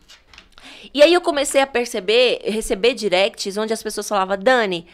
E 0.94 1.02
aí 1.02 1.14
eu 1.14 1.22
comecei 1.22 1.62
a 1.62 1.68
perceber, 1.68 2.42
receber 2.44 2.94
directs 2.94 3.56
onde 3.56 3.72
as 3.72 3.82
pessoas 3.82 4.08
falavam, 4.10 4.38
Dani, 4.38 4.86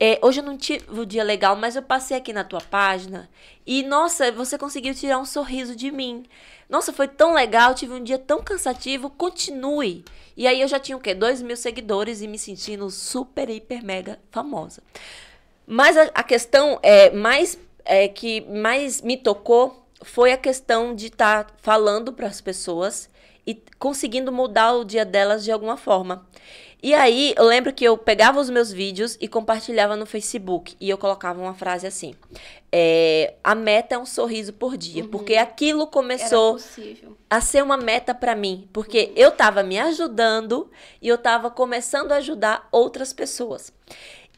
é, 0.00 0.18
hoje 0.22 0.40
eu 0.40 0.44
não 0.44 0.56
tive 0.56 1.00
o 1.00 1.04
dia 1.04 1.24
legal, 1.24 1.56
mas 1.56 1.74
eu 1.74 1.82
passei 1.82 2.16
aqui 2.16 2.32
na 2.32 2.44
tua 2.44 2.60
página 2.60 3.28
e, 3.66 3.82
nossa, 3.82 4.30
você 4.30 4.56
conseguiu 4.56 4.94
tirar 4.94 5.18
um 5.18 5.24
sorriso 5.24 5.74
de 5.74 5.90
mim. 5.90 6.24
Nossa, 6.68 6.92
foi 6.92 7.08
tão 7.08 7.34
legal, 7.34 7.74
tive 7.74 7.94
um 7.94 8.02
dia 8.02 8.18
tão 8.18 8.42
cansativo, 8.42 9.10
continue. 9.10 10.04
E 10.36 10.46
aí 10.46 10.60
eu 10.60 10.68
já 10.68 10.78
tinha 10.78 10.96
o 10.96 11.00
quê? 11.00 11.14
Dois 11.14 11.42
mil 11.42 11.56
seguidores 11.56 12.22
e 12.22 12.28
me 12.28 12.38
sentindo 12.38 12.88
super, 12.90 13.50
hiper, 13.50 13.84
mega 13.84 14.20
famosa. 14.30 14.82
Mas 15.66 15.96
a, 15.96 16.02
a 16.14 16.22
questão 16.22 16.78
é 16.82 17.10
mais 17.10 17.58
é, 17.84 18.06
que 18.06 18.42
mais 18.42 19.02
me 19.02 19.16
tocou 19.16 19.84
foi 20.02 20.30
a 20.32 20.36
questão 20.36 20.94
de 20.94 21.06
estar 21.06 21.48
falando 21.60 22.12
para 22.12 22.28
as 22.28 22.40
pessoas 22.40 23.10
e 23.46 23.60
conseguindo 23.78 24.30
mudar 24.30 24.74
o 24.74 24.84
dia 24.84 25.04
delas 25.04 25.42
de 25.42 25.50
alguma 25.50 25.76
forma. 25.76 26.26
E 26.80 26.94
aí, 26.94 27.34
eu 27.36 27.44
lembro 27.44 27.72
que 27.72 27.84
eu 27.84 27.98
pegava 27.98 28.38
os 28.38 28.48
meus 28.48 28.72
vídeos 28.72 29.16
e 29.20 29.26
compartilhava 29.26 29.96
no 29.96 30.06
Facebook. 30.06 30.76
E 30.80 30.88
eu 30.88 30.96
colocava 30.96 31.40
uma 31.40 31.54
frase 31.54 31.86
assim: 31.86 32.14
é, 32.70 33.34
A 33.42 33.54
meta 33.54 33.96
é 33.96 33.98
um 33.98 34.06
sorriso 34.06 34.52
por 34.52 34.76
dia. 34.76 35.02
Porque 35.08 35.34
aquilo 35.34 35.86
começou 35.88 36.54
a 37.28 37.40
ser 37.40 37.62
uma 37.64 37.76
meta 37.76 38.14
pra 38.14 38.36
mim, 38.36 38.68
porque 38.72 39.12
eu 39.16 39.30
tava 39.32 39.62
me 39.62 39.78
ajudando 39.78 40.70
e 41.02 41.08
eu 41.08 41.18
tava 41.18 41.50
começando 41.50 42.12
a 42.12 42.16
ajudar 42.16 42.68
outras 42.70 43.12
pessoas. 43.12 43.72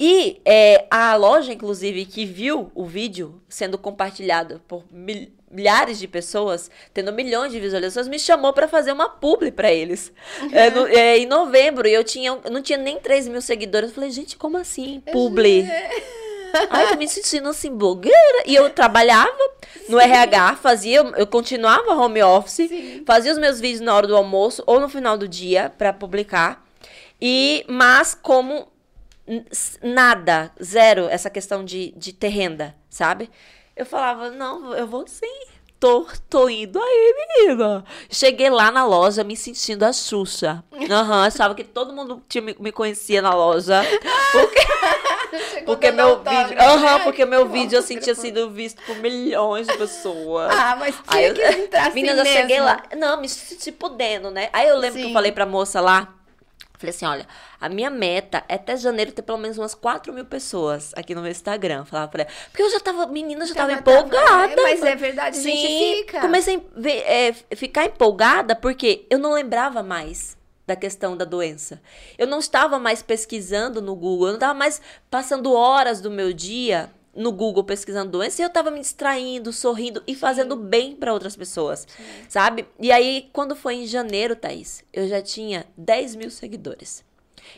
E 0.03 0.40
é, 0.46 0.87
a 0.90 1.14
loja, 1.16 1.53
inclusive, 1.53 2.07
que 2.07 2.24
viu 2.24 2.72
o 2.74 2.87
vídeo 2.87 3.38
sendo 3.50 3.76
compartilhado 3.76 4.62
por 4.66 4.83
mil- 4.90 5.29
milhares 5.50 5.98
de 5.98 6.06
pessoas, 6.06 6.70
tendo 6.94 7.12
milhões 7.12 7.50
de 7.52 7.58
visualizações, 7.58 8.06
me 8.08 8.18
chamou 8.18 8.52
pra 8.52 8.68
fazer 8.68 8.92
uma 8.92 9.08
publi 9.08 9.50
pra 9.50 9.72
eles. 9.72 10.12
É, 10.52 10.70
no- 10.70 10.86
é, 10.86 11.18
em 11.18 11.26
novembro, 11.26 11.88
e 11.88 11.92
eu, 11.92 12.04
tinha, 12.04 12.38
eu 12.44 12.50
não 12.50 12.62
tinha 12.62 12.78
nem 12.78 12.98
3 13.00 13.26
mil 13.28 13.42
seguidores. 13.42 13.88
Eu 13.90 13.94
falei, 13.94 14.10
gente, 14.10 14.36
como 14.36 14.56
assim? 14.56 15.00
Publi. 15.12 15.68
Ai, 16.68 16.88
tô 16.88 16.96
me 16.96 17.06
sentindo 17.08 17.48
assim, 17.48 17.70
blogueira. 17.74 18.42
E 18.46 18.54
eu 18.54 18.70
trabalhava 18.70 19.30
no 19.88 19.98
RH, 20.00 20.56
fazia, 20.56 20.98
eu 21.16 21.26
continuava 21.26 21.94
home 21.94 22.22
office, 22.22 22.68
Sim. 22.68 23.02
fazia 23.06 23.30
os 23.32 23.38
meus 23.38 23.60
vídeos 23.60 23.80
na 23.80 23.94
hora 23.94 24.06
do 24.06 24.16
almoço 24.16 24.62
ou 24.66 24.80
no 24.80 24.88
final 24.88 25.16
do 25.16 25.28
dia 25.28 25.72
pra 25.78 25.92
publicar. 25.92 26.64
E, 27.20 27.64
mas 27.68 28.14
como 28.20 28.66
nada, 29.82 30.50
zero, 30.62 31.06
essa 31.08 31.30
questão 31.30 31.64
de, 31.64 31.92
de 31.96 32.12
ter 32.12 32.28
renda, 32.28 32.74
sabe? 32.88 33.30
Eu 33.80 33.86
falava, 33.86 34.30
não, 34.30 34.74
eu 34.74 34.86
vou 34.86 35.06
sim. 35.06 35.26
Tô, 35.80 36.06
tô 36.28 36.50
indo 36.50 36.78
aí, 36.78 37.14
menina. 37.38 37.82
Cheguei 38.10 38.50
lá 38.50 38.70
na 38.70 38.84
loja 38.84 39.24
me 39.24 39.34
sentindo 39.34 39.84
a 39.84 39.90
Xuxa. 39.94 40.62
Aham, 40.90 41.24
achava 41.24 41.54
que 41.54 41.64
todo 41.64 41.90
mundo 41.90 42.22
tinha, 42.28 42.42
me, 42.42 42.70
conhecia 42.72 43.22
na 43.22 43.34
loja. 43.34 43.80
Porque 45.64 45.90
dando 45.90 45.96
meu 45.96 46.22
vídeo. 46.22 46.60
Aham, 46.60 46.98
né? 46.98 47.04
porque 47.04 47.24
meu 47.24 47.48
vídeo 47.48 47.82
tinha 47.82 47.98
autógrafo. 47.98 48.20
sido 48.20 48.50
visto 48.50 48.82
por 48.82 48.96
milhões 48.96 49.66
de 49.66 49.76
pessoas. 49.78 50.52
Ah, 50.52 50.76
mas 50.78 50.94
Aí 51.06 51.32
tinha 51.32 51.46
eu- 51.46 51.54
que 51.54 51.60
entrar 51.62 51.82
assim 51.86 51.94
Menina, 51.94 52.20
eu 52.20 52.26
cheguei 52.26 52.60
lá. 52.60 52.82
Não, 52.98 53.18
me 53.18 53.30
senti 53.30 53.72
podendo, 53.72 54.30
né? 54.30 54.50
Aí 54.52 54.68
eu 54.68 54.76
lembro 54.76 54.98
que 54.98 55.04
eu 55.04 55.08
Sim. 55.08 55.14
falei 55.14 55.32
pra 55.32 55.46
moça 55.46 55.80
lá. 55.80 56.08
Falei 56.80 56.94
assim, 56.96 57.04
olha, 57.04 57.26
a 57.60 57.68
minha 57.68 57.90
meta 57.90 58.42
é 58.48 58.54
até 58.54 58.74
janeiro 58.74 59.12
ter 59.12 59.20
pelo 59.20 59.36
menos 59.36 59.58
umas 59.58 59.74
4 59.74 60.12
mil 60.14 60.24
pessoas 60.24 60.92
aqui 60.96 61.14
no 61.14 61.20
meu 61.20 61.30
Instagram. 61.30 61.84
Falava 61.84 62.08
pra 62.10 62.22
ela. 62.22 62.30
Porque 62.50 62.62
eu 62.62 62.70
já 62.70 62.80
tava, 62.80 63.06
menina, 63.06 63.42
eu 63.42 63.46
já 63.48 63.54
tava 63.54 63.68
Tava- 63.76 63.82
tava- 63.82 63.98
empolgada. 64.08 64.52
é, 64.52 64.56
mas 64.62 64.82
é 64.82 64.96
verdade, 64.96 65.38
a 65.38 65.42
gente 65.42 65.60
Sim, 65.60 65.94
fica. 65.98 66.20
comecei 66.22 66.56
a 66.56 66.80
ver- 66.80 67.02
é, 67.06 67.32
ficar 67.54 67.84
empolgada 67.84 68.56
porque 68.56 69.06
eu 69.10 69.18
não 69.18 69.32
lembrava 69.34 69.82
mais 69.82 70.38
da 70.66 70.74
questão 70.74 71.16
da 71.16 71.26
doença. 71.26 71.82
Eu 72.16 72.26
não 72.26 72.38
estava 72.38 72.78
mais 72.78 73.02
pesquisando 73.02 73.82
no 73.82 73.94
Google, 73.94 74.28
eu 74.28 74.32
não 74.32 74.38
estava 74.38 74.54
mais 74.54 74.80
passando 75.10 75.52
horas 75.52 76.00
do 76.00 76.10
meu 76.10 76.32
dia 76.32 76.90
no 77.14 77.33
Google 77.33 77.64
pesquisando 77.64 78.11
doença 78.12 78.40
e 78.40 78.44
eu 78.44 78.49
estava 78.49 78.70
me 78.70 78.81
distraindo, 78.81 79.53
sorrindo 79.53 80.03
e 80.07 80.14
fazendo 80.14 80.55
bem 80.57 80.94
para 80.94 81.12
outras 81.12 81.35
pessoas, 81.37 81.87
sabe? 82.29 82.66
E 82.79 82.92
aí, 82.92 83.29
quando 83.33 83.57
foi 83.57 83.75
em 83.75 83.87
janeiro, 83.87 84.37
Thaís, 84.37 84.85
eu 84.92 85.09
já 85.09 85.20
tinha 85.20 85.66
10 85.77 86.14
mil 86.14 86.31
seguidores. 86.31 87.05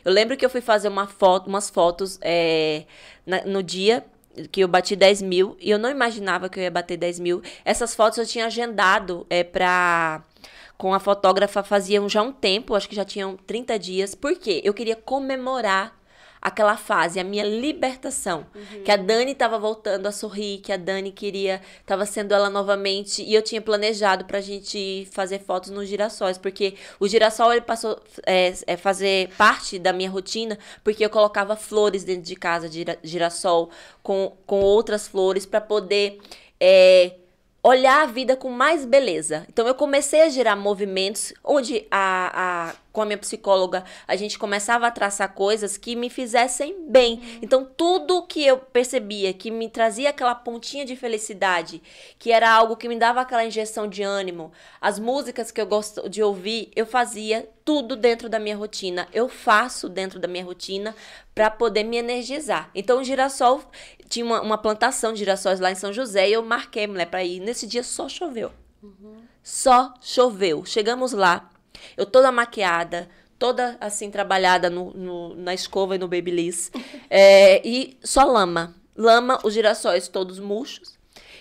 Eu 0.04 0.12
lembro 0.12 0.36
que 0.36 0.44
eu 0.44 0.50
fui 0.50 0.60
fazer 0.60 0.88
uma 0.88 1.06
foto, 1.06 1.48
umas 1.48 1.68
fotos 1.68 2.18
é, 2.22 2.84
na- 3.26 3.44
no 3.44 3.62
dia 3.62 4.04
que 4.50 4.62
eu 4.62 4.68
bati 4.68 4.96
10 4.96 5.20
mil 5.20 5.54
e 5.60 5.70
eu 5.70 5.78
não 5.78 5.90
imaginava 5.90 6.48
que 6.48 6.58
eu 6.58 6.62
ia 6.64 6.70
bater 6.70 6.96
10 6.96 7.20
mil. 7.20 7.42
Essas 7.64 7.94
fotos 7.94 8.16
eu 8.18 8.26
tinha 8.26 8.46
agendado 8.46 9.26
é, 9.28 9.44
pra. 9.44 10.22
Com 10.78 10.94
a 10.94 10.98
fotógrafa 10.98 11.62
fazia 11.62 12.00
já 12.08 12.22
um 12.22 12.32
tempo, 12.32 12.74
acho 12.74 12.88
que 12.88 12.96
já 12.96 13.04
tinham 13.04 13.36
30 13.36 13.78
dias. 13.78 14.14
Por 14.16 14.34
quê? 14.36 14.60
Eu 14.64 14.74
queria 14.74 14.96
comemorar 14.96 15.96
aquela 16.42 16.76
fase, 16.76 17.20
a 17.20 17.24
minha 17.24 17.44
libertação. 17.44 18.44
Que 18.84 18.90
a 18.90 18.96
Dani 18.96 19.34
tava 19.34 19.58
voltando 19.58 20.06
a 20.06 20.12
sorrir, 20.12 20.58
que 20.58 20.72
a 20.72 20.76
Dani 20.76 21.12
queria, 21.12 21.62
tava 21.86 22.04
sendo 22.04 22.34
ela 22.34 22.50
novamente. 22.50 23.22
E 23.22 23.32
eu 23.32 23.40
tinha 23.42 23.62
planejado 23.62 24.24
pra 24.24 24.40
gente 24.40 25.08
fazer 25.12 25.38
fotos 25.38 25.70
nos 25.70 25.88
girassóis, 25.88 26.36
porque 26.36 26.74
o 26.98 27.06
girassol 27.06 27.52
ele 27.52 27.60
passou 27.60 27.98
é, 28.26 28.52
é 28.66 28.76
fazer 28.76 29.30
parte 29.38 29.78
da 29.78 29.92
minha 29.92 30.10
rotina, 30.10 30.58
porque 30.82 31.04
eu 31.04 31.10
colocava 31.10 31.54
flores 31.54 32.02
dentro 32.02 32.24
de 32.24 32.34
casa 32.34 32.68
de 32.68 32.78
gira- 32.78 32.98
girassol 33.02 33.70
com, 34.02 34.36
com 34.44 34.60
outras 34.60 35.06
flores 35.06 35.46
pra 35.46 35.60
poder. 35.60 36.18
é, 36.60 37.12
olhar 37.64 38.02
a 38.02 38.06
vida 38.06 38.34
com 38.36 38.50
mais 38.50 38.84
beleza. 38.84 39.46
Então 39.48 39.68
eu 39.68 39.74
comecei 39.76 40.22
a 40.22 40.28
gerar 40.28 40.56
movimentos 40.56 41.32
onde 41.44 41.86
a, 41.92 42.70
a 42.70 42.74
com 42.92 43.02
a 43.02 43.04
minha 43.04 43.18
psicóloga 43.18 43.84
a 44.06 44.16
gente 44.16 44.38
começava 44.38 44.86
a 44.86 44.90
traçar 44.90 45.32
coisas 45.34 45.76
que 45.76 45.96
me 45.96 46.10
fizessem 46.10 46.76
bem. 46.88 47.38
Então 47.40 47.64
tudo 47.64 48.26
que 48.26 48.44
eu 48.44 48.58
percebia 48.58 49.32
que 49.32 49.50
me 49.50 49.68
trazia 49.68 50.10
aquela 50.10 50.34
pontinha 50.34 50.84
de 50.84 50.94
felicidade, 50.94 51.82
que 52.18 52.30
era 52.30 52.50
algo 52.50 52.76
que 52.76 52.88
me 52.88 52.98
dava 52.98 53.20
aquela 53.20 53.44
injeção 53.44 53.88
de 53.88 54.02
ânimo, 54.02 54.52
as 54.80 54.98
músicas 54.98 55.50
que 55.50 55.60
eu 55.60 55.66
gosto 55.66 56.08
de 56.08 56.22
ouvir, 56.22 56.70
eu 56.76 56.86
fazia 56.86 57.48
tudo 57.64 57.96
dentro 57.96 58.28
da 58.28 58.38
minha 58.38 58.56
rotina. 58.56 59.08
Eu 59.12 59.28
faço 59.28 59.88
dentro 59.88 60.18
da 60.18 60.28
minha 60.28 60.44
rotina 60.44 60.94
para 61.34 61.50
poder 61.50 61.84
me 61.84 61.96
energizar. 61.96 62.70
Então 62.74 63.00
o 63.00 63.04
girassol 63.04 63.62
tinha 64.08 64.24
uma, 64.24 64.40
uma 64.42 64.58
plantação 64.58 65.12
de 65.12 65.20
girassóis 65.20 65.60
lá 65.60 65.70
em 65.70 65.76
São 65.76 65.92
José 65.92 66.28
e 66.28 66.32
eu 66.32 66.42
marquei, 66.42 66.86
mulher, 66.86 67.06
para 67.06 67.24
ir. 67.24 67.40
Nesse 67.40 67.66
dia 67.66 67.82
só 67.82 68.08
choveu. 68.08 68.52
Só 69.42 69.94
choveu. 70.00 70.64
Chegamos 70.64 71.12
lá, 71.12 71.50
eu 71.96 72.06
toda 72.06 72.32
maquiada, 72.32 73.08
toda 73.38 73.76
assim 73.80 74.10
trabalhada 74.10 74.70
no, 74.70 74.92
no 74.92 75.34
na 75.34 75.54
escova 75.54 75.96
e 75.96 75.98
no 75.98 76.08
Babyliss. 76.08 76.70
é, 77.10 77.66
e 77.66 77.98
só 78.02 78.24
lama. 78.24 78.74
Lama, 78.96 79.38
os 79.42 79.54
girassóis 79.54 80.08
todos 80.08 80.38
murchos. 80.38 80.98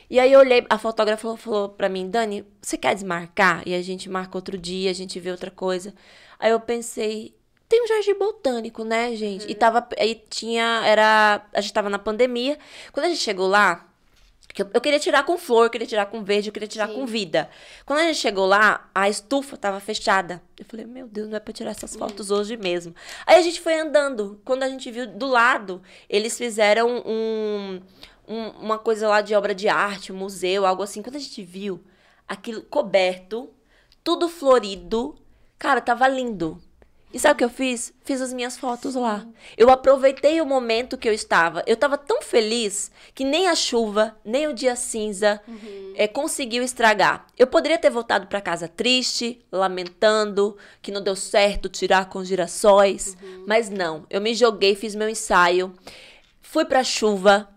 E 0.10 0.20
aí 0.20 0.34
eu 0.34 0.40
olhei, 0.40 0.66
a 0.70 0.78
fotógrafa 0.78 1.22
falou, 1.22 1.38
falou 1.38 1.70
pra 1.70 1.88
mim, 1.88 2.10
Dani, 2.10 2.46
você 2.62 2.78
quer 2.78 2.94
desmarcar? 2.94 3.64
E 3.66 3.74
a 3.74 3.82
gente 3.82 4.10
marca 4.10 4.38
outro 4.38 4.58
dia, 4.58 4.90
a 4.90 4.94
gente 4.94 5.20
vê 5.20 5.32
outra 5.32 5.50
coisa. 5.50 5.94
Aí 6.38 6.52
eu 6.52 6.60
pensei, 6.60 7.34
tem 7.70 7.82
um 7.82 7.88
jardim 7.88 8.20
botânico, 8.20 8.84
né, 8.84 9.16
gente? 9.16 9.46
Uhum. 9.46 9.52
E 9.52 9.56
tava, 9.56 9.88
aí 9.98 10.22
tinha, 10.30 10.82
era, 10.86 11.46
a 11.54 11.62
gente 11.62 11.72
tava 11.72 11.90
na 11.90 11.98
pandemia. 11.98 12.60
Quando 12.92 13.06
a 13.06 13.10
gente 13.10 13.22
chegou 13.22 13.48
lá, 13.48 13.88
eu, 14.58 14.70
eu 14.74 14.82
queria 14.82 15.00
tirar 15.00 15.24
com 15.24 15.38
flor, 15.38 15.66
eu 15.66 15.70
queria 15.70 15.88
tirar 15.88 16.06
com 16.08 16.24
verde, 16.24 16.50
eu 16.50 16.54
queria 16.54 16.68
tirar 16.68 16.88
Sim. 16.88 16.96
com 16.96 17.06
vida. 17.06 17.50
Quando 17.86 18.00
a 18.00 18.04
gente 18.04 18.18
chegou 18.18 18.46
lá, 18.46 18.90
a 18.94 19.08
estufa 19.08 19.56
tava 19.56 19.80
fechada. 19.80 20.42
Eu 20.58 20.66
falei, 20.66 20.86
meu 20.86 21.08
Deus, 21.08 21.30
não 21.30 21.38
é 21.38 21.40
pra 21.40 21.54
tirar 21.54 21.72
essas 21.72 21.96
fotos 21.96 22.30
uhum. 22.30 22.38
hoje 22.38 22.58
mesmo. 22.58 22.94
Aí 23.26 23.38
a 23.38 23.42
gente 23.42 23.62
foi 23.62 23.80
andando. 23.80 24.42
Quando 24.44 24.64
a 24.64 24.70
gente 24.70 24.90
viu 24.92 25.08
do 25.08 25.28
lado, 25.28 25.82
eles 26.10 26.38
fizeram 26.38 27.04
um, 27.06 27.82
um, 28.28 28.48
uma 28.60 28.78
coisa 28.78 29.08
lá 29.08 29.22
de 29.22 29.34
obra 29.36 29.56
de 29.56 29.70
arte, 29.70 30.12
um 30.12 30.18
museu, 30.18 30.66
algo 30.66 30.84
assim. 30.84 31.02
Quando 31.02 31.16
a 31.16 31.20
gente 31.20 31.44
viu 31.44 31.84
aquilo 32.28 32.62
coberto, 32.64 33.50
tudo 34.04 34.28
florido, 34.28 35.16
cara, 35.58 35.82
tava 35.82 36.08
lindo. 36.08 36.62
E 37.14 37.20
sabe 37.20 37.34
o 37.34 37.38
que 37.38 37.44
eu 37.44 37.50
fiz? 37.50 37.94
Fiz 38.04 38.22
as 38.22 38.32
minhas 38.32 38.58
fotos 38.58 38.96
lá. 38.96 39.26
Eu 39.58 39.70
aproveitei 39.70 40.40
o 40.40 40.46
momento 40.46 40.98
que 40.98 41.10
eu 41.10 41.14
estava. 41.14 41.62
Eu 41.68 41.74
estava 41.74 41.98
tão 41.98 42.22
feliz 42.22 42.90
que 43.14 43.26
nem 43.26 43.48
a 43.48 43.56
chuva, 43.56 44.16
nem 44.24 44.48
o 44.48 44.54
dia 44.54 44.76
cinza 44.76 45.42
uhum. 45.46 45.94
é, 45.96 46.08
conseguiu 46.08 46.64
estragar. 46.64 47.28
Eu 47.38 47.48
poderia 47.48 47.78
ter 47.78 47.90
voltado 47.90 48.28
para 48.28 48.40
casa 48.40 48.68
triste, 48.68 49.44
lamentando 49.52 50.58
que 50.82 50.92
não 50.92 51.02
deu 51.02 51.16
certo 51.16 51.68
tirar 51.68 52.08
com 52.08 52.24
girassóis, 52.24 53.18
uhum. 53.22 53.44
mas 53.46 53.70
não. 53.70 54.06
Eu 54.10 54.22
me 54.22 54.34
joguei, 54.34 54.74
fiz 54.74 54.96
meu 54.96 55.10
ensaio, 55.10 55.74
fui 56.42 56.64
para 56.64 56.80
a 56.80 56.84
chuva, 56.84 57.50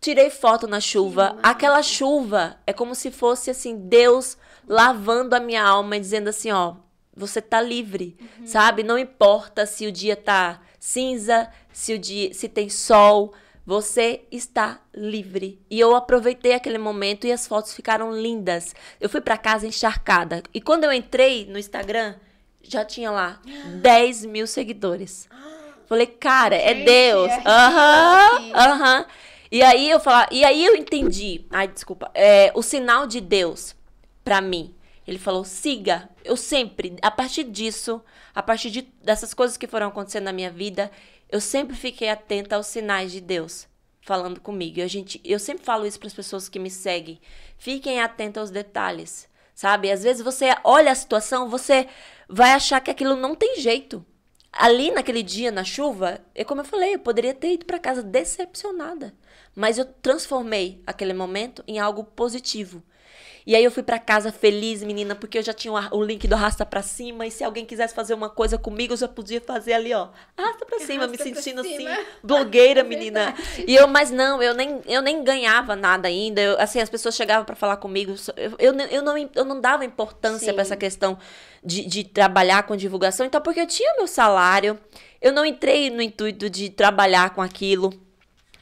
tirei 0.00 0.28
foto 0.28 0.66
na 0.66 0.80
chuva. 0.80 1.30
Sim, 1.30 1.40
Aquela 1.42 1.82
chuva 1.82 2.56
é 2.66 2.74
como 2.74 2.94
se 2.94 3.10
fosse 3.10 3.50
assim 3.50 3.76
Deus 3.76 4.36
lavando 4.68 5.34
a 5.34 5.40
minha 5.40 5.64
alma 5.64 5.96
e 5.96 6.00
dizendo 6.00 6.28
assim, 6.28 6.50
ó, 6.50 6.74
você 7.18 7.42
tá 7.42 7.60
livre, 7.60 8.16
uhum. 8.20 8.46
sabe? 8.46 8.82
Não 8.82 8.98
importa 8.98 9.66
se 9.66 9.86
o 9.86 9.92
dia 9.92 10.16
tá 10.16 10.60
cinza, 10.78 11.50
se 11.72 11.92
o 11.92 11.98
dia 11.98 12.32
se 12.32 12.48
tem 12.48 12.68
sol, 12.68 13.34
você 13.66 14.22
está 14.30 14.80
livre. 14.94 15.60
E 15.68 15.78
eu 15.78 15.94
aproveitei 15.94 16.54
aquele 16.54 16.78
momento 16.78 17.26
e 17.26 17.32
as 17.32 17.46
fotos 17.46 17.74
ficaram 17.74 18.12
lindas. 18.12 18.74
Eu 19.00 19.10
fui 19.10 19.20
para 19.20 19.36
casa 19.36 19.66
encharcada. 19.66 20.42
E 20.54 20.60
quando 20.60 20.84
eu 20.84 20.92
entrei 20.92 21.44
no 21.44 21.58
Instagram, 21.58 22.14
já 22.62 22.84
tinha 22.84 23.10
lá 23.10 23.40
10 23.82 24.24
mil 24.24 24.46
seguidores. 24.46 25.28
Falei, 25.86 26.06
cara, 26.06 26.54
é 26.54 26.74
Gente, 26.74 26.80
é 26.80 26.84
Deus. 26.84 27.32
Aham, 27.44 28.52
aham. 28.54 29.06
E 29.50 29.62
aí 29.62 29.90
eu 29.90 29.98
falar, 29.98 30.28
e 30.30 30.44
aí 30.44 30.64
eu 30.64 30.76
entendi. 30.76 31.46
Ai, 31.50 31.66
desculpa. 31.68 32.10
É, 32.14 32.52
o 32.54 32.62
sinal 32.62 33.06
de 33.06 33.20
Deus 33.20 33.74
para 34.22 34.40
mim 34.40 34.74
ele 35.08 35.18
falou: 35.18 35.42
siga. 35.42 36.10
Eu 36.22 36.36
sempre, 36.36 36.96
a 37.00 37.10
partir 37.10 37.44
disso, 37.44 38.02
a 38.34 38.42
partir 38.42 38.70
de, 38.70 38.82
dessas 39.02 39.32
coisas 39.32 39.56
que 39.56 39.66
foram 39.66 39.88
acontecendo 39.88 40.24
na 40.24 40.34
minha 40.34 40.50
vida, 40.50 40.90
eu 41.30 41.40
sempre 41.40 41.74
fiquei 41.74 42.10
atenta 42.10 42.56
aos 42.56 42.66
sinais 42.66 43.10
de 43.10 43.18
Deus 43.18 43.66
falando 44.02 44.38
comigo. 44.38 44.78
E 44.78 44.82
a 44.82 44.86
gente, 44.86 45.18
eu 45.24 45.38
sempre 45.38 45.64
falo 45.64 45.86
isso 45.86 45.98
para 45.98 46.08
as 46.08 46.14
pessoas 46.14 46.46
que 46.46 46.58
me 46.58 46.70
seguem. 46.70 47.18
Fiquem 47.56 48.00
atentos 48.00 48.38
aos 48.38 48.50
detalhes, 48.50 49.26
sabe? 49.54 49.90
Às 49.90 50.02
vezes 50.02 50.22
você 50.22 50.54
olha 50.62 50.92
a 50.92 50.94
situação, 50.94 51.48
você 51.48 51.88
vai 52.28 52.52
achar 52.52 52.78
que 52.82 52.90
aquilo 52.90 53.16
não 53.16 53.34
tem 53.34 53.58
jeito. 53.58 54.04
Ali 54.52 54.90
naquele 54.90 55.22
dia 55.22 55.50
na 55.50 55.64
chuva, 55.64 56.20
é 56.34 56.44
como 56.44 56.60
eu 56.60 56.66
falei, 56.66 56.94
eu 56.94 56.98
poderia 56.98 57.32
ter 57.32 57.54
ido 57.54 57.64
para 57.64 57.78
casa 57.78 58.02
decepcionada, 58.02 59.14
mas 59.54 59.78
eu 59.78 59.86
transformei 59.86 60.82
aquele 60.86 61.14
momento 61.14 61.64
em 61.66 61.78
algo 61.78 62.04
positivo. 62.04 62.82
E 63.48 63.56
aí 63.56 63.64
eu 63.64 63.70
fui 63.70 63.82
para 63.82 63.98
casa 63.98 64.30
feliz, 64.30 64.82
menina, 64.82 65.14
porque 65.14 65.38
eu 65.38 65.42
já 65.42 65.54
tinha 65.54 65.72
o 65.90 66.04
link 66.04 66.28
do 66.28 66.34
arrasta 66.34 66.66
para 66.66 66.82
cima 66.82 67.26
e 67.26 67.30
se 67.30 67.42
alguém 67.42 67.64
quisesse 67.64 67.94
fazer 67.94 68.12
uma 68.12 68.28
coisa 68.28 68.58
comigo, 68.58 68.92
eu 68.92 68.96
já 68.98 69.08
podia 69.08 69.40
fazer 69.40 69.72
ali, 69.72 69.94
ó. 69.94 70.08
Arrasta 70.36 70.66
para 70.66 70.80
cima, 70.80 71.04
arrasta 71.04 71.24
me 71.24 71.34
sentindo 71.34 71.62
assim, 71.62 71.86
blogueira, 72.22 72.84
menina. 72.84 73.34
E 73.66 73.74
eu, 73.74 73.88
mas 73.88 74.10
não, 74.10 74.42
eu 74.42 74.52
nem 74.52 74.82
eu 74.84 75.00
nem 75.00 75.24
ganhava 75.24 75.74
nada 75.74 76.08
ainda. 76.08 76.42
Eu, 76.42 76.60
assim, 76.60 76.78
as 76.78 76.90
pessoas 76.90 77.16
chegavam 77.16 77.46
para 77.46 77.56
falar 77.56 77.78
comigo, 77.78 78.14
eu, 78.36 78.52
eu, 78.58 78.74
eu, 78.90 79.02
não 79.02 79.16
eu 79.16 79.44
não 79.46 79.58
dava 79.58 79.82
importância 79.82 80.52
para 80.52 80.60
essa 80.60 80.76
questão 80.76 81.16
de, 81.64 81.86
de 81.86 82.04
trabalhar 82.04 82.64
com 82.64 82.76
divulgação, 82.76 83.24
então 83.24 83.40
porque 83.40 83.60
eu 83.60 83.66
tinha 83.66 83.94
meu 83.96 84.06
salário, 84.06 84.78
eu 85.22 85.32
não 85.32 85.46
entrei 85.46 85.88
no 85.88 86.02
intuito 86.02 86.50
de 86.50 86.68
trabalhar 86.68 87.30
com 87.30 87.40
aquilo. 87.40 87.94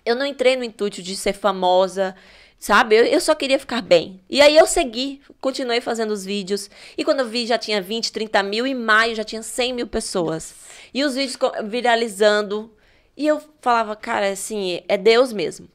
Eu 0.05 0.15
não 0.15 0.25
entrei 0.25 0.55
no 0.55 0.63
intuito 0.63 1.03
de 1.03 1.17
ser 1.17 1.33
famosa. 1.33 2.15
Sabe? 2.59 2.97
Eu, 2.97 3.05
eu 3.05 3.21
só 3.21 3.35
queria 3.35 3.59
ficar 3.59 3.83
bem. 3.83 4.21
E 4.29 4.41
aí 4.41 4.57
eu 4.57 4.67
segui, 4.67 5.21
continuei 5.41 5.81
fazendo 5.81 6.11
os 6.11 6.25
vídeos. 6.25 6.71
E 6.97 7.05
quando 7.05 7.21
eu 7.21 7.29
vi, 7.29 7.47
já 7.47 7.59
tinha 7.59 7.81
20, 7.81 8.13
30 8.13 8.43
mil. 8.43 8.67
Em 8.67 8.75
maio 8.75 9.15
já 9.15 9.25
tinha 9.25 9.43
100 9.43 9.73
mil 9.73 9.87
pessoas. 9.87 10.55
E 10.93 11.05
os 11.05 11.15
vídeos 11.15 11.39
viralizando. 11.65 12.73
E 13.17 13.27
eu 13.27 13.41
falava, 13.61 13.95
cara, 13.95 14.31
assim, 14.31 14.81
é 14.89 14.97
Deus 14.97 15.33
mesmo. 15.33 15.69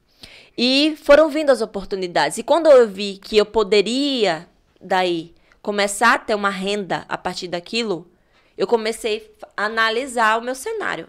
E 0.57 0.97
foram 1.03 1.29
vindo 1.29 1.49
as 1.49 1.61
oportunidades. 1.61 2.37
E 2.37 2.43
quando 2.43 2.69
eu 2.69 2.87
vi 2.87 3.17
que 3.17 3.37
eu 3.37 3.45
poderia, 3.45 4.47
daí, 4.79 5.33
começar 5.61 6.15
a 6.15 6.19
ter 6.19 6.35
uma 6.35 6.49
renda 6.49 7.05
a 7.07 7.17
partir 7.17 7.47
daquilo, 7.47 8.11
eu 8.57 8.67
comecei 8.67 9.33
a 9.55 9.65
analisar 9.65 10.37
o 10.37 10.43
meu 10.43 10.55
cenário. 10.55 11.07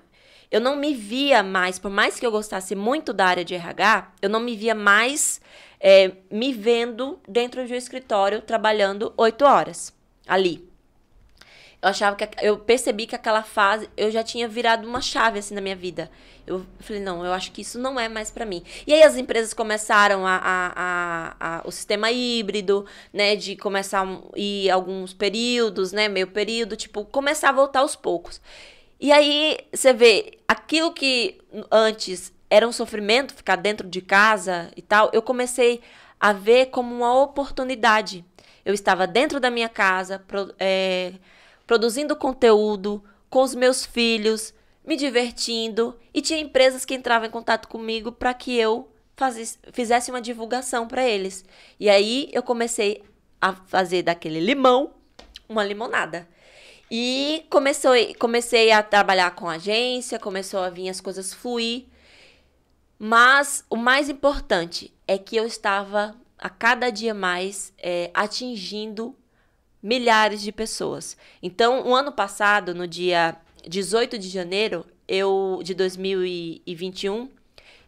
Eu 0.53 0.61
não 0.61 0.77
me 0.77 0.93
via 0.93 1.43
mais, 1.43 1.79
por 1.79 1.91
mais 1.91 2.21
que 2.21 2.27
eu 2.27 2.31
gostasse 2.31 2.75
muito 2.75 3.15
da 3.15 3.25
área 3.25 3.43
de 3.43 3.55
RH, 3.55 4.13
eu 4.21 4.29
não 4.29 4.39
me 4.39 4.55
via 4.55 4.75
mais 4.75 5.41
é, 5.81 6.13
me 6.31 6.53
vendo 6.53 7.19
dentro 7.27 7.67
de 7.67 7.73
um 7.73 7.77
escritório 7.77 8.43
trabalhando 8.43 9.15
oito 9.17 9.47
horas 9.47 9.95
ali. 10.29 10.71
Eu 11.81 11.89
achava 11.89 12.15
que 12.15 12.29
eu 12.43 12.59
percebi 12.59 13.07
que 13.07 13.17
aquela 13.17 13.43
fase 13.43 13.89
eu 13.97 14.11
já 14.11 14.23
tinha 14.23 14.47
virado 14.47 14.87
uma 14.87 15.01
chave 15.01 15.39
assim 15.39 15.55
na 15.55 15.63
minha 15.63 15.75
vida. 15.75 16.11
Eu 16.47 16.67
falei, 16.81 17.01
não, 17.01 17.25
eu 17.25 17.33
acho 17.33 17.51
que 17.51 17.63
isso 17.63 17.79
não 17.79 17.99
é 17.99 18.07
mais 18.07 18.31
para 18.31 18.45
mim. 18.45 18.63
E 18.87 18.93
aí 18.93 19.03
as 19.03 19.17
empresas 19.17 19.55
começaram 19.55 20.27
a, 20.27 20.37
a, 20.37 20.73
a, 20.77 21.37
a, 21.41 21.63
o 21.65 21.73
sistema 21.73 22.11
híbrido, 22.13 22.85
né, 23.11 23.37
de 23.37 23.57
começar 23.57 24.07
a 24.07 24.21
ir 24.37 24.71
alguns 24.71 25.15
períodos, 25.15 25.93
né, 25.93 26.09
meio 26.09 26.27
período, 26.27 26.77
tipo, 26.77 27.07
começar 27.07 27.49
a 27.49 27.53
voltar 27.53 27.81
aos 27.81 27.97
poucos. 27.97 28.41
E 29.03 29.11
aí 29.11 29.59
você 29.75 29.93
vê 29.93 30.39
aquilo 30.47 30.93
que 30.93 31.41
antes 31.73 32.33
era 32.49 32.69
um 32.69 32.71
sofrimento 32.71 33.35
ficar 33.35 33.57
dentro 33.57 33.89
de 33.89 34.01
casa 34.01 34.71
e 34.77 34.81
tal, 34.81 35.11
eu 35.13 35.21
comecei 35.21 35.81
a 36.21 36.33
ver 36.33 36.67
como 36.67 36.95
uma 36.95 37.21
oportunidade. 37.21 38.25
Eu 38.65 38.73
estava 38.73 39.05
dentro 39.05 39.41
da 39.41 39.51
minha 39.51 39.69
casa, 39.69 40.21
pro, 40.21 40.55
é, 40.57 41.15
produzindo 41.67 42.15
conteúdo 42.15 43.03
com 43.29 43.43
os 43.43 43.57
meus 43.57 43.85
filhos, 43.85 44.55
me 44.87 44.95
divertindo, 44.95 45.99
e 46.15 46.23
tinha 46.23 46.39
empresas 46.39 46.85
que 46.85 46.95
entravam 46.95 47.27
em 47.27 47.33
contato 47.33 47.67
comigo 47.67 48.13
para 48.13 48.33
que 48.33 48.57
eu 48.57 48.89
fazesse, 49.17 49.59
fizesse 49.73 50.13
uma 50.13 50.21
divulgação 50.21 50.87
para 50.87 51.03
eles. 51.05 51.45
E 51.81 51.91
aí 51.91 52.31
eu 52.33 52.43
comecei 52.45 53.03
a 53.41 53.53
fazer 53.53 54.05
daquele 54.05 54.39
limão 54.39 54.93
uma 55.49 55.65
limonada. 55.65 56.29
E 56.95 57.47
começou, 57.49 57.95
comecei 58.19 58.71
a 58.71 58.83
trabalhar 58.83 59.31
com 59.35 59.49
agência, 59.49 60.19
começou 60.19 60.61
a 60.61 60.69
vir 60.69 60.91
as 60.91 61.01
coisas 61.01 61.33
fluir. 61.33 61.85
Mas 62.99 63.65
o 63.71 63.77
mais 63.77 64.11
importante 64.11 64.93
é 65.09 65.17
que 65.17 65.35
eu 65.35 65.47
estava 65.47 66.15
a 66.37 66.51
cada 66.51 66.91
dia 66.91 67.15
mais 67.15 67.73
é, 67.79 68.11
atingindo 68.13 69.17
milhares 69.83 70.43
de 70.43 70.53
pessoas. 70.53 71.17
Então, 71.43 71.89
o 71.89 71.95
ano 71.95 72.13
passado, 72.13 72.75
no 72.75 72.87
dia 72.87 73.37
18 73.67 74.19
de 74.19 74.29
janeiro 74.29 74.85
eu, 75.09 75.61
de 75.65 75.73
2021, 75.73 77.31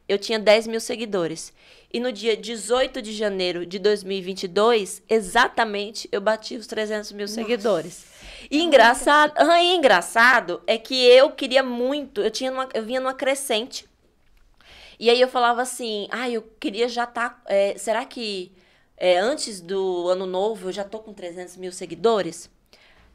eu 0.08 0.18
tinha 0.18 0.38
10 0.38 0.66
mil 0.66 0.80
seguidores. 0.80 1.52
E 1.92 2.00
no 2.00 2.10
dia 2.10 2.36
18 2.36 3.02
de 3.02 3.12
janeiro 3.12 3.66
de 3.66 3.78
2022, 3.78 5.02
exatamente, 5.10 6.08
eu 6.10 6.22
bati 6.22 6.56
os 6.56 6.66
300 6.66 7.12
mil 7.12 7.26
Nossa. 7.26 7.34
seguidores. 7.34 8.13
E 8.50 8.62
engraçado, 8.62 9.32
ah, 9.36 9.62
e 9.62 9.74
engraçado 9.74 10.62
é 10.66 10.78
que 10.78 10.94
eu 11.06 11.30
queria 11.30 11.62
muito, 11.62 12.20
eu, 12.20 12.30
tinha 12.30 12.52
uma, 12.52 12.68
eu 12.74 12.82
vinha 12.82 13.00
numa 13.00 13.14
crescente 13.14 13.88
e 14.98 15.10
aí 15.10 15.20
eu 15.20 15.28
falava 15.28 15.62
assim, 15.62 16.08
ah, 16.10 16.30
eu 16.30 16.42
queria 16.60 16.88
já 16.88 17.04
estar. 17.04 17.30
Tá, 17.30 17.42
é, 17.46 17.76
será 17.76 18.04
que 18.04 18.52
é, 18.96 19.18
antes 19.18 19.60
do 19.60 20.08
ano 20.08 20.26
novo 20.26 20.68
eu 20.68 20.72
já 20.72 20.84
tô 20.84 20.98
com 20.98 21.12
300 21.12 21.56
mil 21.56 21.72
seguidores? 21.72 22.50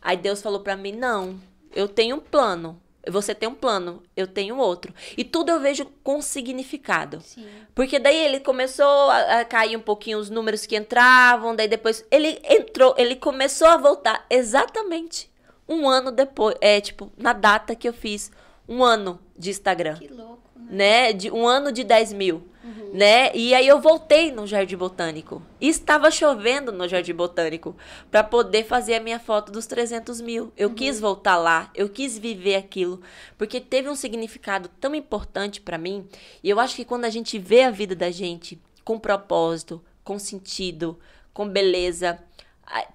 Aí 0.01 0.17
Deus 0.17 0.41
falou 0.41 0.59
para 0.61 0.75
mim: 0.75 0.91
não, 0.91 1.39
eu 1.73 1.87
tenho 1.87 2.17
um 2.17 2.19
plano. 2.19 2.81
Você 3.07 3.33
tem 3.33 3.47
um 3.47 3.55
plano, 3.55 4.03
eu 4.15 4.27
tenho 4.27 4.57
outro. 4.57 4.93
E 5.17 5.23
tudo 5.23 5.49
eu 5.49 5.59
vejo 5.59 5.85
com 6.03 6.21
significado. 6.21 7.21
Sim. 7.21 7.47
Porque 7.73 7.97
daí 7.97 8.17
ele 8.17 8.39
começou 8.39 9.09
a, 9.09 9.39
a, 9.39 9.45
cair 9.45 9.77
um 9.77 9.81
pouquinho 9.81 10.17
os 10.17 10.29
números 10.29 10.65
que 10.65 10.75
entravam, 10.75 11.55
daí 11.55 11.67
depois 11.67 12.05
ele 12.11 12.39
entrou, 12.43 12.93
ele 12.97 13.15
começou 13.15 13.67
a 13.67 13.77
voltar 13.77 14.25
exatamente 14.29 15.29
um 15.67 15.87
ano 15.87 16.11
depois, 16.11 16.55
é 16.59 16.81
tipo, 16.81 17.11
na 17.15 17.31
data 17.31 17.75
que 17.75 17.87
eu 17.87 17.93
fiz 17.93 18.31
um 18.67 18.83
ano 18.83 19.19
de 19.37 19.49
Instagram. 19.51 19.95
Que 19.95 20.07
louco, 20.07 20.41
né? 20.55 21.11
né? 21.11 21.13
De 21.13 21.31
um 21.31 21.47
ano 21.47 21.71
de 21.71 21.83
10 21.83 22.13
mil. 22.13 22.48
Né? 22.93 23.35
E 23.35 23.53
aí 23.53 23.67
eu 23.67 23.79
voltei 23.79 24.31
no 24.31 24.47
Jardim 24.47 24.77
Botânico. 24.77 25.41
Estava 25.59 26.09
chovendo 26.09 26.71
no 26.71 26.87
Jardim 26.87 27.13
Botânico 27.13 27.75
para 28.09 28.23
poder 28.23 28.65
fazer 28.65 28.95
a 28.95 28.99
minha 28.99 29.19
foto 29.19 29.51
dos 29.51 29.67
300 29.67 30.21
mil. 30.21 30.51
Eu 30.57 30.69
uhum. 30.69 30.75
quis 30.75 30.99
voltar 30.99 31.37
lá, 31.37 31.69
eu 31.75 31.87
quis 31.89 32.17
viver 32.17 32.55
aquilo, 32.55 33.01
porque 33.37 33.61
teve 33.61 33.89
um 33.89 33.95
significado 33.95 34.69
tão 34.79 34.95
importante 34.95 35.61
para 35.61 35.77
mim. 35.77 36.07
E 36.43 36.49
eu 36.49 36.59
acho 36.59 36.75
que 36.75 36.85
quando 36.85 37.05
a 37.05 37.09
gente 37.09 37.37
vê 37.37 37.63
a 37.63 37.71
vida 37.71 37.95
da 37.95 38.09
gente 38.09 38.61
com 38.83 38.99
propósito, 38.99 39.83
com 40.03 40.17
sentido, 40.17 40.99
com 41.33 41.47
beleza, 41.47 42.19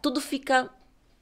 tudo 0.02 0.20
fica 0.20 0.70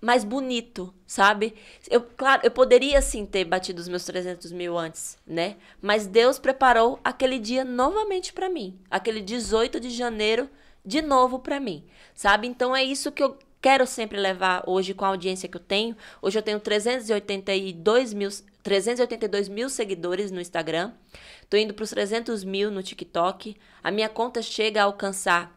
mais 0.03 0.25
bonito, 0.25 0.93
sabe? 1.07 1.55
Eu, 1.89 2.01
claro, 2.01 2.43
eu 2.45 2.51
poderia 2.51 3.01
sim 3.01 3.25
ter 3.25 3.45
batido 3.45 3.81
os 3.81 3.87
meus 3.87 4.05
300 4.05 4.51
mil 4.51 4.77
antes, 4.77 5.17
né? 5.25 5.57
Mas 5.81 6.09
Deus 6.09 6.41
preparou 6.41 6.99
aquele 7.05 7.39
dia 7.39 7.65
novamente 7.65 8.33
para 8.33 8.49
mim, 8.49 8.77
aquele 8.91 9.21
18 9.23 9.79
de 9.79 9.91
janeiro 9.91 10.51
de 10.85 11.01
novo 11.01 11.39
para 11.39 11.61
mim, 11.61 11.85
sabe? 12.15 12.49
Então 12.49 12.75
é 12.75 12.83
isso 12.83 13.13
que 13.13 13.23
eu 13.23 13.39
quero 13.61 13.87
sempre 13.87 14.19
levar 14.19 14.65
hoje 14.67 14.93
com 14.93 15.05
a 15.05 15.09
audiência 15.09 15.49
que 15.49 15.57
eu 15.57 15.63
tenho. 15.63 15.97
Hoje 16.21 16.37
eu 16.37 16.43
tenho 16.43 16.59
382 16.59 18.13
mil, 18.13 18.29
382 18.61 19.49
mil 19.49 19.69
seguidores 19.71 20.33
no 20.33 20.41
Instagram. 20.41 20.93
Tô 21.49 21.57
indo 21.57 21.73
para 21.73 21.85
os 21.85 21.91
300 21.91 22.43
mil 22.43 22.73
no 22.73 22.83
TikTok. 22.83 23.57
A 23.85 23.91
minha 23.93 24.09
conta 24.09 24.43
chega 24.43 24.81
a 24.81 24.85
alcançar 24.85 25.57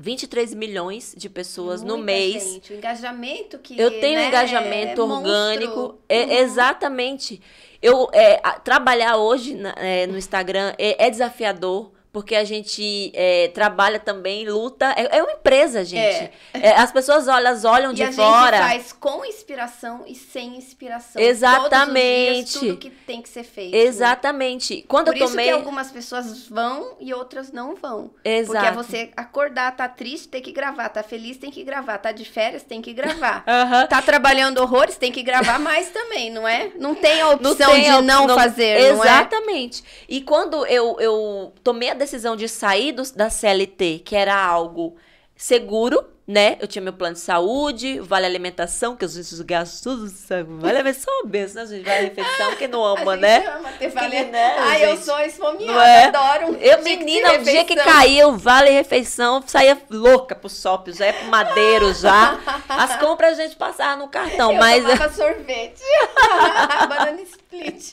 23 0.00 0.54
milhões 0.54 1.14
de 1.14 1.28
pessoas 1.28 1.82
Muita 1.82 1.96
no 1.96 2.02
mês. 2.02 2.42
Gente, 2.42 2.72
o 2.72 2.76
engajamento 2.76 3.58
que. 3.58 3.78
Eu 3.78 4.00
tenho 4.00 4.18
né, 4.18 4.28
engajamento 4.28 5.00
é 5.00 5.04
orgânico. 5.04 5.98
É, 6.08 6.24
uhum. 6.24 6.32
Exatamente. 6.32 7.40
Eu 7.82 8.08
é, 8.12 8.40
a, 8.42 8.52
trabalhar 8.52 9.18
hoje 9.18 9.54
na, 9.54 9.74
é, 9.76 10.06
no 10.06 10.16
Instagram 10.16 10.74
é, 10.78 11.06
é 11.06 11.10
desafiador 11.10 11.92
porque 12.12 12.34
a 12.34 12.44
gente 12.44 13.12
é, 13.14 13.48
trabalha 13.48 14.00
também, 14.00 14.48
luta. 14.48 14.92
É, 14.96 15.18
é 15.18 15.22
uma 15.22 15.32
empresa, 15.32 15.84
gente. 15.84 16.02
É. 16.02 16.32
É, 16.54 16.72
as 16.72 16.90
pessoas 16.90 17.28
olham, 17.28 17.38
elas 17.38 17.64
olham 17.64 17.92
e 17.92 17.94
de 17.94 18.02
a 18.02 18.12
fora. 18.12 18.58
A 18.58 18.68
gente 18.68 18.70
faz 18.70 18.92
com 18.92 19.24
inspiração 19.24 20.04
e 20.06 20.14
sem 20.16 20.56
inspiração. 20.56 21.22
Exatamente. 21.22 22.58
Dias, 22.58 22.60
tudo 22.60 22.76
que 22.78 22.90
tem 22.90 23.22
que 23.22 23.28
ser 23.28 23.44
feito. 23.44 23.74
Exatamente. 23.74 24.78
Né? 24.78 24.82
Quando 24.88 25.06
Por 25.06 25.16
eu 25.16 25.28
tomei... 25.28 25.46
isso 25.46 25.54
que 25.54 25.58
algumas 25.58 25.92
pessoas 25.92 26.48
vão 26.48 26.96
e 26.98 27.14
outras 27.14 27.52
não 27.52 27.76
vão. 27.76 28.10
Exato. 28.24 28.52
Porque 28.52 28.66
é 28.66 28.72
você 28.72 29.10
acordar, 29.16 29.76
tá 29.76 29.88
triste, 29.88 30.28
tem 30.28 30.42
que 30.42 30.50
gravar. 30.50 30.88
Tá 30.88 31.04
feliz, 31.04 31.36
tem 31.36 31.50
que 31.50 31.62
gravar. 31.62 31.98
Tá 31.98 32.10
de 32.10 32.24
férias, 32.24 32.64
tem 32.64 32.82
que 32.82 32.92
gravar. 32.92 33.44
uhum. 33.46 33.86
Tá 33.86 34.02
trabalhando 34.02 34.58
horrores, 34.58 34.96
tem 34.96 35.12
que 35.12 35.22
gravar 35.22 35.60
mais 35.60 35.90
também, 35.90 36.28
não 36.28 36.46
é? 36.46 36.72
Não 36.76 36.94
tem 36.94 37.20
a 37.20 37.30
opção 37.30 37.50
não 37.68 37.74
tem 37.74 37.84
de 37.84 37.88
a, 37.88 38.02
não, 38.02 38.26
não, 38.26 38.34
fazer, 38.34 38.80
Exatamente. 38.80 39.84
E 40.08 40.20
quando 40.20 40.66
eu, 40.66 40.96
eu 40.98 41.52
tomei 41.62 41.90
a 41.90 41.99
decisão 42.00 42.34
de 42.34 42.48
sair 42.48 42.92
do, 42.92 43.02
da 43.12 43.30
CLT, 43.30 44.02
que 44.04 44.16
era 44.16 44.34
algo 44.34 44.96
seguro, 45.36 46.04
né? 46.30 46.56
Eu 46.60 46.68
tinha 46.68 46.80
meu 46.80 46.92
plano 46.92 47.14
de 47.14 47.20
saúde, 47.20 47.98
vale 47.98 48.24
alimentação, 48.24 48.94
que 48.94 49.04
os 49.04 49.40
gastos 49.40 49.80
tudo, 49.80 50.08
sabe? 50.08 50.48
Vale 50.60 50.76
alimentação 50.76 51.12
é 51.24 51.26
benção, 51.26 51.64
né, 51.64 51.68
gente? 51.68 51.84
Vale 51.84 52.02
refeição, 52.04 52.56
quem 52.56 52.68
não 52.68 52.84
ama, 52.84 53.14
a 53.14 53.16
né? 53.16 53.44
ama 53.48 53.72
ter 53.72 53.88
vale... 53.88 54.24
né, 54.26 54.56
Ai, 54.60 54.78
gente? 54.78 54.90
eu 54.90 54.96
sou 54.98 55.18
esfomeada, 55.18 55.88
é? 55.88 56.04
adoro 56.04 56.52
um 56.52 56.54
Eu, 56.54 56.84
menina, 56.84 57.32
o 57.32 57.42
dia 57.42 57.64
que 57.64 57.74
caiu 57.74 58.36
vale 58.38 58.70
refeição, 58.70 59.38
eu 59.38 59.42
saía 59.44 59.76
louca 59.90 60.36
pro 60.36 60.48
shopping, 60.48 60.92
já 60.92 61.06
ia 61.06 61.14
pro 61.14 61.26
madeiro 61.26 61.92
já. 61.94 62.38
As 62.68 62.94
compras 63.02 63.36
a 63.36 63.42
gente 63.42 63.56
passava 63.56 63.96
no 63.96 64.06
cartão, 64.06 64.52
eu 64.52 64.58
mas... 64.58 64.84
Eu 64.84 64.96
sorvete, 65.10 65.82
banana 66.88 67.22
split. 67.22 67.92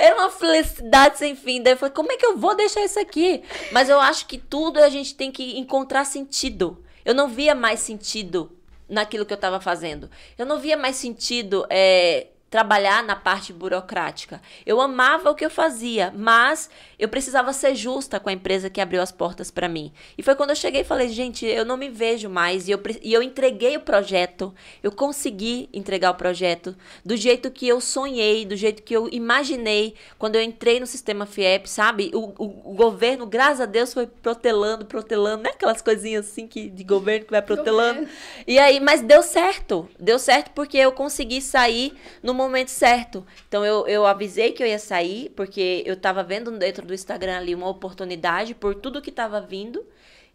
Era 0.00 0.16
uma 0.16 0.30
felicidade 0.30 1.16
sem 1.16 1.36
fim. 1.36 1.62
Daí 1.62 1.74
eu 1.74 1.76
falei, 1.76 1.94
como 1.94 2.10
é 2.10 2.16
que 2.16 2.26
eu 2.26 2.36
vou 2.36 2.56
deixar 2.56 2.84
isso 2.84 2.98
aqui? 2.98 3.44
Mas 3.70 3.88
eu 3.88 4.00
acho 4.00 4.26
que 4.26 4.36
tudo 4.36 4.82
a 4.82 4.88
gente 4.88 5.14
tem 5.14 5.30
que 5.30 5.56
encontrar 5.60 6.04
sentido. 6.04 6.82
Eu 7.04 7.14
não 7.14 7.28
via 7.28 7.54
mais 7.54 7.80
sentido 7.80 8.50
naquilo 8.88 9.24
que 9.24 9.32
eu 9.32 9.36
estava 9.36 9.60
fazendo. 9.60 10.10
Eu 10.36 10.44
não 10.44 10.58
via 10.58 10.76
mais 10.76 10.96
sentido 10.96 11.66
é, 11.70 12.26
trabalhar 12.52 13.02
na 13.02 13.16
parte 13.16 13.50
burocrática. 13.50 14.38
Eu 14.66 14.78
amava 14.78 15.30
o 15.30 15.34
que 15.34 15.42
eu 15.42 15.48
fazia, 15.48 16.12
mas 16.14 16.68
eu 16.98 17.08
precisava 17.08 17.50
ser 17.54 17.74
justa 17.74 18.20
com 18.20 18.28
a 18.28 18.32
empresa 18.32 18.68
que 18.68 18.78
abriu 18.78 19.00
as 19.00 19.10
portas 19.10 19.50
para 19.50 19.70
mim. 19.70 19.90
E 20.18 20.22
foi 20.22 20.34
quando 20.34 20.50
eu 20.50 20.56
cheguei 20.56 20.82
e 20.82 20.84
falei, 20.84 21.08
gente, 21.08 21.46
eu 21.46 21.64
não 21.64 21.78
me 21.78 21.88
vejo 21.88 22.28
mais. 22.28 22.68
E 22.68 22.72
eu, 22.72 22.82
e 23.02 23.10
eu 23.10 23.22
entreguei 23.22 23.74
o 23.74 23.80
projeto, 23.80 24.54
eu 24.82 24.92
consegui 24.92 25.70
entregar 25.72 26.10
o 26.10 26.14
projeto 26.14 26.76
do 27.02 27.16
jeito 27.16 27.50
que 27.50 27.66
eu 27.66 27.80
sonhei, 27.80 28.44
do 28.44 28.54
jeito 28.54 28.82
que 28.82 28.94
eu 28.94 29.08
imaginei 29.10 29.94
quando 30.18 30.36
eu 30.36 30.42
entrei 30.42 30.78
no 30.78 30.86
sistema 30.86 31.24
FIEP, 31.24 31.70
sabe? 31.70 32.10
O, 32.12 32.34
o, 32.36 32.72
o 32.72 32.74
governo, 32.74 33.24
graças 33.24 33.62
a 33.62 33.66
Deus, 33.66 33.94
foi 33.94 34.06
protelando, 34.06 34.84
protelando, 34.84 35.44
né? 35.44 35.50
Aquelas 35.54 35.80
coisinhas 35.80 36.28
assim 36.28 36.46
que, 36.46 36.68
de 36.68 36.84
governo 36.84 37.24
que 37.24 37.30
vai 37.30 37.40
protelando. 37.40 38.06
E 38.46 38.58
aí, 38.58 38.78
mas 38.78 39.00
deu 39.00 39.22
certo. 39.22 39.88
Deu 39.98 40.18
certo 40.18 40.50
porque 40.50 40.76
eu 40.76 40.92
consegui 40.92 41.40
sair 41.40 41.94
no 42.22 42.41
momento 42.42 42.68
certo. 42.68 43.26
Então 43.48 43.64
eu, 43.64 43.86
eu 43.86 44.06
avisei 44.06 44.52
que 44.52 44.62
eu 44.62 44.66
ia 44.66 44.78
sair, 44.78 45.30
porque 45.30 45.82
eu 45.86 45.96
tava 45.96 46.22
vendo 46.22 46.50
dentro 46.58 46.86
do 46.86 46.94
Instagram 46.94 47.38
ali 47.38 47.54
uma 47.54 47.68
oportunidade 47.68 48.54
por 48.54 48.74
tudo 48.74 49.02
que 49.02 49.10
tava 49.10 49.40
vindo. 49.40 49.84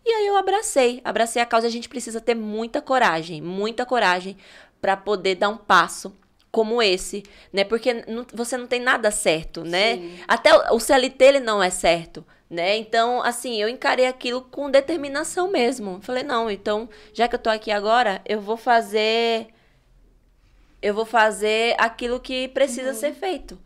E 0.06 0.10
aí 0.10 0.28
eu 0.28 0.38
abracei, 0.38 1.02
abracei 1.04 1.42
a 1.42 1.46
causa. 1.46 1.68
A 1.68 1.70
gente 1.70 1.90
precisa 1.90 2.22
ter 2.22 2.36
muita 2.36 2.82
coragem, 2.82 3.42
muita 3.42 3.86
coragem 3.86 4.38
para 4.80 4.96
poder 4.96 5.36
dar 5.36 5.50
um 5.50 5.58
passo 5.58 6.16
como 6.52 6.82
esse, 6.82 7.24
né? 7.52 7.64
Porque 7.64 7.94
não, 8.08 8.26
você 8.34 8.58
não 8.58 8.68
tem 8.68 8.80
nada 8.80 9.12
certo, 9.12 9.64
né? 9.64 9.98
Sim. 9.98 10.20
Até 10.28 10.56
o, 10.56 10.76
o 10.76 10.80
CLT 10.80 11.24
ele 11.24 11.40
não 11.40 11.62
é 11.62 11.70
certo, 11.70 12.26
né? 12.50 12.78
Então, 12.78 13.22
assim, 13.22 13.62
eu 13.62 13.68
encarei 13.68 14.08
aquilo 14.08 14.42
com 14.42 14.72
determinação 14.72 15.52
mesmo. 15.52 16.00
Falei, 16.02 16.24
não, 16.24 16.50
então, 16.50 16.90
já 17.14 17.28
que 17.28 17.36
eu 17.36 17.40
tô 17.40 17.50
aqui 17.50 17.70
agora, 17.70 18.22
eu 18.26 18.40
vou 18.40 18.58
fazer 18.58 19.48
eu 20.82 20.94
vou 20.94 21.06
fazer 21.06 21.76
aquilo 21.78 22.20
que 22.20 22.48
precisa 22.50 22.90
uhum. 22.90 22.96
ser 22.96 23.14
feito, 23.14 23.58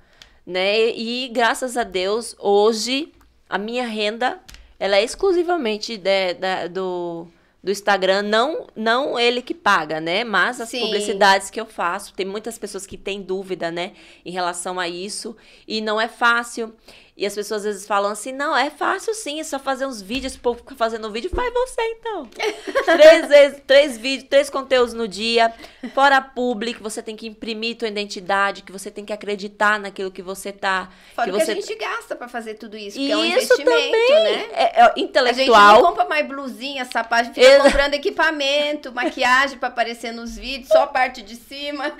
né? 0.45 0.89
E 0.89 1.29
graças 1.29 1.77
a 1.77 1.83
Deus, 1.83 2.35
hoje 2.39 3.11
a 3.49 3.57
minha 3.57 3.85
renda 3.85 4.39
ela 4.79 4.97
é 4.97 5.03
exclusivamente 5.03 5.97
de, 5.97 6.33
de, 6.33 6.69
do 6.69 7.27
do 7.63 7.69
Instagram, 7.69 8.23
não 8.23 8.67
não 8.75 9.19
ele 9.19 9.41
que 9.41 9.53
paga, 9.53 10.01
né? 10.01 10.23
Mas 10.23 10.59
as 10.59 10.69
Sim. 10.69 10.81
publicidades 10.81 11.49
que 11.49 11.61
eu 11.61 11.65
faço, 11.65 12.13
tem 12.13 12.25
muitas 12.25 12.57
pessoas 12.57 12.87
que 12.87 12.97
têm 12.97 13.21
dúvida, 13.21 13.69
né, 13.69 13.91
em 14.25 14.31
relação 14.31 14.79
a 14.79 14.87
isso, 14.87 15.35
e 15.67 15.79
não 15.81 16.01
é 16.01 16.07
fácil. 16.07 16.73
E 17.21 17.25
as 17.27 17.35
pessoas 17.35 17.59
às 17.59 17.65
vezes 17.65 17.87
falam 17.87 18.09
assim: 18.09 18.31
não, 18.31 18.57
é 18.57 18.71
fácil 18.71 19.13
sim, 19.13 19.39
é 19.39 19.43
só 19.43 19.59
fazer 19.59 19.85
uns 19.85 20.01
vídeos, 20.01 20.33
o 20.33 20.39
povo 20.39 20.57
fica 20.57 20.73
fazendo 20.73 21.11
vídeo, 21.11 21.29
faz 21.29 21.53
você 21.53 21.79
então. 21.99 22.25
três 22.97 23.27
vezes, 23.27 23.61
três 23.67 23.95
vídeos, 23.95 24.27
três 24.27 24.49
conteúdos 24.49 24.95
no 24.95 25.07
dia, 25.07 25.53
fora 25.93 26.19
público, 26.19 26.81
você 26.81 26.99
tem 26.99 27.15
que 27.15 27.27
imprimir 27.27 27.77
tua 27.77 27.87
identidade, 27.87 28.63
que 28.63 28.71
você 28.71 28.89
tem 28.89 29.05
que 29.05 29.13
acreditar 29.13 29.79
naquilo 29.79 30.09
que 30.09 30.23
você 30.23 30.51
tá. 30.51 30.89
Fora 31.13 31.31
que, 31.31 31.37
que 31.37 31.45
você... 31.45 31.51
a 31.51 31.53
gente 31.53 31.75
gasta 31.75 32.15
para 32.15 32.27
fazer 32.27 32.55
tudo 32.55 32.75
isso, 32.75 32.97
que 32.97 33.11
é 33.11 33.15
um 33.15 33.23
isso 33.23 33.37
investimento, 33.37 33.69
também 33.69 34.23
né? 34.23 34.47
É, 34.53 34.81
é 34.81 34.93
intelectual. 34.97 35.29
A 35.29 35.73
gente 35.73 35.81
não 35.83 35.89
compra 35.89 36.05
mais 36.05 36.27
blusinha, 36.27 36.85
sapato, 36.85 37.35
fica 37.35 37.39
Exa... 37.39 37.63
comprando 37.65 37.93
equipamento, 37.93 38.91
maquiagem 38.91 39.59
para 39.59 39.69
aparecer 39.69 40.11
nos 40.11 40.35
vídeos, 40.35 40.69
só 40.69 40.85
a 40.85 40.87
parte 40.87 41.21
de 41.21 41.35
cima. 41.35 41.93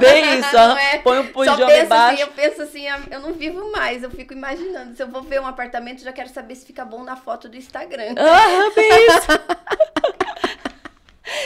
Bem 0.00 0.38
isso, 0.38 0.56
é? 0.56 0.98
põe 1.00 1.18
um 1.18 1.26
pujão 1.26 1.70
embaixo. 1.70 2.14
Assim, 2.14 2.22
eu 2.22 2.28
penso 2.28 2.62
assim, 2.62 2.86
eu 3.10 3.20
não 3.20 3.34
vivo 3.34 3.70
mais, 3.70 4.02
eu 4.02 4.10
fico 4.10 4.32
imaginando, 4.32 4.53
se 4.94 5.02
eu 5.02 5.08
vou 5.08 5.22
ver 5.22 5.40
um 5.40 5.46
apartamento, 5.46 6.02
já 6.02 6.12
quero 6.12 6.28
saber 6.28 6.54
se 6.54 6.66
fica 6.66 6.84
bom 6.84 7.02
na 7.02 7.16
foto 7.16 7.48
do 7.48 7.56
Instagram. 7.56 8.14
Ah, 8.18 8.70
bem 8.74 9.06
isso. 9.06 9.28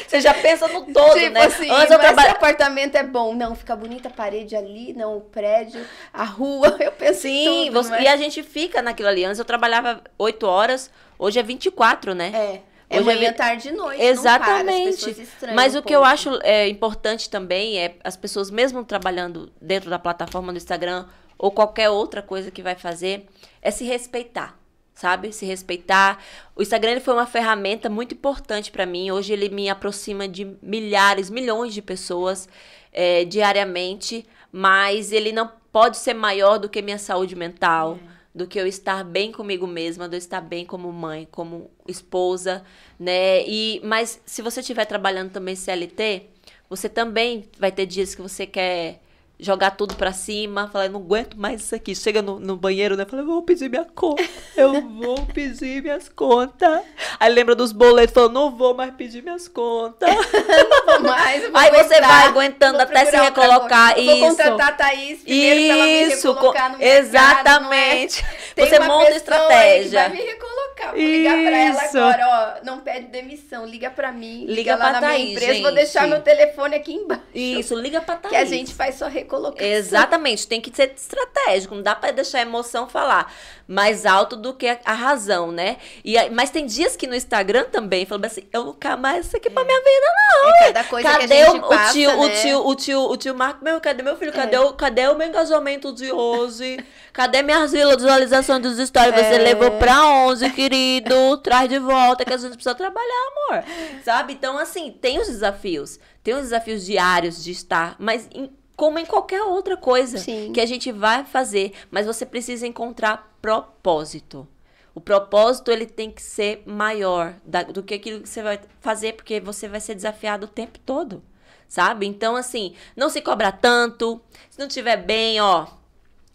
Você 0.06 0.20
já 0.20 0.34
pensa 0.34 0.66
no 0.68 0.86
todo, 0.92 1.14
tipo 1.14 1.30
né? 1.30 1.44
Assim, 1.44 1.70
Antes 1.70 1.90
eu 1.90 1.98
trabalho... 1.98 2.30
apartamento 2.30 2.96
é 2.96 3.02
bom. 3.02 3.34
Não, 3.34 3.54
fica 3.54 3.76
bonita 3.76 4.08
a 4.08 4.10
parede 4.10 4.56
ali, 4.56 4.92
não, 4.92 5.18
o 5.18 5.20
prédio, 5.20 5.84
a 6.12 6.24
rua. 6.24 6.76
Eu 6.80 6.92
penso 6.92 7.22
Sim, 7.22 7.66
tudo, 7.66 7.82
você... 7.82 7.94
é? 7.94 8.02
e 8.02 8.08
a 8.08 8.16
gente 8.16 8.42
fica 8.42 8.80
naquilo 8.80 9.08
ali. 9.08 9.24
Antes 9.24 9.38
eu 9.38 9.44
trabalhava 9.44 10.02
8 10.18 10.46
horas, 10.46 10.90
hoje 11.18 11.38
é 11.38 11.42
24, 11.42 12.14
né? 12.14 12.32
É. 12.34 12.60
É 12.90 13.00
hoje 13.00 13.04
manhã, 13.04 13.28
é... 13.28 13.32
tarde 13.32 13.68
e 13.68 13.72
noite. 13.72 14.02
Exatamente. 14.02 15.26
Para, 15.38 15.52
Mas 15.52 15.74
o 15.74 15.80
um 15.80 15.82
que 15.82 15.94
eu 15.94 16.02
acho 16.02 16.38
é, 16.42 16.66
importante 16.68 17.28
também 17.28 17.78
é 17.78 17.96
as 18.02 18.16
pessoas, 18.16 18.50
mesmo 18.50 18.82
trabalhando 18.82 19.52
dentro 19.60 19.90
da 19.90 19.98
plataforma 19.98 20.52
do 20.52 20.56
Instagram 20.56 21.04
ou 21.38 21.50
qualquer 21.52 21.88
outra 21.88 22.20
coisa 22.20 22.50
que 22.50 22.62
vai 22.62 22.74
fazer, 22.74 23.26
é 23.62 23.70
se 23.70 23.84
respeitar, 23.84 24.58
sabe? 24.92 25.32
Se 25.32 25.46
respeitar. 25.46 26.22
O 26.56 26.62
Instagram 26.62 27.00
foi 27.00 27.14
uma 27.14 27.26
ferramenta 27.26 27.88
muito 27.88 28.14
importante 28.14 28.72
para 28.72 28.84
mim. 28.84 29.10
Hoje 29.12 29.32
ele 29.32 29.48
me 29.48 29.68
aproxima 29.70 30.26
de 30.26 30.44
milhares, 30.60 31.30
milhões 31.30 31.72
de 31.72 31.80
pessoas 31.80 32.48
é, 32.92 33.24
diariamente, 33.24 34.26
mas 34.50 35.12
ele 35.12 35.30
não 35.30 35.50
pode 35.70 35.96
ser 35.98 36.14
maior 36.14 36.58
do 36.58 36.68
que 36.68 36.82
minha 36.82 36.98
saúde 36.98 37.36
mental. 37.36 37.98
É. 38.14 38.18
Do 38.34 38.46
que 38.46 38.60
eu 38.60 38.68
estar 38.68 39.02
bem 39.02 39.32
comigo 39.32 39.66
mesma, 39.66 40.08
do 40.08 40.14
eu 40.14 40.18
estar 40.18 40.40
bem 40.40 40.64
como 40.64 40.92
mãe, 40.92 41.26
como 41.30 41.70
esposa, 41.88 42.62
né? 43.00 43.42
E, 43.44 43.80
mas 43.82 44.20
se 44.24 44.42
você 44.42 44.60
estiver 44.60 44.84
trabalhando 44.84 45.32
também 45.32 45.56
CLT, 45.56 46.26
Você 46.68 46.88
também 46.88 47.48
vai 47.58 47.72
ter 47.72 47.86
dias 47.86 48.14
que 48.14 48.22
você 48.22 48.46
quer 48.46 49.00
jogar 49.38 49.72
tudo 49.72 49.94
pra 49.94 50.12
cima, 50.12 50.68
falar, 50.68 50.88
não 50.88 51.00
aguento 51.00 51.36
mais 51.36 51.62
isso 51.62 51.74
aqui. 51.74 51.94
Chega 51.94 52.20
no, 52.20 52.40
no 52.40 52.56
banheiro, 52.56 52.96
né? 52.96 53.04
Fala, 53.04 53.22
eu 53.22 53.26
vou 53.26 53.42
pedir 53.42 53.68
minha 53.68 53.84
conta. 53.84 54.22
Eu 54.56 54.80
vou 54.80 55.24
pedir 55.26 55.82
minhas 55.82 56.08
contas. 56.08 56.82
Aí 57.20 57.32
lembra 57.32 57.54
dos 57.54 57.70
boletos, 57.70 58.12
falou, 58.12 58.28
não 58.28 58.50
vou 58.56 58.74
mais 58.74 58.92
pedir 58.94 59.22
minhas 59.22 59.46
contas. 59.46 60.08
não 60.86 61.00
vou 61.00 61.02
mais. 61.02 61.42
Vou 61.42 61.50
Aí 61.54 61.70
você 61.70 62.00
vai 62.00 62.26
aguentando 62.26 62.80
até 62.80 63.06
se 63.06 63.16
recolocar. 63.16 63.94
Vou 63.94 64.02
isso. 64.02 64.20
contratar 64.20 64.68
a 64.68 64.72
Thaís 64.72 65.20
primeiro 65.22 65.66
pra 65.66 65.76
ela 65.76 65.84
me 65.84 66.02
Isso, 66.02 66.32
recolocar 66.32 66.72
no 66.72 66.82
exatamente. 66.82 68.22
Mercado, 68.22 68.56
não 68.56 68.64
é? 68.64 68.68
Você 68.68 68.78
monta 68.80 69.10
estratégia. 69.10 70.00
Vai 70.00 70.08
me 70.10 70.22
recolocar. 70.22 70.90
Vou 70.90 71.00
ligar 71.00 71.34
pra 71.34 71.58
ela 71.58 71.84
Isso. 71.84 71.98
agora, 71.98 72.58
ó. 72.60 72.64
Não 72.64 72.80
pede 72.80 73.06
demissão, 73.06 73.66
liga 73.66 73.90
pra 73.90 74.12
mim. 74.12 74.40
Liga, 74.40 74.52
Liga 74.52 74.76
lá 74.76 74.90
pra 74.90 74.92
na 74.92 75.00
Thaís, 75.00 75.22
minha 75.22 75.32
empresa. 75.34 75.62
Vou 75.62 75.72
deixar 75.72 76.00
gente. 76.00 76.10
meu 76.10 76.22
telefone 76.22 76.74
aqui 76.74 76.92
embaixo. 76.94 77.22
Isso, 77.34 77.74
liga 77.76 78.00
pra 78.00 78.16
Thaís. 78.16 78.30
Que 78.30 78.36
a 78.36 78.44
gente 78.44 78.74
faz 78.74 78.96
só 78.96 79.08
recolocação. 79.28 79.66
Exatamente, 79.68 80.46
tem 80.46 80.60
que 80.60 80.74
ser 80.74 80.92
estratégico, 80.96 81.74
não 81.74 81.82
dá 81.82 81.94
pra 81.94 82.10
deixar 82.10 82.38
a 82.38 82.42
emoção 82.42 82.88
falar 82.88 83.32
mais 83.66 84.06
alto 84.06 84.34
do 84.36 84.54
que 84.54 84.66
a, 84.66 84.78
a 84.84 84.92
razão, 84.94 85.52
né? 85.52 85.76
E, 86.04 86.16
aí- 86.16 86.30
mas 86.30 86.50
tem 86.50 86.64
dias 86.64 86.96
que 86.96 87.06
no 87.06 87.14
Instagram 87.14 87.64
também, 87.64 88.06
falando 88.06 88.24
assim, 88.24 88.42
eu 88.52 88.64
nunca 88.64 88.96
mais 88.96 89.26
isso 89.26 89.36
aqui 89.36 89.50
pra 89.50 89.62
minha 89.64 89.78
vida, 89.78 90.06
não. 90.42 90.48
É 90.50 90.72
cada 90.72 90.84
coisa 90.84 91.08
Cadê 91.10 91.26
que 91.26 91.32
a 91.34 91.46
gente 91.52 91.58
o, 91.64 91.68
passa, 91.68 91.90
o 91.90 91.92
tio, 91.92 92.10
o 92.18 92.26
né? 92.26 92.32
É. 92.38 92.42
tio, 92.42 92.66
o 92.66 92.74
tio, 92.74 93.00
o 93.10 93.16
tio 93.16 93.34
Marco, 93.34 93.62
meu, 93.64 93.80
cadê 93.80 94.02
meu 94.02 94.16
filho? 94.16 94.32
Cadê, 94.32 94.56
o, 94.58 94.72
cadê 94.72 95.06
o 95.08 95.14
meu 95.14 95.28
engajamento 95.28 95.92
de 95.92 96.10
hoje? 96.10 96.78
Cadê 97.18 97.42
minhas 97.42 97.72
visualizações 97.72 98.62
dos 98.62 98.78
stories? 98.86 99.12
Você 99.12 99.34
É. 99.34 99.38
levou 99.38 99.72
pra 99.72 100.06
11, 100.28 100.50
querido. 100.50 101.36
Traz 101.38 101.68
de 101.68 101.76
volta 101.80 102.24
que 102.24 102.32
a 102.32 102.36
gente 102.36 102.52
precisa 102.52 102.76
trabalhar, 102.76 103.28
amor. 103.50 103.64
Sabe? 104.04 104.34
Então, 104.34 104.56
assim, 104.56 104.92
tem 104.92 105.18
os 105.18 105.26
desafios. 105.26 105.98
Tem 106.22 106.34
os 106.34 106.42
desafios 106.42 106.84
diários 106.86 107.42
de 107.42 107.50
estar, 107.50 107.96
mas 107.98 108.28
em- 108.32 108.52
como 108.78 108.96
em 108.96 109.04
qualquer 109.04 109.42
outra 109.42 109.76
coisa 109.76 110.18
Sim. 110.18 110.52
que 110.52 110.60
a 110.60 110.64
gente 110.66 110.92
vai 110.92 111.24
fazer, 111.24 111.72
mas 111.90 112.06
você 112.06 112.24
precisa 112.24 112.64
encontrar 112.64 113.36
propósito. 113.42 114.46
O 114.94 115.00
propósito 115.00 115.72
ele 115.72 115.84
tem 115.84 116.12
que 116.12 116.22
ser 116.22 116.62
maior 116.64 117.34
da- 117.44 117.64
do 117.64 117.82
que 117.82 117.94
aquilo 117.94 118.20
que 118.20 118.28
você 118.28 118.40
vai 118.40 118.60
fazer, 118.80 119.14
porque 119.14 119.40
você 119.40 119.66
vai 119.66 119.80
ser 119.80 119.96
desafiado 119.96 120.46
o 120.46 120.48
tempo 120.48 120.78
todo, 120.78 121.20
sabe? 121.66 122.06
Então 122.06 122.36
assim, 122.36 122.72
não 122.96 123.08
se 123.08 123.20
cobra 123.20 123.50
tanto. 123.50 124.20
Se 124.48 124.60
não 124.60 124.68
tiver 124.68 124.96
bem, 124.96 125.40
ó, 125.40 125.66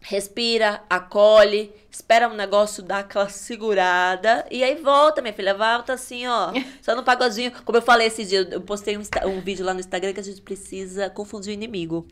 respira, 0.04 0.84
acolhe, 0.90 1.74
espera 1.90 2.28
um 2.28 2.36
negócio 2.36 2.84
dar 2.84 3.00
aquela 3.00 3.30
segurada 3.30 4.46
e 4.52 4.62
aí 4.64 4.76
volta, 4.76 5.22
minha 5.22 5.34
filha, 5.34 5.54
volta 5.54 5.94
assim, 5.94 6.28
ó, 6.28 6.52
só 6.84 6.94
no 6.94 7.04
pagodinho. 7.04 7.52
Como 7.64 7.78
eu 7.78 7.82
falei 7.82 8.08
esse 8.08 8.26
dia, 8.26 8.48
eu 8.52 8.62
postei 8.62 8.98
um, 8.98 9.02
um 9.28 9.40
vídeo 9.40 9.66
lá 9.66 9.74
no 9.74 9.80
Instagram 9.80 10.14
que 10.14 10.20
a 10.20 10.24
gente 10.24 10.42
precisa 10.42 11.10
confundir 11.10 11.52
o 11.52 11.54
inimigo. 11.54 12.06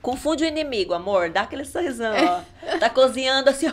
Confunde 0.00 0.44
o 0.44 0.46
inimigo, 0.46 0.94
amor, 0.94 1.28
dá 1.28 1.42
aquele 1.42 1.64
sorrisão, 1.64 2.14
ó. 2.14 2.40
Tá 2.78 2.88
cozinhando 2.88 3.50
assim, 3.50 3.66
ó. 3.68 3.72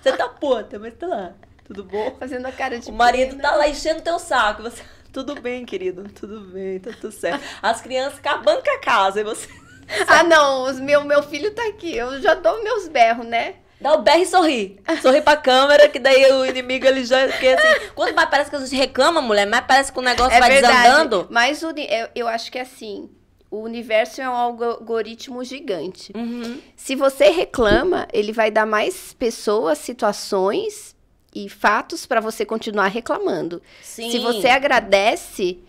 Você 0.00 0.12
tá 0.12 0.28
puta, 0.28 0.78
mas 0.78 0.94
tá 0.94 1.06
lá. 1.06 1.32
Tudo 1.64 1.82
bom? 1.82 2.14
Fazendo 2.16 2.46
a 2.46 2.52
cara 2.52 2.78
de 2.78 2.88
O 2.88 2.92
marido 2.92 3.30
pena. 3.30 3.42
tá 3.42 3.56
lá 3.56 3.68
enchendo 3.68 4.00
teu 4.00 4.20
saco. 4.20 4.62
Você, 4.62 4.82
tudo 5.12 5.40
bem, 5.40 5.66
querido, 5.66 6.04
tudo 6.14 6.40
bem, 6.42 6.78
tá 6.78 6.92
tudo 7.00 7.10
certo. 7.10 7.42
As 7.60 7.80
crianças 7.80 8.20
acabando 8.20 8.62
com 8.62 8.70
a 8.70 8.78
casa 8.78 9.20
e 9.20 9.24
você 9.24 9.48
Ah, 10.08 10.22
não, 10.22 10.64
os 10.64 10.80
meu, 10.80 11.04
meu 11.04 11.22
filho 11.22 11.50
tá 11.52 11.66
aqui. 11.68 11.96
Eu 11.96 12.20
já 12.20 12.34
dou 12.34 12.62
meus 12.62 12.88
berros, 12.88 13.26
né? 13.26 13.54
Dá 13.80 13.92
o 13.94 14.02
berro 14.02 14.22
e 14.22 14.26
sorri. 14.26 14.80
Sorri 15.02 15.20
pra 15.20 15.36
câmera, 15.36 15.88
que 15.88 15.98
daí 15.98 16.32
o 16.32 16.44
inimigo 16.46 16.86
ele 16.86 17.04
já. 17.04 17.28
Porque 17.28 17.48
assim, 17.48 17.86
quanto 17.94 18.14
mais 18.14 18.28
parece 18.30 18.50
que 18.50 18.56
a 18.56 18.58
gente 18.60 18.74
reclama, 18.74 19.20
mulher, 19.20 19.46
mais 19.46 19.64
parece 19.66 19.92
que 19.92 19.98
o 19.98 20.02
negócio 20.02 20.32
É 20.34 20.40
vai 20.40 20.50
verdade. 20.50 20.82
desandando. 20.82 21.26
Mas 21.30 21.62
o, 21.62 21.70
eu, 21.76 22.08
eu 22.14 22.28
acho 22.28 22.50
que 22.50 22.58
é 22.58 22.62
assim. 22.62 23.10
O 23.50 23.60
universo 23.60 24.20
é 24.20 24.28
um 24.28 24.34
algoritmo 24.34 25.44
gigante. 25.44 26.12
Uhum. 26.16 26.60
Se 26.74 26.96
você 26.96 27.28
reclama, 27.30 28.08
ele 28.12 28.32
vai 28.32 28.50
dar 28.50 28.66
mais 28.66 29.12
pessoas, 29.14 29.78
situações 29.78 30.96
e 31.34 31.48
fatos 31.48 32.06
para 32.06 32.20
você 32.20 32.44
continuar 32.44 32.88
reclamando. 32.88 33.62
Sim. 33.82 34.10
Se 34.10 34.18
você 34.18 34.48
agradece, 34.48 35.60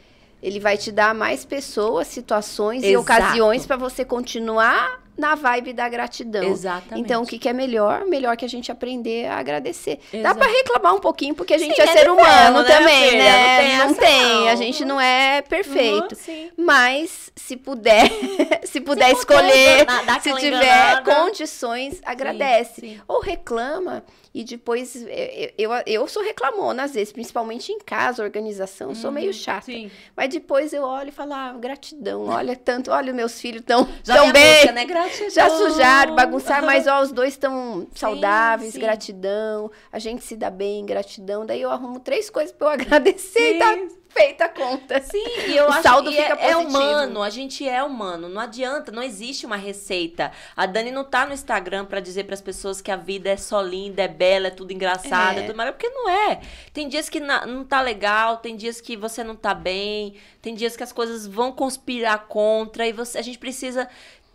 ele 0.41 0.59
vai 0.59 0.77
te 0.77 0.91
dar 0.91 1.13
mais 1.15 1.43
pessoas, 1.45 2.07
situações 2.07 2.83
e 2.83 2.87
Exato. 2.93 3.01
ocasiões 3.01 3.65
para 3.65 3.75
você 3.77 4.05
continuar 4.05 5.01
na 5.17 5.33
vibe 5.33 5.73
da 5.73 5.89
gratidão. 5.89 6.43
Exatamente. 6.43 7.03
Então, 7.03 7.23
o 7.23 7.25
que, 7.25 7.39
que 7.39 7.49
é 7.49 7.53
melhor? 7.53 8.05
Melhor 8.05 8.37
que 8.37 8.45
a 8.45 8.47
gente 8.47 8.71
aprender 8.71 9.25
a 9.25 9.37
agradecer. 9.39 9.99
Dá 10.13 10.19
Exato. 10.19 10.37
para 10.37 10.47
reclamar 10.47 10.93
um 10.93 10.99
pouquinho, 10.99 11.33
porque 11.33 11.55
a 11.55 11.57
gente 11.57 11.73
Sim, 11.75 11.81
é 11.81 11.85
é 11.85 11.87
ser 11.87 12.07
humano 12.11 12.61
né, 12.61 12.67
também, 12.67 13.09
filha? 13.09 13.23
né? 13.23 13.77
Não 13.77 13.77
tem 13.77 13.87
Não 13.87 13.93
tem, 13.95 14.35
não. 14.41 14.47
a 14.49 14.55
gente 14.55 14.85
não 14.85 15.01
é 15.01 15.41
perfeito. 15.41 16.11
Uhum, 16.13 16.21
sim. 16.21 16.51
Mas, 16.55 17.31
se 17.35 17.57
puder, 17.57 18.07
se 18.63 18.79
puder 18.79 19.09
puder, 19.09 19.11
escolher, 19.13 19.85
dá- 19.85 20.01
dá 20.03 20.19
se 20.19 20.31
tiver 20.35 20.63
enganada. 20.63 21.15
condições, 21.15 21.99
agradece. 22.05 22.81
sim. 22.81 23.01
Ou 23.07 23.19
reclama 23.19 24.03
e 24.37 24.43
depois. 24.43 24.95
Eu, 24.95 25.51
eu, 25.57 25.71
eu 25.87 26.07
sou 26.07 26.21
reclamona, 26.23 26.83
às 26.83 26.93
vezes, 26.93 27.11
principalmente 27.11 27.71
em 27.71 27.79
casa, 27.79 28.21
organização, 28.23 28.93
sou 28.93 29.11
meio 29.11 29.33
chata. 29.33 29.65
Sim. 29.65 29.89
Mas 30.15 30.29
depois 30.29 30.73
eu 30.73 30.83
olho 30.83 31.09
e 31.09 31.11
falo, 31.11 31.33
ah, 31.33 31.55
gratidão, 31.59 32.27
olha 32.27 32.55
tanto, 32.55 32.91
olha, 32.91 33.11
meus 33.11 33.41
filhos 33.41 33.63
tão, 33.65 33.87
Já 34.03 34.17
tão 34.17 34.31
bem. 34.31 34.53
música, 34.53 34.71
né? 34.73 34.85
Gratidão. 34.85 35.29
Já 35.31 35.49
sujaram, 35.49 36.15
bagunçaram, 36.15 36.67
mas 36.67 36.85
ó, 36.85 37.01
os 37.01 37.11
dois 37.11 37.33
estão 37.33 37.87
saudáveis, 37.95 38.73
sim. 38.73 38.79
gratidão, 38.79 39.71
a 39.91 39.97
gente 39.97 40.23
se 40.23 40.35
dá 40.35 40.51
bem, 40.51 40.85
gratidão. 40.85 41.43
Daí 41.43 41.61
eu 41.61 41.71
arrumo 41.71 41.99
três 41.99 42.29
coisas 42.29 42.53
pra 42.53 42.67
eu 42.67 42.71
agradecer 42.73 43.39
e 43.39 43.53
Sim. 43.53 43.59
tá 43.59 43.75
feita 44.09 44.45
a 44.45 44.49
conta. 44.49 44.99
Sim, 45.01 45.23
e 45.47 45.55
eu 45.57 45.65
O 45.65 45.69
acho 45.71 45.83
saldo 45.83 46.09
que 46.09 46.15
fica 46.15 46.33
é, 46.39 46.49
é 46.49 46.53
positivo. 46.53 46.69
humano, 46.77 47.21
a 47.23 47.29
gente 47.29 47.67
é 47.67 47.83
humano, 47.83 48.29
não 48.29 48.41
adianta, 48.41 48.91
não 48.91 49.03
existe 49.03 49.45
uma 49.45 49.55
receita. 49.55 50.31
A 50.55 50.65
Dani 50.65 50.91
não 50.91 51.03
tá 51.03 51.25
no 51.25 51.33
Instagram 51.33 51.85
pra 51.85 51.99
dizer 51.99 52.23
pras 52.25 52.41
pessoas 52.41 52.81
que 52.81 52.91
a 52.91 52.95
vida 52.95 53.29
é 53.29 53.37
só 53.37 53.61
linda, 53.61 54.01
é 54.03 54.07
bela, 54.07 54.47
é 54.47 54.51
tudo 54.51 54.71
engraçado, 54.73 55.37
É. 55.37 55.43
é, 55.43 55.45
tudo 55.45 55.55
maravilhoso, 55.55 55.77
porque 55.77 55.89
não 55.89 56.09
é. 56.31 56.39
Tem 56.73 56.87
dias 56.87 57.09
que 57.09 57.19
na- 57.19 57.45
não 57.45 57.63
tá 57.63 57.81
legal, 57.81 58.37
tem 58.37 58.55
dias 58.55 58.81
que 58.81 58.95
você 58.97 59.23
não 59.23 59.35
tá 59.35 59.53
bem, 59.53 60.15
tem 60.41 60.55
dias 60.55 60.75
que 60.75 60.83
as 60.83 60.91
coisas 60.91 61.27
vão 61.27 61.51
conspirar 61.51 62.27
contra 62.27 62.87
e 62.87 62.91
você, 62.93 63.17
a 63.17 63.21
gente 63.21 63.37
precisa 63.37 63.87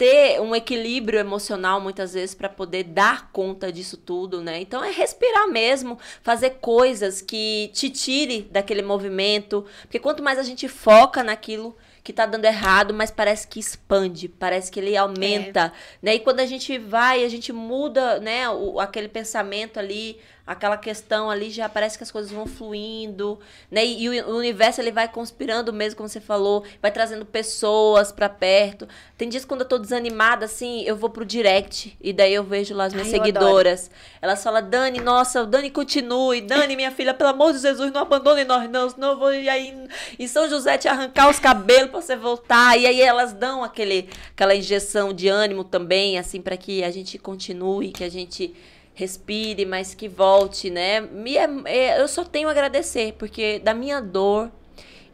ter 0.03 0.41
um 0.41 0.53
equilíbrio 0.53 1.21
emocional 1.21 1.81
muitas 1.81 2.13
vezes 2.15 2.35
para 2.35 2.49
poder 2.49 2.83
dar 2.83 3.31
conta 3.31 3.71
disso 3.71 3.97
tudo, 3.97 4.43
né? 4.43 4.61
Então 4.61 4.83
é 4.83 4.91
respirar 4.91 5.47
mesmo, 5.47 5.97
fazer 6.23 6.57
coisas 6.61 7.23
que 7.23 7.71
te 7.73 7.89
tire 7.89 8.43
daquele 8.51 8.83
movimento, 8.83 9.65
porque 9.83 10.01
quanto 10.01 10.21
mais 10.21 10.41
a 10.41 10.43
gente 10.43 10.67
foca 10.67 11.23
naquilo 11.23 11.77
que 12.03 12.13
tá 12.13 12.27
dando 12.27 12.47
errado, 12.47 12.93
mas 12.93 13.13
parece 13.13 13.47
que 13.47 13.61
expande, 13.61 14.27
parece 14.29 14.73
que 14.73 14.81
ele 14.81 14.97
aumenta, 14.97 15.73
né? 16.03 16.17
E 16.17 16.19
quando 16.19 16.41
a 16.41 16.47
gente 16.47 16.77
vai, 16.79 17.23
a 17.23 17.29
gente 17.29 17.53
muda, 17.53 18.19
né, 18.19 18.51
o, 18.51 18.81
aquele 18.81 19.07
pensamento 19.07 19.79
ali, 19.79 20.19
aquela 20.47 20.77
questão 20.77 21.31
ali, 21.31 21.51
já 21.51 21.69
parece 21.69 21.97
que 21.97 22.03
as 22.03 22.11
coisas 22.11 22.33
vão 22.33 22.47
fluindo, 22.47 23.39
né? 23.71 23.85
E, 23.85 24.09
o, 24.09 24.31
o 24.31 24.37
universo 24.37 24.81
ele 24.81 24.91
vai 24.91 25.07
conspirando 25.09 25.73
mesmo, 25.73 25.97
como 25.97 26.09
você 26.09 26.21
falou, 26.21 26.65
vai 26.81 26.91
trazendo 26.91 27.25
pessoas 27.25 28.11
pra 28.11 28.29
perto. 28.29 28.89
Tem 29.17 29.29
dias 29.29 29.45
quando 29.45 29.61
eu 29.61 29.69
tô 29.69 29.79
desanimada 29.79 30.47
assim, 30.47 30.83
eu 30.83 30.97
vou 30.97 31.11
pro 31.11 31.25
direct 31.25 31.97
e 32.01 32.13
daí 32.13 32.35
eu 32.35 32.43
vejo 32.43 32.75
lá 32.75 32.85
as 32.85 32.93
minhas 32.93 33.09
Ai, 33.09 33.15
seguidoras. 33.15 33.91
Elas 34.21 34.43
falam: 34.43 34.69
"Dani, 34.69 35.01
nossa, 35.01 35.47
Dani 35.47 35.71
continue, 35.71 36.41
Dani, 36.41 36.75
minha 36.75 36.91
filha, 36.91 37.15
pelo 37.15 37.31
amor 37.31 37.53
de 37.53 37.61
Jesus, 37.61 37.93
não 37.93 38.03
abandone 38.03 38.45
nós 38.45 38.69
não, 38.69 38.91
senão 38.91 39.13
eu 39.13 39.19
vou 39.19 39.33
ir 39.33 39.49
aí 39.49 39.89
em 40.19 40.27
São 40.27 40.49
José 40.49 40.77
te 40.77 40.89
arrancar 40.89 41.31
os 41.31 41.39
cabelos 41.39 41.91
pra 41.91 42.01
você 42.01 42.17
voltar". 42.17 42.77
E 42.79 42.87
aí 42.87 43.01
elas 43.01 43.33
dão 43.33 43.63
aquele 43.63 44.09
aquela 44.33 44.55
injeção 44.55 45.13
de 45.13 45.29
ânimo 45.29 45.63
também, 45.63 46.19
assim, 46.19 46.41
para 46.41 46.57
que 46.57 46.83
a 46.83 46.91
gente 46.91 47.17
continue, 47.19 47.93
que 47.93 48.03
a 48.03 48.11
gente 48.11 48.55
respire, 48.95 49.65
mas 49.65 49.95
que 49.95 50.09
volte, 50.09 50.71
né? 50.71 51.01
Me 51.01 51.37
é- 51.37 51.49
é- 51.67 52.01
eu 52.01 52.09
só 52.09 52.25
tenho 52.25 52.49
a 52.49 52.51
agradecer, 52.51 53.15
porque 53.19 53.59
da 53.59 53.75
minha 53.75 54.01
dor 54.01 54.51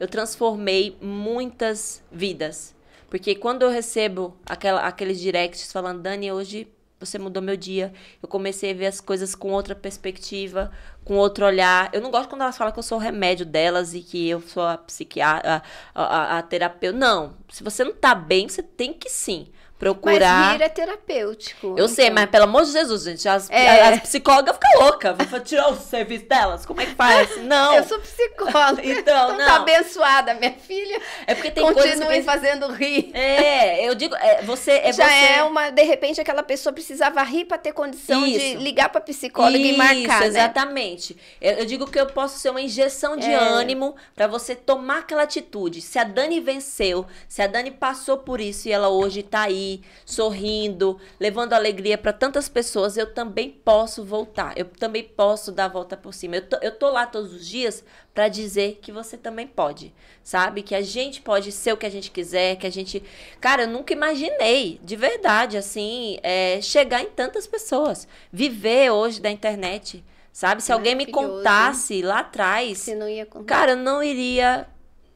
eu 0.01 0.09
transformei 0.09 0.97
muitas 1.01 2.03
vidas. 2.11 2.75
Porque 3.09 3.35
quando 3.35 3.63
eu 3.63 3.71
recebo 3.71 4.37
aquela, 4.45 4.83
aqueles 4.83 5.19
directs 5.21 5.73
falando, 5.73 6.03
Dani, 6.03 6.31
hoje 6.31 6.69
você 7.01 7.19
mudou 7.19 7.41
meu 7.43 7.57
dia, 7.57 7.93
eu 8.21 8.29
comecei 8.29 8.73
a 8.73 8.75
ver 8.75 8.87
as 8.87 9.01
coisas 9.01 9.35
com 9.35 9.53
outra 9.53 9.75
perspectiva, 9.75 10.71
com 11.05 11.17
outro 11.17 11.47
olhar. 11.47 11.89
Eu 11.93 12.01
não 12.01 12.11
gosto 12.11 12.29
quando 12.29 12.43
elas 12.43 12.59
falam 12.59 12.73
que 12.73 12.79
eu 12.79 12.83
sou 12.83 12.99
o 12.99 13.01
remédio 13.01 13.47
delas 13.47 13.95
e 13.95 14.01
que 14.01 14.29
eu 14.29 14.41
sou 14.41 14.65
a 14.65 14.77
psiquiatra, 14.77 15.63
a, 15.95 16.03
a, 16.03 16.39
a 16.39 16.43
terapeuta. 16.43 16.99
Não, 16.99 17.37
se 17.49 17.63
você 17.63 17.85
não 17.85 17.95
tá 17.95 18.15
bem, 18.15 18.49
você 18.49 18.63
tem 18.63 18.93
que 18.93 19.09
sim 19.09 19.47
procurar. 19.79 20.51
Mas 20.51 20.59
rir 20.59 20.63
é 20.65 20.69
terapêutico. 20.69 21.75
Eu 21.79 21.89
sei, 21.89 22.07
então. 22.07 22.15
mas 22.17 22.31
pelo 22.31 22.45
amor 22.45 22.65
de 22.65 22.73
Jesus, 22.73 23.03
gente, 23.05 23.29
as, 23.29 23.49
É. 23.51 23.89
as 23.89 24.01
psicólogas 24.01 24.57
ficam 24.57 24.83
loucas. 24.85 25.17
Vou 25.29 25.41
tirar 25.41 25.69
o 25.71 25.77
serviço 25.77 26.27
delas. 26.27 26.67
Como 26.67 26.81
é 26.81 26.87
que 26.87 26.95
faz? 26.95 27.37
Não. 27.45 27.75
Eu 27.75 27.85
sou 27.85 27.99
psicóloga. 28.01 28.83
Então, 28.99 29.37
tá 29.37 29.47
não. 29.47 29.55
abençoada, 29.57 30.35
minha 30.35 30.53
filha. 30.53 31.01
É 31.27 31.35
porque 31.35 31.51
tem 31.51 31.63
coisas 31.73 31.95
Continue 31.95 32.23
fazendo 32.23 32.67
rir. 32.73 33.11
É, 33.15 33.87
eu 33.89 33.95
digo, 33.95 34.15
é, 34.17 34.43
você 34.43 34.73
é 34.73 34.93
Já 34.93 35.07
você. 35.07 35.15
é 35.15 35.43
uma, 35.45 35.71
de 35.71 35.83
repente, 35.83 36.21
aquela 36.21 36.43
pessoa 36.43 36.73
precisava 36.73 37.23
rir 37.23 37.45
para 37.45 37.59
ter 37.59 37.73
condição 37.73 38.25
de 38.25 38.31
Isso. 38.37 38.59
ligar 38.59 38.89
para 38.89 39.01
psicóloga 39.01 39.57
e 39.59 39.77
marcar, 39.77 40.21
né? 40.21 40.27
exatamente. 40.27 41.17
Eu, 41.41 41.53
eu 41.59 41.67
digo 41.67 41.87
que 41.91 41.99
eu 41.99 42.07
posso 42.07 42.39
ser 42.39 42.51
uma 42.51 42.61
injeção 42.61 43.17
de 43.17 43.29
É. 43.31 43.35
ânimo 43.35 43.95
pra 44.15 44.27
você 44.27 44.55
tomar 44.57 44.99
aquela 44.99 45.23
atitude. 45.23 45.81
Se 45.81 45.99
a 45.99 46.05
Dani 46.05 46.41
venceu, 46.41 47.07
se 47.29 47.41
a 47.43 47.47
Dani 47.47 47.71
passou 47.71 48.19
por 48.19 48.41
isso 48.41 48.69
e 48.69 48.73
ela 48.73 48.89
hoje 48.89 49.23
tá 49.23 49.43
aí, 49.43 49.68
sorrindo, 50.05 50.99
levando 51.21 51.53
alegria 51.53 51.97
pra 51.97 52.13
tantas 52.13 52.49
pessoas, 52.49 52.97
eu 52.97 53.13
também 53.13 53.51
posso 53.51 54.05
voltar. 54.05 54.53
Eu 54.57 54.65
também 54.65 55.05
posso 55.05 55.53
dar 55.53 55.67
a 55.67 55.69
volta 55.69 55.97
por 55.97 56.13
cima. 56.13 56.37
Eu 56.37 56.49
tô, 56.49 56.57
eu 56.63 56.73
tô 56.73 56.91
lá 56.91 57.07
todos 57.07 57.33
os 57.33 57.47
dias 57.47 57.85
pra 58.15 58.29
dizer 58.29 58.79
que 58.83 58.91
você 58.91 59.17
também 59.17 59.47
pode, 59.47 59.95
sabe? 60.23 60.63
Que 60.63 60.75
a 60.75 60.83
gente 60.83 61.21
pode 61.23 61.53
ser 61.53 61.73
o 61.73 61.77
que 61.77 61.87
a 61.87 61.91
gente 61.91 62.11
quiser, 62.11 62.57
que 62.57 62.67
a 62.67 62.71
gente. 62.71 63.03
Cara, 63.41 63.63
eu 63.63 63.69
nunca 63.69 63.93
imaginei, 63.93 64.81
de 64.83 64.97
verdade, 64.97 65.57
assim, 65.57 66.19
é, 66.23 66.61
chegar 66.61 67.03
em 67.03 67.11
tantas 67.11 67.47
pessoas. 67.47 68.09
Viver 68.33 68.91
hoje 68.91 69.21
da 69.21 69.31
internet, 69.31 70.05
sabe? 70.33 70.63
Se 70.63 70.73
alguém 70.73 70.95
me 70.95 71.07
contasse 71.07 72.03
lá 72.03 72.21
atrás, 72.21 72.79
Você 72.79 72.95
não 72.95 73.09
ia 73.09 73.25
contar. 73.27 73.45
cara, 73.47 73.73
eu 73.73 73.77
não 73.77 74.03
iria 74.03 74.67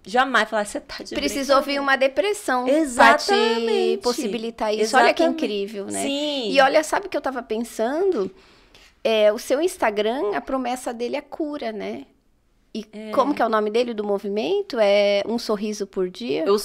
jamais 0.04 0.48
falar, 0.48 0.64
você 0.64 0.80
tá 0.80 1.02
de 1.04 1.14
Precisou 1.14 1.56
vir 1.56 1.78
brincadeira." 1.78 1.82
uma 1.82 1.96
depressão 1.96 2.64
para 2.64 2.72
te 2.74 2.80
Exatamente. 2.80 3.98
possibilitar 4.02 4.74
isso. 4.74 4.96
Olha 4.96 5.12
que 5.14 5.22
Exatamente. 5.22 5.44
incrível, 5.44 5.86
né? 5.86 6.02
Sim. 6.02 6.50
E 6.50 6.60
olha, 6.60 6.82
sabe 6.82 7.06
o 7.06 7.08
que 7.08 7.16
eu 7.16 7.20
tava 7.20 7.42
pensando? 7.42 8.30
É, 9.04 9.32
o 9.32 9.38
seu 9.38 9.60
Instagram, 9.60 10.34
a 10.34 10.40
promessa 10.40 10.92
dele 10.94 11.16
é 11.16 11.20
cura, 11.20 11.72
né? 11.72 12.06
E 12.74 12.86
como 13.12 13.34
que 13.34 13.42
é 13.42 13.44
o 13.44 13.50
nome 13.50 13.70
dele 13.70 13.92
do 13.92 14.02
movimento? 14.02 14.78
É 14.80 15.22
um 15.26 15.38
sorriso 15.38 15.86
por 15.86 16.08
dia? 16.08 16.44
Eu, 16.46 16.56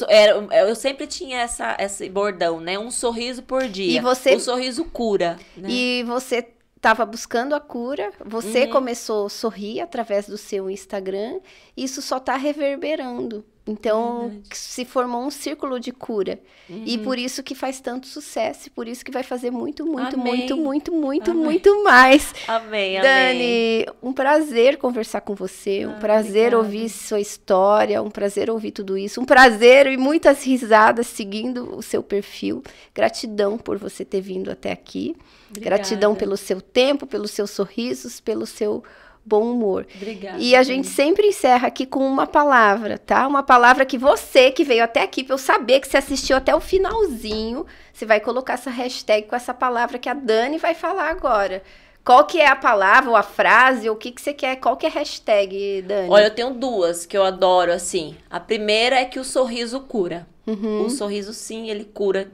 eu 0.67 0.73
sempre 0.75 1.05
tinha 1.05 1.41
essa, 1.41 1.75
esse 1.77 2.07
bordão, 2.07 2.61
né? 2.61 2.79
Um 2.79 2.89
sorriso 2.89 3.43
por 3.43 3.67
dia. 3.67 3.97
E 3.97 3.99
você- 3.99 4.35
O 4.35 4.39
sorriso 4.39 4.85
cura. 4.85 5.37
Né? 5.57 5.67
E 5.69 6.03
você 6.03 6.47
estava 6.87 7.05
buscando 7.05 7.53
a 7.53 7.59
cura, 7.59 8.13
você 8.23 8.63
Uhum. 8.63 8.69
começou 8.71 9.25
a 9.25 9.29
sorrir 9.29 9.81
através 9.81 10.25
do 10.25 10.37
seu 10.37 10.69
Instagram, 10.69 11.41
isso 11.75 12.01
só 12.01 12.15
está 12.15 12.37
reverberando. 12.37 13.43
Então, 13.67 14.41
se 14.51 14.85
formou 14.85 15.25
um 15.25 15.29
círculo 15.29 15.79
de 15.79 15.91
cura. 15.91 16.39
Uhum. 16.69 16.83
E 16.85 16.97
por 16.97 17.17
isso 17.17 17.43
que 17.43 17.53
faz 17.53 17.79
tanto 17.81 18.07
sucesso, 18.07 18.67
e 18.67 18.69
por 18.69 18.87
isso 18.87 19.03
que 19.03 19.11
vai 19.11 19.23
fazer 19.23 19.51
muito, 19.51 19.85
muito, 19.85 20.19
Amém. 20.19 20.37
muito, 20.37 20.57
muito, 20.57 20.91
muito, 20.93 21.31
Amém. 21.31 21.43
muito 21.43 21.83
mais. 21.83 22.33
Amém, 22.47 22.97
amém. 22.97 23.01
Dani, 23.01 23.85
um 24.01 24.13
prazer 24.13 24.77
conversar 24.77 25.21
com 25.21 25.35
você, 25.35 25.85
um 25.85 25.91
Ah, 25.91 25.99
prazer 25.99 26.53
obrigada. 26.53 26.57
ouvir 26.57 26.89
sua 26.89 27.19
história, 27.19 28.01
um 28.01 28.09
prazer 28.09 28.49
ouvir 28.49 28.71
tudo 28.71 28.97
isso, 28.97 29.21
um 29.21 29.25
prazer 29.25 29.87
e 29.87 29.97
muitas 29.97 30.43
risadas 30.43 31.07
seguindo 31.07 31.75
o 31.77 31.81
seu 31.81 32.01
perfil. 32.01 32.63
Gratidão 32.93 33.57
por 33.57 33.77
você 33.77 34.03
ter 34.03 34.21
vindo 34.21 34.49
até 34.51 34.71
aqui. 34.71 35.15
Gratidão 35.51 36.11
Obrigada. 36.11 36.19
pelo 36.19 36.37
seu 36.37 36.59
tempo, 36.59 37.07
pelos 37.07 37.31
seus 37.31 37.51
sorrisos, 37.51 38.19
pelo 38.19 38.45
seu 38.45 38.83
bom 39.27 39.51
humor. 39.51 39.85
Obrigada. 39.95 40.37
E 40.39 40.55
a 40.55 40.63
gente 40.63 40.87
sempre 40.87 41.27
encerra 41.27 41.67
aqui 41.67 41.85
com 41.85 41.99
uma 42.07 42.25
palavra, 42.25 42.97
tá? 42.97 43.27
Uma 43.27 43.43
palavra 43.43 43.85
que 43.85 43.97
você 43.97 44.51
que 44.51 44.63
veio 44.63 44.83
até 44.83 45.03
aqui, 45.03 45.23
pra 45.23 45.33
eu 45.33 45.37
saber 45.37 45.81
que 45.81 45.87
você 45.87 45.97
assistiu 45.97 46.37
até 46.37 46.55
o 46.55 46.61
finalzinho, 46.61 47.65
você 47.91 48.05
vai 48.05 48.21
colocar 48.21 48.53
essa 48.53 48.69
hashtag 48.69 49.27
com 49.27 49.35
essa 49.35 49.53
palavra 49.53 49.99
que 49.99 50.07
a 50.07 50.13
Dani 50.13 50.57
vai 50.57 50.73
falar 50.73 51.09
agora. 51.09 51.61
Qual 52.05 52.23
que 52.23 52.39
é 52.39 52.47
a 52.47 52.55
palavra 52.55 53.09
ou 53.09 53.17
a 53.17 53.23
frase, 53.23 53.89
ou 53.89 53.95
o 53.95 53.99
que, 53.99 54.11
que 54.11 54.21
você 54.21 54.33
quer? 54.33 54.55
Qual 54.55 54.77
que 54.77 54.85
é 54.85 54.89
a 54.89 54.93
hashtag, 54.93 55.81
Dani? 55.81 56.09
Olha, 56.09 56.27
eu 56.27 56.33
tenho 56.33 56.51
duas 56.51 57.05
que 57.05 57.17
eu 57.17 57.23
adoro, 57.23 57.69
assim. 57.73 58.15
A 58.29 58.39
primeira 58.39 58.95
é 58.95 59.03
que 59.03 59.19
o 59.19 59.25
sorriso 59.25 59.81
cura. 59.81 60.25
Uhum. 60.47 60.85
O 60.85 60.89
sorriso, 60.89 61.33
sim, 61.33 61.69
ele 61.69 61.83
cura. 61.83 62.31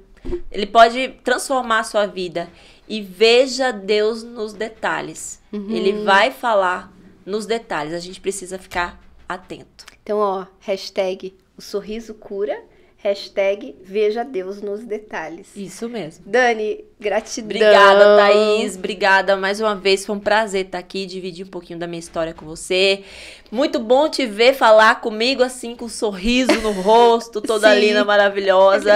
Ele 0.51 0.67
pode 0.67 1.15
transformar 1.23 1.79
a 1.79 1.83
sua 1.83 2.05
vida. 2.05 2.49
E 2.93 3.01
veja 3.01 3.71
Deus 3.71 4.21
nos 4.21 4.53
detalhes. 4.53 5.41
Uhum. 5.51 5.71
Ele 5.71 6.03
vai 6.03 6.29
falar 6.29 6.93
nos 7.25 7.47
detalhes. 7.47 7.91
A 7.91 7.97
gente 7.97 8.21
precisa 8.21 8.59
ficar 8.59 9.01
atento. 9.27 9.83
Então, 10.03 10.19
ó, 10.19 10.45
hashtag 10.59 11.35
o 11.57 11.61
sorriso 11.61 12.13
cura, 12.13 12.55
hashtag 12.97 13.75
veja 13.81 14.23
Deus 14.23 14.61
nos 14.61 14.83
detalhes. 14.85 15.55
Isso 15.55 15.89
mesmo. 15.89 16.23
Dani, 16.27 16.85
gratidão. 16.99 17.45
Obrigada, 17.45 18.15
Thaís. 18.15 18.77
Obrigada 18.77 19.35
mais 19.35 19.59
uma 19.59 19.75
vez. 19.75 20.05
Foi 20.05 20.15
um 20.15 20.19
prazer 20.19 20.65
estar 20.67 20.77
aqui, 20.77 21.07
dividir 21.07 21.47
um 21.47 21.49
pouquinho 21.49 21.79
da 21.79 21.87
minha 21.87 21.99
história 21.99 22.31
com 22.35 22.45
você. 22.45 23.03
Muito 23.51 23.79
bom 23.79 24.07
te 24.07 24.27
ver 24.27 24.53
falar 24.53 25.01
comigo 25.01 25.41
assim, 25.41 25.75
com 25.75 25.85
um 25.85 25.89
sorriso 25.89 26.61
no 26.61 26.71
rosto, 26.73 27.41
toda 27.41 27.73
Sim. 27.73 27.79
linda, 27.79 28.05
maravilhosa. 28.05 28.93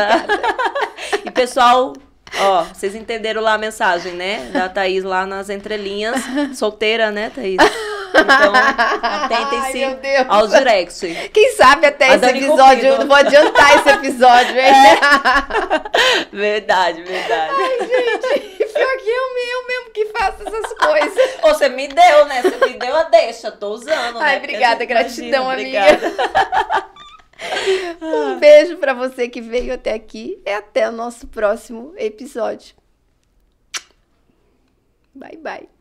e 1.25 1.31
pessoal, 1.31 1.93
ó, 2.39 2.63
vocês 2.63 2.95
entenderam 2.95 3.41
lá 3.41 3.53
a 3.53 3.57
mensagem, 3.57 4.13
né? 4.13 4.49
Da 4.53 4.69
Thaís 4.69 5.03
lá 5.03 5.25
nas 5.25 5.49
entrelinhas. 5.49 6.15
Solteira, 6.55 7.11
né, 7.11 7.31
Thaís? 7.33 7.57
Então, 8.09 8.53
Ai, 8.55 9.25
atentem-se 9.25 10.25
aos 10.27 10.49
directs. 10.51 11.01
Quem 11.33 11.51
sabe 11.55 11.85
até 11.85 12.05
A 12.05 12.09
esse 12.09 12.17
Dani 12.19 12.39
episódio, 12.39 12.65
Cupido. 12.67 12.87
eu 12.87 12.97
não 12.99 13.07
vou 13.07 13.15
adiantar 13.15 13.75
esse 13.75 13.89
episódio, 13.89 14.57
hein? 14.59 14.73
Verdade, 16.31 17.03
verdade. 17.03 17.53
Gente, 17.81 18.73
pior 18.73 18.97
que 18.97 19.09
eu, 19.09 19.33
me- 19.33 19.51
eu 19.51 19.67
mesmo 19.67 19.89
que 19.93 20.05
faço 20.07 20.37
essas 20.47 20.73
coisas. 20.73 21.29
Ô, 21.43 21.47
Você 21.49 21.69
me 21.69 21.87
deu, 21.87 22.25
né? 22.25 22.41
Você 22.41 22.65
me 22.65 22.73
deu 22.73 22.95
a 22.95 23.03
deixa. 23.03 23.51
Tô 23.51 23.69
usando, 23.71 24.19
Ai, 24.19 24.33
né? 24.33 24.37
Obrigada, 24.37 24.85
gratidão, 24.85 25.43
Imagina, 25.51 25.79
amiga. 25.81 25.93
obrigada. 26.07 26.85
Um 28.01 28.39
beijo 28.39 28.77
pra 28.77 28.93
você 28.93 29.29
que 29.29 29.41
veio 29.41 29.73
até 29.73 29.93
aqui 29.93 30.41
e 30.45 30.49
até 30.49 30.89
o 30.89 30.91
nosso 30.91 31.27
próximo 31.27 31.93
episódio. 31.97 32.75
Bye, 35.13 35.37
bye. 35.37 35.76